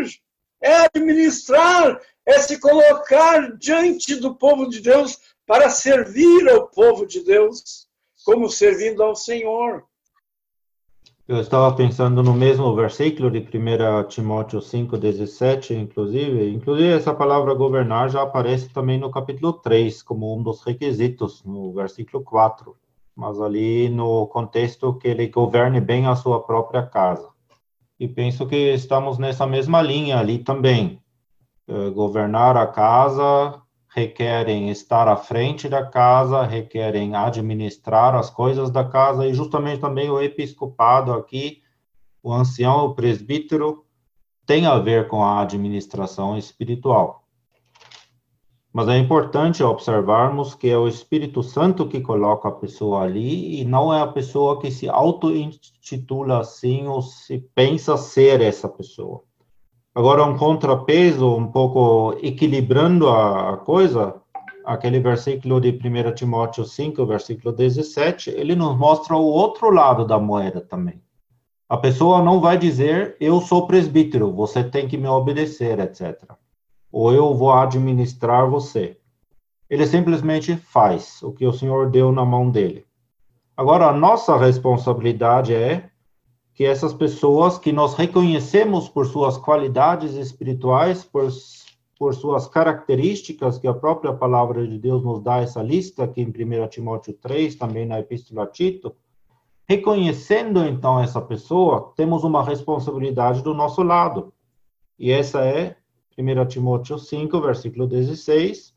é 0.66 0.86
administrar, 0.86 2.02
é 2.26 2.40
se 2.40 2.60
colocar 2.60 3.56
diante 3.56 4.16
do 4.16 4.34
povo 4.34 4.68
de 4.68 4.82
Deus 4.82 5.20
para 5.46 5.70
servir 5.70 6.50
ao 6.50 6.68
povo 6.68 7.06
de 7.06 7.24
Deus, 7.24 7.88
como 8.26 8.50
servindo 8.50 9.04
ao 9.04 9.16
Senhor. 9.16 9.84
Eu 11.28 11.40
estava 11.40 11.76
pensando 11.76 12.24
no 12.24 12.34
mesmo 12.34 12.76
versículo 12.76 13.30
de 13.30 13.40
1 13.40 14.08
Timóteo 14.08 14.60
5, 14.60 14.98
17, 14.98 15.76
inclusive. 15.76 16.50
Inclusive, 16.52 16.90
essa 16.90 17.14
palavra 17.14 17.54
governar 17.54 18.10
já 18.10 18.24
aparece 18.24 18.70
também 18.70 19.00
no 19.00 19.12
capítulo 19.12 19.54
3, 19.54 20.02
como 20.02 20.36
um 20.36 20.42
dos 20.42 20.64
requisitos, 20.64 21.44
no 21.44 21.74
versículo 21.74 22.24
4. 22.24 22.76
Mas 23.16 23.40
ali 23.40 23.88
no 23.88 24.28
contexto 24.28 24.96
que 24.96 25.08
ele 25.08 25.28
governe 25.28 25.80
bem 25.80 26.08
a 26.08 26.16
sua 26.16 26.42
própria 26.42 26.84
casa. 26.84 27.35
E 28.00 28.08
penso 28.08 28.46
que 28.48 28.74
estamos 28.74 29.18
nessa 29.18 29.46
mesma 29.46 29.82
linha 29.82 30.20
ali 30.20 30.40
também. 30.40 31.02
Eh, 31.68 31.90
governar 31.92 32.58
a 32.58 32.68
casa 32.68 33.62
requerem 33.96 34.70
estar 34.70 35.08
à 35.08 35.16
frente 35.16 35.70
da 35.70 35.86
casa, 35.86 36.44
requerem 36.44 37.16
administrar 37.16 38.14
as 38.14 38.30
coisas 38.30 38.70
da 38.70 38.84
casa, 38.84 39.26
e 39.26 39.34
justamente 39.34 39.80
também 39.80 40.10
o 40.10 40.22
episcopado 40.22 41.14
aqui, 41.14 41.62
o 42.22 42.34
ancião, 42.34 42.88
o 42.88 42.94
presbítero, 42.94 43.86
tem 44.46 44.66
a 44.66 44.78
ver 44.78 45.08
com 45.08 45.24
a 45.24 45.42
administração 45.42 46.38
espiritual. 46.38 47.25
Mas 48.76 48.90
é 48.90 48.98
importante 48.98 49.64
observarmos 49.64 50.54
que 50.54 50.70
é 50.70 50.78
o 50.78 50.86
Espírito 50.86 51.42
Santo 51.42 51.88
que 51.88 52.02
coloca 52.02 52.50
a 52.50 52.52
pessoa 52.52 53.04
ali 53.04 53.62
e 53.62 53.64
não 53.64 53.94
é 53.94 54.02
a 54.02 54.08
pessoa 54.08 54.60
que 54.60 54.70
se 54.70 54.90
auto-intitula 54.90 56.42
assim 56.42 56.86
ou 56.86 57.02
se 57.02 57.38
pensa 57.56 57.96
ser 57.96 58.42
essa 58.42 58.68
pessoa. 58.68 59.24
Agora, 59.96 60.26
um 60.26 60.38
contrapeso, 60.38 61.26
um 61.38 61.48
pouco 61.48 62.18
equilibrando 62.22 63.10
a 63.10 63.56
coisa, 63.56 64.16
aquele 64.66 65.00
versículo 65.00 65.62
de 65.62 65.70
1 65.70 66.14
Timóteo 66.14 66.66
5, 66.66 67.06
versículo 67.06 67.56
17, 67.56 68.32
ele 68.32 68.58
nos 68.58 68.78
mostra 68.78 69.16
o 69.16 69.24
outro 69.24 69.70
lado 69.70 70.06
da 70.06 70.20
moeda 70.20 70.60
também. 70.60 71.02
A 71.70 71.78
pessoa 71.78 72.22
não 72.22 72.42
vai 72.42 72.58
dizer, 72.58 73.16
eu 73.22 73.40
sou 73.40 73.68
presbítero, 73.68 74.34
você 74.34 74.66
tem 74.66 74.86
que 74.86 74.98
me 74.98 75.08
obedecer, 75.08 75.80
etc. 75.80 76.36
Ou 76.96 77.12
eu 77.12 77.36
vou 77.36 77.52
administrar 77.52 78.50
você. 78.50 78.98
Ele 79.70 79.86
simplesmente 79.86 80.56
faz 80.56 81.22
o 81.22 81.34
que 81.34 81.46
o 81.46 81.52
Senhor 81.52 81.90
deu 81.90 82.10
na 82.10 82.24
mão 82.24 82.50
dele. 82.50 82.86
Agora, 83.58 83.88
a 83.88 83.92
nossa 83.92 84.38
responsabilidade 84.38 85.54
é 85.54 85.90
que 86.54 86.64
essas 86.64 86.94
pessoas 86.94 87.58
que 87.58 87.74
nós 87.74 87.96
reconhecemos 87.96 88.88
por 88.88 89.06
suas 89.08 89.38
qualidades 89.38 90.14
espirituais, 90.14 91.04
por, 91.04 91.28
por 92.00 92.14
suas 92.14 92.48
características, 92.48 93.58
que 93.58 93.68
a 93.68 93.74
própria 93.74 94.14
palavra 94.14 94.66
de 94.66 94.80
Deus 94.80 95.04
nos 95.04 95.22
dá 95.22 95.40
essa 95.42 95.62
lista 95.62 96.06
aqui 96.06 96.22
em 96.22 96.30
1 96.30 96.70
Timóteo 96.70 97.14
3, 97.16 97.56
também 97.56 97.86
na 97.86 98.00
Epístola 98.00 98.44
a 98.44 98.48
Tito, 98.48 98.96
Reconhecendo 99.68 100.64
então 100.64 101.00
essa 101.00 101.20
pessoa, 101.20 101.92
temos 101.96 102.24
uma 102.24 102.44
responsabilidade 102.44 103.42
do 103.42 103.52
nosso 103.52 103.82
lado. 103.82 104.32
E 104.98 105.12
essa 105.12 105.44
é 105.44 105.76
1 106.18 106.46
Timóteo 106.48 106.98
5, 106.98 107.42
versículo 107.42 107.88
16, 107.88 108.74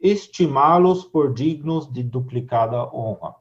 estimá-los 0.00 1.04
por 1.04 1.32
dignos 1.32 1.90
de 1.90 2.02
duplicada 2.02 2.84
honra. 2.92 3.36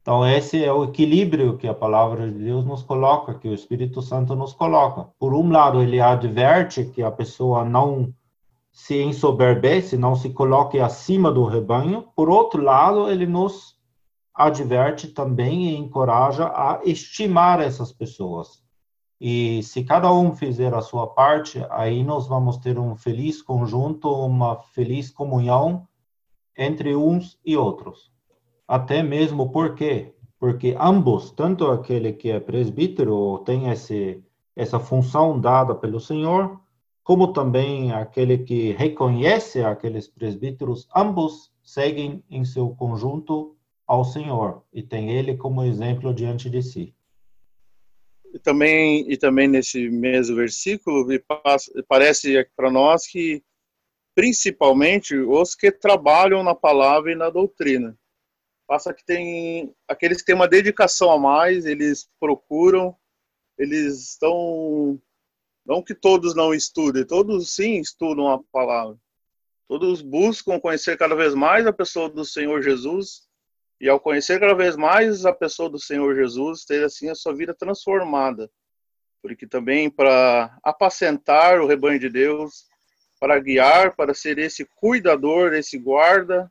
Então, 0.00 0.26
esse 0.26 0.64
é 0.64 0.72
o 0.72 0.84
equilíbrio 0.84 1.58
que 1.58 1.68
a 1.68 1.74
palavra 1.74 2.30
de 2.30 2.38
Deus 2.38 2.64
nos 2.64 2.82
coloca, 2.82 3.34
que 3.34 3.48
o 3.48 3.54
Espírito 3.54 4.00
Santo 4.00 4.34
nos 4.34 4.54
coloca. 4.54 5.08
Por 5.18 5.34
um 5.34 5.50
lado, 5.50 5.82
ele 5.82 6.00
adverte 6.00 6.86
que 6.86 7.02
a 7.02 7.10
pessoa 7.10 7.64
não 7.66 8.14
se 8.72 9.02
ensoberbece, 9.02 9.98
não 9.98 10.16
se 10.16 10.30
coloque 10.30 10.80
acima 10.80 11.30
do 11.30 11.44
rebanho. 11.44 12.08
Por 12.16 12.30
outro 12.30 12.62
lado, 12.62 13.10
ele 13.10 13.26
nos 13.26 13.78
adverte 14.34 15.08
também 15.08 15.68
e 15.68 15.76
encoraja 15.76 16.46
a 16.46 16.80
estimar 16.84 17.60
essas 17.60 17.92
pessoas. 17.92 18.62
E 19.20 19.62
se 19.62 19.84
cada 19.84 20.10
um 20.10 20.34
fizer 20.34 20.72
a 20.72 20.80
sua 20.80 21.06
parte, 21.06 21.62
aí 21.68 22.02
nós 22.02 22.26
vamos 22.26 22.56
ter 22.56 22.78
um 22.78 22.96
feliz 22.96 23.42
conjunto, 23.42 24.10
uma 24.10 24.56
feliz 24.56 25.10
comunhão 25.10 25.86
entre 26.56 26.96
uns 26.96 27.38
e 27.44 27.54
outros. 27.56 28.10
Até 28.66 29.02
mesmo 29.02 29.50
porque 29.50 30.14
porque 30.38 30.74
ambos, 30.80 31.32
tanto 31.32 31.66
aquele 31.66 32.14
que 32.14 32.30
é 32.30 32.40
presbítero 32.40 33.14
ou 33.14 33.38
tem 33.40 33.68
esse 33.68 34.24
essa 34.56 34.80
função 34.80 35.38
dada 35.38 35.74
pelo 35.74 36.00
Senhor, 36.00 36.58
como 37.04 37.32
também 37.32 37.92
aquele 37.92 38.38
que 38.38 38.72
reconhece 38.72 39.62
aqueles 39.62 40.08
presbíteros, 40.08 40.88
ambos 40.96 41.52
seguem 41.62 42.24
em 42.30 42.44
seu 42.44 42.70
conjunto 42.70 43.54
ao 43.86 44.04
Senhor 44.04 44.62
e 44.72 44.82
tem 44.82 45.10
ele 45.10 45.36
como 45.36 45.62
exemplo 45.62 46.14
diante 46.14 46.48
de 46.48 46.62
si. 46.62 46.94
E 48.32 48.38
também, 48.38 49.10
e 49.10 49.16
também 49.16 49.48
nesse 49.48 49.88
mesmo 49.88 50.36
versículo, 50.36 51.06
parece 51.88 52.44
para 52.56 52.70
nós 52.70 53.06
que, 53.06 53.42
principalmente, 54.14 55.16
os 55.16 55.54
que 55.54 55.72
trabalham 55.72 56.42
na 56.42 56.54
palavra 56.54 57.12
e 57.12 57.16
na 57.16 57.28
doutrina. 57.28 57.98
Passa 58.68 58.94
que 58.94 59.04
tem 59.04 59.74
aqueles 59.88 60.18
que 60.18 60.26
têm 60.26 60.34
uma 60.36 60.46
dedicação 60.46 61.10
a 61.10 61.18
mais, 61.18 61.66
eles 61.66 62.08
procuram, 62.20 62.96
eles 63.58 64.10
estão. 64.10 65.00
Não 65.66 65.82
que 65.82 65.94
todos 65.94 66.34
não 66.34 66.54
estudem, 66.54 67.04
todos 67.04 67.54
sim 67.54 67.80
estudam 67.80 68.28
a 68.28 68.42
palavra. 68.52 68.96
Todos 69.66 70.02
buscam 70.02 70.58
conhecer 70.58 70.96
cada 70.96 71.14
vez 71.14 71.34
mais 71.34 71.66
a 71.66 71.72
pessoa 71.72 72.08
do 72.08 72.24
Senhor 72.24 72.62
Jesus 72.62 73.29
e 73.80 73.88
ao 73.88 73.98
conhecer 73.98 74.38
cada 74.38 74.54
vez 74.54 74.76
mais 74.76 75.24
a 75.24 75.32
pessoa 75.32 75.70
do 75.70 75.78
Senhor 75.78 76.14
Jesus, 76.14 76.64
ter 76.64 76.84
assim 76.84 77.08
a 77.08 77.14
sua 77.14 77.34
vida 77.34 77.54
transformada. 77.54 78.50
Porque 79.22 79.46
também 79.46 79.88
para 79.88 80.58
apacentar 80.62 81.60
o 81.60 81.66
rebanho 81.66 81.98
de 81.98 82.10
Deus, 82.10 82.66
para 83.18 83.38
guiar, 83.38 83.96
para 83.96 84.12
ser 84.12 84.38
esse 84.38 84.66
cuidador, 84.76 85.54
esse 85.54 85.78
guarda, 85.78 86.50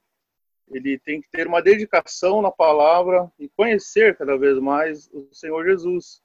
ele 0.72 1.00
tem 1.00 1.22
que 1.22 1.30
ter 1.30 1.48
uma 1.48 1.62
dedicação 1.62 2.42
na 2.42 2.52
palavra 2.52 3.32
e 3.40 3.50
conhecer 3.50 4.16
cada 4.18 4.38
vez 4.38 4.60
mais 4.60 5.10
o 5.12 5.28
Senhor 5.32 5.66
Jesus. 5.66 6.22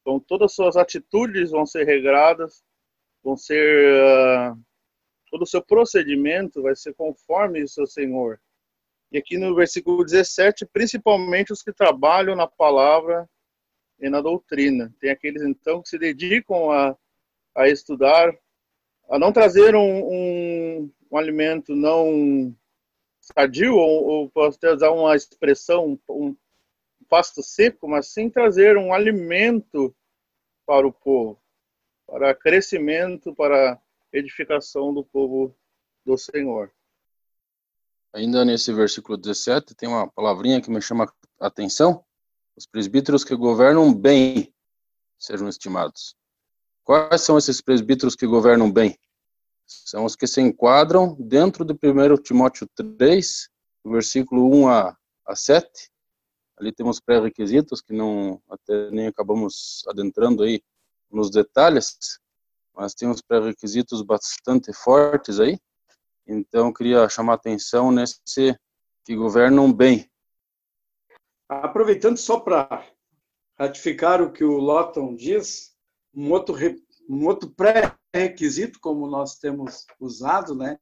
Então, 0.00 0.20
todas 0.20 0.52
as 0.52 0.54
suas 0.54 0.76
atitudes 0.76 1.50
vão 1.50 1.66
ser 1.66 1.84
regradas, 1.84 2.62
vão 3.22 3.36
ser. 3.36 4.54
Uh, 4.54 4.58
todo 5.30 5.42
o 5.42 5.46
seu 5.46 5.62
procedimento 5.62 6.62
vai 6.62 6.76
ser 6.76 6.94
conforme 6.94 7.62
o 7.62 7.68
seu 7.68 7.86
Senhor. 7.86 8.38
E 9.10 9.18
aqui 9.18 9.38
no 9.38 9.54
versículo 9.54 10.04
17, 10.04 10.66
principalmente 10.66 11.52
os 11.52 11.62
que 11.62 11.72
trabalham 11.72 12.34
na 12.34 12.46
palavra 12.46 13.28
e 14.00 14.10
na 14.10 14.20
doutrina. 14.20 14.92
Tem 15.00 15.10
aqueles, 15.10 15.42
então, 15.42 15.82
que 15.82 15.88
se 15.88 15.98
dedicam 15.98 16.70
a, 16.70 16.96
a 17.54 17.68
estudar, 17.68 18.36
a 19.08 19.18
não 19.18 19.32
trazer 19.32 19.74
um, 19.74 19.80
um, 19.80 20.92
um 21.10 21.16
alimento 21.16 21.74
não 21.74 22.54
sadio, 23.20 23.74
ou, 23.74 24.04
ou 24.04 24.30
posso 24.30 24.56
até 24.58 24.72
usar 24.72 24.90
uma 24.90 25.14
expressão, 25.14 25.98
um 26.08 26.36
pasto 27.08 27.42
seco, 27.42 27.88
mas 27.88 28.08
sim 28.08 28.28
trazer 28.28 28.76
um 28.76 28.92
alimento 28.92 29.94
para 30.66 30.86
o 30.86 30.92
povo, 30.92 31.40
para 32.06 32.34
crescimento, 32.34 33.34
para 33.34 33.80
edificação 34.12 34.92
do 34.92 35.04
povo 35.04 35.54
do 36.04 36.16
Senhor. 36.16 36.72
Ainda 38.16 38.46
nesse 38.46 38.72
versículo 38.72 39.18
17, 39.18 39.74
tem 39.74 39.86
uma 39.86 40.10
palavrinha 40.10 40.58
que 40.58 40.70
me 40.70 40.80
chama 40.80 41.12
a 41.38 41.48
atenção. 41.48 42.02
Os 42.56 42.64
presbíteros 42.66 43.22
que 43.22 43.36
governam 43.36 43.92
bem 43.92 44.54
sejam 45.18 45.46
estimados. 45.46 46.16
Quais 46.82 47.20
são 47.20 47.36
esses 47.36 47.60
presbíteros 47.60 48.16
que 48.16 48.26
governam 48.26 48.72
bem? 48.72 48.98
São 49.66 50.06
os 50.06 50.16
que 50.16 50.26
se 50.26 50.40
enquadram 50.40 51.14
dentro 51.20 51.62
do 51.62 51.74
1 51.74 52.22
Timóteo 52.22 52.66
3, 52.74 53.50
versículo 53.84 54.48
1 54.62 54.68
a, 54.70 54.96
a 55.26 55.36
7. 55.36 55.68
Ali 56.56 56.72
temos 56.72 56.98
pré-requisitos 56.98 57.82
que 57.82 57.92
não 57.92 58.40
até 58.48 58.90
nem 58.92 59.08
acabamos 59.08 59.84
adentrando 59.88 60.42
aí 60.42 60.62
nos 61.10 61.30
detalhes, 61.30 62.18
mas 62.74 62.94
tem 62.94 63.08
uns 63.08 63.20
pré-requisitos 63.20 64.00
bastante 64.00 64.72
fortes 64.72 65.38
aí. 65.38 65.60
Então, 66.26 66.72
queria 66.72 67.08
chamar 67.08 67.34
atenção 67.34 67.92
nesse 67.92 68.58
que 69.04 69.14
governam 69.14 69.72
bem. 69.72 70.10
Aproveitando 71.48 72.16
só 72.16 72.40
para 72.40 72.84
ratificar 73.58 74.20
o 74.20 74.32
que 74.32 74.44
o 74.44 74.58
Lawton 74.58 75.14
diz, 75.14 75.74
um 76.12 76.32
outro, 76.32 76.56
um 77.08 77.26
outro 77.26 77.50
pré-requisito, 77.50 78.80
como 78.80 79.06
nós 79.06 79.38
temos 79.38 79.86
usado, 80.00 80.54
né? 80.54 80.78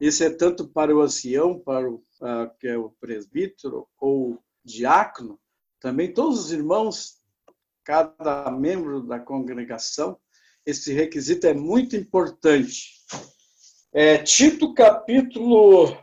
Esse 0.00 0.24
é 0.24 0.30
tanto 0.30 0.68
para 0.68 0.94
o 0.94 1.00
ancião, 1.00 1.58
para 1.58 1.90
o 1.90 1.96
uh, 2.20 2.50
que 2.58 2.68
é 2.68 2.76
o 2.76 2.90
presbítero 3.00 3.86
ou 3.98 4.42
diácono, 4.64 5.38
também 5.80 6.12
todos 6.12 6.46
os 6.46 6.52
irmãos, 6.52 7.20
cada 7.84 8.50
membro 8.50 9.00
da 9.02 9.20
congregação, 9.20 10.18
esse 10.64 10.92
requisito 10.92 11.46
é 11.46 11.54
muito 11.54 11.94
importante. 11.94 13.04
É, 13.98 14.18
Tito 14.18 14.74
capítulo 14.74 15.96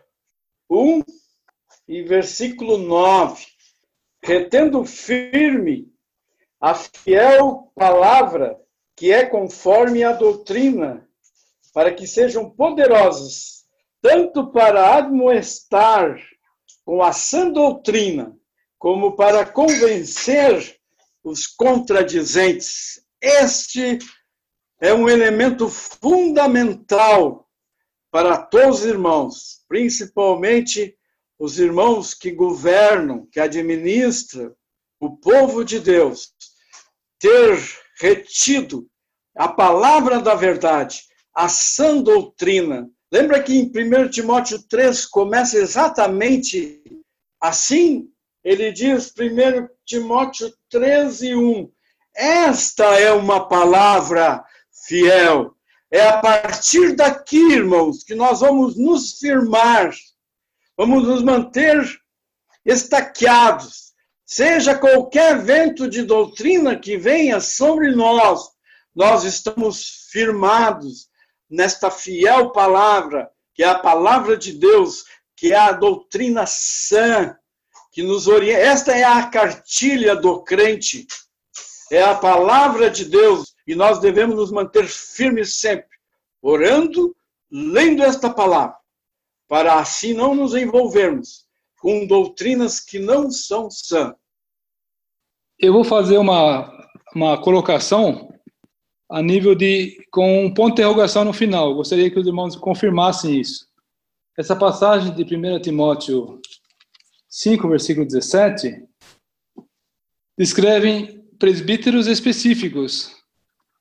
1 0.67 1.03
e 1.87 2.01
versículo 2.01 2.79
9. 2.79 3.45
Retendo 4.23 4.83
firme 4.83 5.93
a 6.59 6.73
fiel 6.73 7.71
palavra 7.75 8.59
que 8.95 9.11
é 9.11 9.27
conforme 9.27 10.03
a 10.03 10.11
doutrina, 10.11 11.07
para 11.71 11.93
que 11.93 12.07
sejam 12.07 12.49
poderosos, 12.49 13.63
tanto 14.01 14.47
para 14.47 14.97
admoestar 14.97 16.19
com 16.83 17.03
a 17.03 17.13
sã 17.13 17.47
doutrina, 17.47 18.35
como 18.79 19.15
para 19.15 19.45
convencer 19.45 20.79
os 21.23 21.45
contradizentes. 21.45 23.05
Este 23.21 23.99
é 24.81 24.91
um 24.95 25.07
elemento 25.07 25.69
fundamental 25.69 27.42
para 28.13 28.37
todos 28.37 28.81
os 28.81 28.85
irmãos, 28.85 29.63
principalmente 29.67 30.95
os 31.39 31.57
irmãos 31.57 32.13
que 32.13 32.29
governam, 32.29 33.27
que 33.31 33.39
administram 33.39 34.55
o 34.99 35.17
povo 35.17 35.65
de 35.65 35.79
Deus, 35.79 36.31
ter 37.17 37.57
retido 37.99 38.87
a 39.35 39.47
palavra 39.47 40.21
da 40.21 40.35
verdade, 40.35 41.01
a 41.33 41.49
sã 41.49 42.03
doutrina. 42.03 42.87
Lembra 43.11 43.41
que 43.41 43.55
em 43.55 43.65
1 43.65 44.09
Timóteo 44.09 44.61
3 44.61 45.07
começa 45.07 45.57
exatamente 45.57 46.83
assim? 47.41 48.07
Ele 48.43 48.71
diz, 48.71 49.11
1 49.17 49.67
Timóteo 49.87 50.53
13, 50.69 51.33
1, 51.33 51.71
esta 52.15 52.99
é 52.99 53.11
uma 53.11 53.47
palavra 53.47 54.45
fiel, 54.87 55.55
é 55.93 56.07
a 56.07 56.17
partir 56.17 56.95
daqui, 56.95 57.37
irmãos, 57.53 58.03
que 58.03 58.15
nós 58.15 58.39
vamos 58.39 58.75
nos 58.75 59.19
firmar, 59.19 59.93
vamos 60.75 61.07
nos 61.07 61.21
manter 61.21 61.87
estaqueados, 62.65 63.93
seja 64.25 64.75
qualquer 64.75 65.43
vento 65.43 65.87
de 65.87 66.01
doutrina 66.01 66.75
que 66.75 66.97
venha 66.97 67.39
sobre 67.39 67.91
nós, 67.91 68.41
nós 68.95 69.23
estamos 69.23 70.07
firmados 70.11 71.09
nesta 71.47 71.91
fiel 71.91 72.49
palavra, 72.51 73.29
que 73.53 73.61
é 73.61 73.67
a 73.67 73.77
palavra 73.77 74.35
de 74.35 74.53
Deus, 74.53 75.03
que 75.37 75.53
é 75.53 75.57
a 75.57 75.73
doutrina 75.73 76.45
sã, 76.47 77.37
que 77.91 78.01
nos 78.01 78.27
orienta. 78.27 78.61
Esta 78.61 78.93
é 78.93 79.03
a 79.03 79.27
cartilha 79.27 80.15
do 80.15 80.43
crente, 80.43 81.05
é 81.91 82.01
a 82.01 82.15
palavra 82.15 82.89
de 82.89 83.05
Deus, 83.05 83.52
e 83.65 83.75
nós 83.75 83.99
devemos 83.99 84.35
nos 84.35 84.51
manter 84.51 84.87
firmes 84.87 85.59
sempre, 85.59 85.97
orando, 86.41 87.15
lendo 87.51 88.03
esta 88.03 88.29
palavra, 88.29 88.75
para 89.47 89.79
assim 89.79 90.13
não 90.13 90.33
nos 90.33 90.53
envolvermos 90.53 91.45
com 91.77 92.07
doutrinas 92.07 92.79
que 92.79 92.99
não 92.99 93.29
são 93.29 93.69
sãs. 93.69 94.15
Eu 95.59 95.73
vou 95.73 95.83
fazer 95.83 96.17
uma, 96.17 96.89
uma 97.15 97.41
colocação 97.41 98.33
a 99.09 99.21
nível 99.21 99.53
de 99.53 100.03
com 100.11 100.45
um 100.45 100.53
ponto 100.53 100.75
de 100.75 100.81
interrogação 100.81 101.23
no 101.23 101.33
final. 101.33 101.75
Gostaria 101.75 102.09
que 102.09 102.19
os 102.19 102.25
irmãos 102.25 102.55
confirmassem 102.55 103.39
isso. 103.39 103.67
Essa 104.37 104.55
passagem 104.55 105.13
de 105.13 105.23
1 105.23 105.61
Timóteo 105.61 106.41
5, 107.29 107.69
versículo 107.69 108.07
17, 108.07 108.83
descrevem 110.37 111.21
presbíteros 111.37 112.07
específicos. 112.07 113.22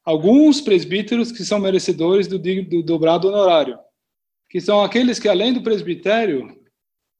Alguns 0.04 0.60
presbíteros 0.60 1.30
que 1.30 1.44
são 1.44 1.60
merecedores 1.60 2.26
do, 2.26 2.38
do 2.38 2.82
dobrado 2.82 3.28
honorário, 3.28 3.78
que 4.48 4.60
são 4.60 4.82
aqueles 4.82 5.18
que, 5.18 5.28
além 5.28 5.52
do 5.52 5.62
presbitério, 5.62 6.60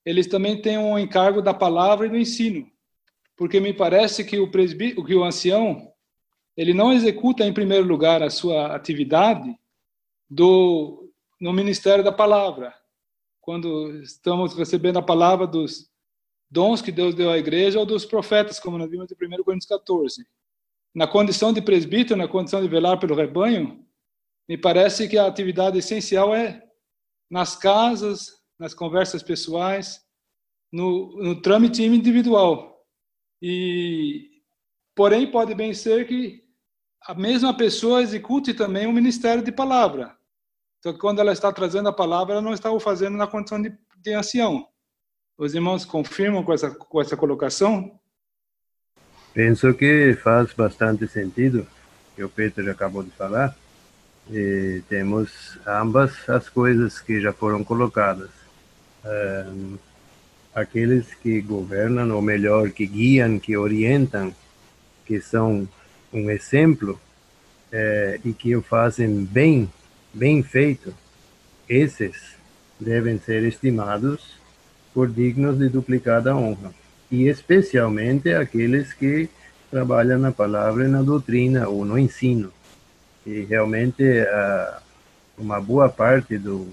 eles 0.05 0.27
também 0.27 0.61
têm 0.61 0.79
um 0.79 0.99
encargo 0.99 1.41
da 1.41 1.55
palavra 1.55 2.07
e 2.07 2.11
do 2.11 2.17
ensino. 2.17 2.69
Porque 3.37 3.61
me 3.61 3.73
parece 3.73 4.25
que 4.25 4.39
o, 4.39 4.51
presbí 4.51 4.95
que 4.95 5.15
o 5.15 5.25
ancião, 5.25 5.93
ele 6.57 6.75
não 6.75 6.93
executa 6.93 7.45
em 7.45 7.53
primeiro 7.53 7.87
lugar 7.87 8.23
a 8.23 8.31
sua 8.31 8.75
atividade 8.75 9.57
do, 10.29 11.09
no 11.41 11.53
ministério 11.53 12.03
da 12.03 12.13
palavra. 12.13 12.75
Quando 13.41 14.03
estamos 14.03 14.55
recebendo 14.55 14.99
a 14.99 15.03
palavra 15.03 15.47
dos 15.47 15.89
dons 16.51 16.83
que 16.83 16.93
Deus 16.93 17.15
deu 17.15 17.31
à 17.31 17.39
igreja 17.39 17.79
ou 17.79 17.87
dos 17.87 18.05
profetas, 18.05 18.61
como 18.61 18.77
nós 18.77 18.91
vimos 18.91 19.11
em 19.11 19.15
1 19.15 19.43
Coríntios 19.43 19.69
14. 19.69 20.27
Na 20.95 21.07
condição 21.07 21.53
de 21.53 21.63
presbítero, 21.63 22.19
na 22.19 22.29
condição 22.29 22.61
de 22.61 22.69
velar 22.69 22.99
pelo 22.99 23.15
rebanho, 23.15 23.85
me 24.49 24.59
parece 24.59 25.09
que 25.09 25.17
a 25.17 25.27
atividade 25.27 25.79
essencial 25.79 26.35
é 26.35 26.63
nas 27.31 27.57
casas, 27.57 28.27
nas 28.59 28.75
conversas 28.75 29.23
pessoais, 29.23 30.01
no, 30.71 31.17
no 31.23 31.41
trâmite 31.41 31.83
individual. 31.83 32.79
E, 33.41 34.31
porém, 34.95 35.31
pode 35.31 35.55
bem 35.55 35.73
ser 35.73 36.07
que 36.07 36.43
a 37.07 37.15
mesma 37.15 37.57
pessoa 37.57 38.03
execute 38.03 38.55
também 38.55 38.87
o 38.87 38.93
ministério 38.93 39.43
de 39.43 39.51
palavra. 39.51 40.17
Então, 40.79 40.97
quando 40.99 41.21
ela 41.21 41.33
está 41.33 41.53
trazendo 41.53 41.89
a 41.89 41.93
palavra, 41.93 42.35
ela 42.35 42.43
não 42.43 42.53
está 42.53 42.71
o 42.71 42.79
fazendo 42.81 43.17
na 43.17 43.27
condição 43.27 43.61
de, 43.61 43.77
de 43.99 44.13
ancião. 44.13 44.69
Os 45.39 45.55
irmãos 45.55 45.85
confirmam 45.85 46.45
com 46.45 46.53
essa, 46.53 46.71
com 46.71 47.01
essa 47.01 47.17
colocação? 47.17 47.99
Penso 49.35 49.73
que 49.75 50.15
faz 50.23 50.53
bastante 50.53 51.09
sentido, 51.09 51.67
que 52.15 52.23
o 52.23 52.29
Pedro 52.29 52.71
acabou 52.71 53.03
de 53.03 53.11
falar. 53.11 53.57
E 54.31 54.83
temos 54.89 55.59
ambas 55.67 56.29
as 56.29 56.49
coisas 56.49 57.01
que 57.01 57.21
já 57.21 57.33
foram 57.33 57.65
colocadas. 57.65 58.31
Um, 59.05 59.79
aqueles 60.55 61.15
que 61.15 61.41
governam, 61.41 62.15
ou 62.15 62.23
melhor, 62.23 62.71
que 62.71 62.87
guiam, 62.87 63.39
que 63.39 63.57
orientam, 63.57 64.35
que 65.07 65.21
são 65.21 65.67
um 66.13 66.31
exemplo 66.31 67.01
é, 67.73 68.21
e 68.25 68.33
que 68.33 68.55
o 68.55 68.63
fazem 68.63 69.25
bem, 69.25 69.71
bem 70.13 70.43
feito, 70.43 70.95
esses 71.69 72.37
devem 72.79 73.19
ser 73.19 73.43
estimados 73.45 74.39
por 74.93 75.09
dignos 75.11 75.59
de 75.59 75.69
duplicada 75.69 76.37
honra, 76.37 76.73
e 77.13 77.29
especialmente 77.29 78.33
aqueles 78.33 78.95
que 78.95 79.29
trabalham 79.71 80.19
na 80.19 80.33
palavra 80.33 80.87
e 80.87 80.89
na 80.89 81.03
doutrina 81.03 81.69
ou 81.69 81.85
no 81.85 81.99
ensino. 81.99 82.51
E 83.27 83.43
realmente 83.43 84.03
uma 85.37 85.61
boa 85.61 85.91
parte 85.91 86.39
do, 86.39 86.73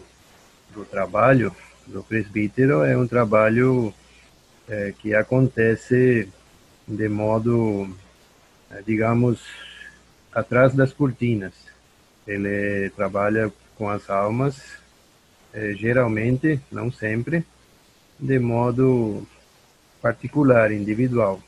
do 0.73 0.85
trabalho 0.85 1.53
do 1.85 2.01
presbítero 2.01 2.83
é 2.83 2.97
um 2.97 3.05
trabalho 3.05 3.93
é, 4.67 4.93
que 4.97 5.13
acontece 5.13 6.29
de 6.87 7.09
modo, 7.09 7.89
é, 8.71 8.81
digamos, 8.85 9.41
atrás 10.33 10.73
das 10.73 10.93
cortinas. 10.93 11.53
Ele 12.25 12.89
trabalha 12.91 13.51
com 13.75 13.89
as 13.89 14.09
almas, 14.09 14.61
é, 15.53 15.73
geralmente, 15.73 16.61
não 16.71 16.91
sempre, 16.91 17.43
de 18.19 18.39
modo 18.39 19.27
particular, 20.02 20.72
individual. 20.72 21.41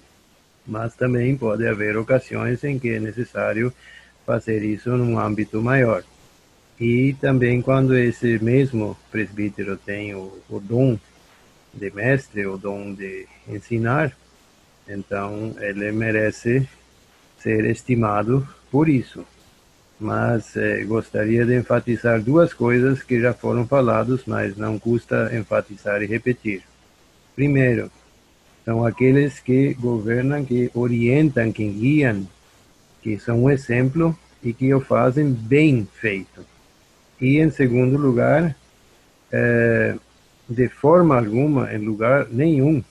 Mas 0.65 0.95
também 0.95 1.35
pode 1.35 1.67
haver 1.67 1.97
ocasiões 1.97 2.63
em 2.63 2.77
que 2.77 2.89
é 2.89 2.99
necessário 2.99 3.73
fazer 4.25 4.63
isso 4.63 4.89
num 4.91 5.19
âmbito 5.19 5.61
maior. 5.61 6.03
E 6.79 7.13
também 7.19 7.61
quando 7.61 7.97
esse 7.97 8.39
mesmo 8.43 8.97
presbítero 9.11 9.77
tem 9.77 10.15
o, 10.15 10.39
o 10.49 10.59
dom 10.59 10.97
de 11.73 11.91
mestre, 11.91 12.45
o 12.45 12.57
dom 12.57 12.93
de 12.93 13.27
ensinar, 13.47 14.15
então 14.87 15.55
ele 15.59 15.91
merece 15.91 16.67
ser 17.39 17.65
estimado 17.65 18.47
por 18.69 18.89
isso 18.89 19.25
mas 20.01 20.57
eh, 20.57 20.83
gostaria 20.83 21.45
de 21.45 21.55
enfatizar 21.55 22.19
duas 22.19 22.55
coisas 22.55 23.03
que 23.03 23.21
já 23.21 23.35
foram 23.35 23.67
faladas, 23.67 24.21
mas 24.25 24.57
não 24.57 24.79
custa 24.79 25.29
enfatizar 25.31 26.01
e 26.01 26.07
repetir. 26.07 26.63
Primeiro, 27.35 27.91
são 28.63 28.85
aqueles 28.85 29.39
que 29.39 29.73
governam, 29.73 30.45
que 30.45 30.69
orientam, 30.73 31.51
que 31.51 31.67
guiam, 31.67 32.27
que 33.01 33.19
são 33.19 33.43
um 33.43 33.49
exemplo 33.49 34.17
e 34.43 34.53
que 34.53 34.73
o 34.73 34.79
fazem 34.79 35.31
bem 35.31 35.87
feito. 35.93 36.45
E, 37.19 37.39
em 37.39 37.49
segundo 37.49 37.97
lugar, 37.97 38.55
eh, 39.31 39.95
de 40.49 40.67
forma 40.67 41.17
alguma, 41.17 41.73
em 41.73 41.79
lugar 41.79 42.27
nenhum, 42.29 42.83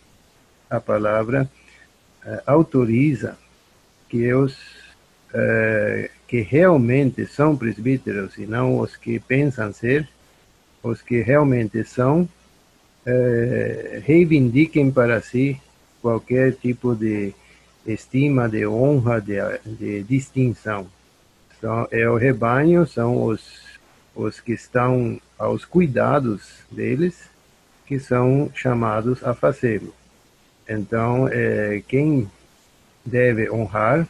a 0.69 0.81
palavra 0.81 1.51
eh, 2.25 2.43
autoriza 2.47 3.37
que 4.09 4.33
os 4.33 4.57
eh, 5.33 6.11
que 6.27 6.43
realmente 6.43 7.27
são 7.27 7.57
presbíteros 7.57 8.39
e 8.39 8.47
não 8.47 8.79
os 8.79 8.97
que 8.97 9.19
pensam 9.19 9.73
ser, 9.73 10.09
os 10.81 11.03
que 11.03 11.21
realmente 11.21 11.83
são, 11.85 12.29
eh, 13.07 14.03
reivindiquem 14.05 14.91
para 14.91 15.21
si 15.21 15.61
qualquer 16.01 16.55
tipo 16.55 16.95
de 16.95 17.35
estima, 17.87 18.49
de 18.49 18.67
honra, 18.67 19.21
de, 19.21 19.37
de 19.65 20.03
distinção. 20.03 20.87
Então, 21.57 21.87
é 21.91 22.09
o 22.09 22.17
rebanho, 22.17 22.87
são 22.87 23.23
os, 23.23 23.63
os 24.15 24.41
que 24.41 24.53
estão 24.53 25.21
aos 25.39 25.65
cuidados 25.65 26.61
deles, 26.71 27.29
que 27.87 27.99
são 27.99 28.51
chamados 28.55 29.23
a 29.25 29.35
fazê-lo. 29.35 29.95
Então, 30.69 31.29
é, 31.29 31.83
quem 31.87 32.31
deve 33.05 33.51
honrar 33.51 34.07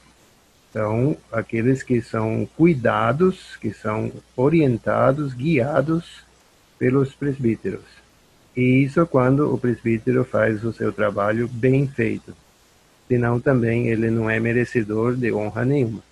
são 0.73 1.17
aqueles 1.33 1.83
que 1.83 2.01
são 2.01 2.49
cuidados, 2.57 3.57
que 3.57 3.73
são 3.73 4.13
orientados, 4.37 5.33
guiados 5.33 6.23
pelos 6.79 7.15
presbíteros. 7.15 8.00
E 8.57 8.83
isso 8.83 9.07
quando 9.07 9.53
o 9.53 9.59
presbítero 9.59 10.25
faz 10.25 10.65
o 10.65 10.73
seu 10.73 10.93
trabalho 10.93 11.49
bem 11.49 11.87
feito. 11.87 12.35
Senão 13.09 13.41
também 13.41 13.89
ele 13.89 14.11
não 14.11 14.29
é 14.29 14.39
merecedor 14.39 15.17
de 15.17 15.33
honra 15.33 15.65
nenhuma. 15.65 16.03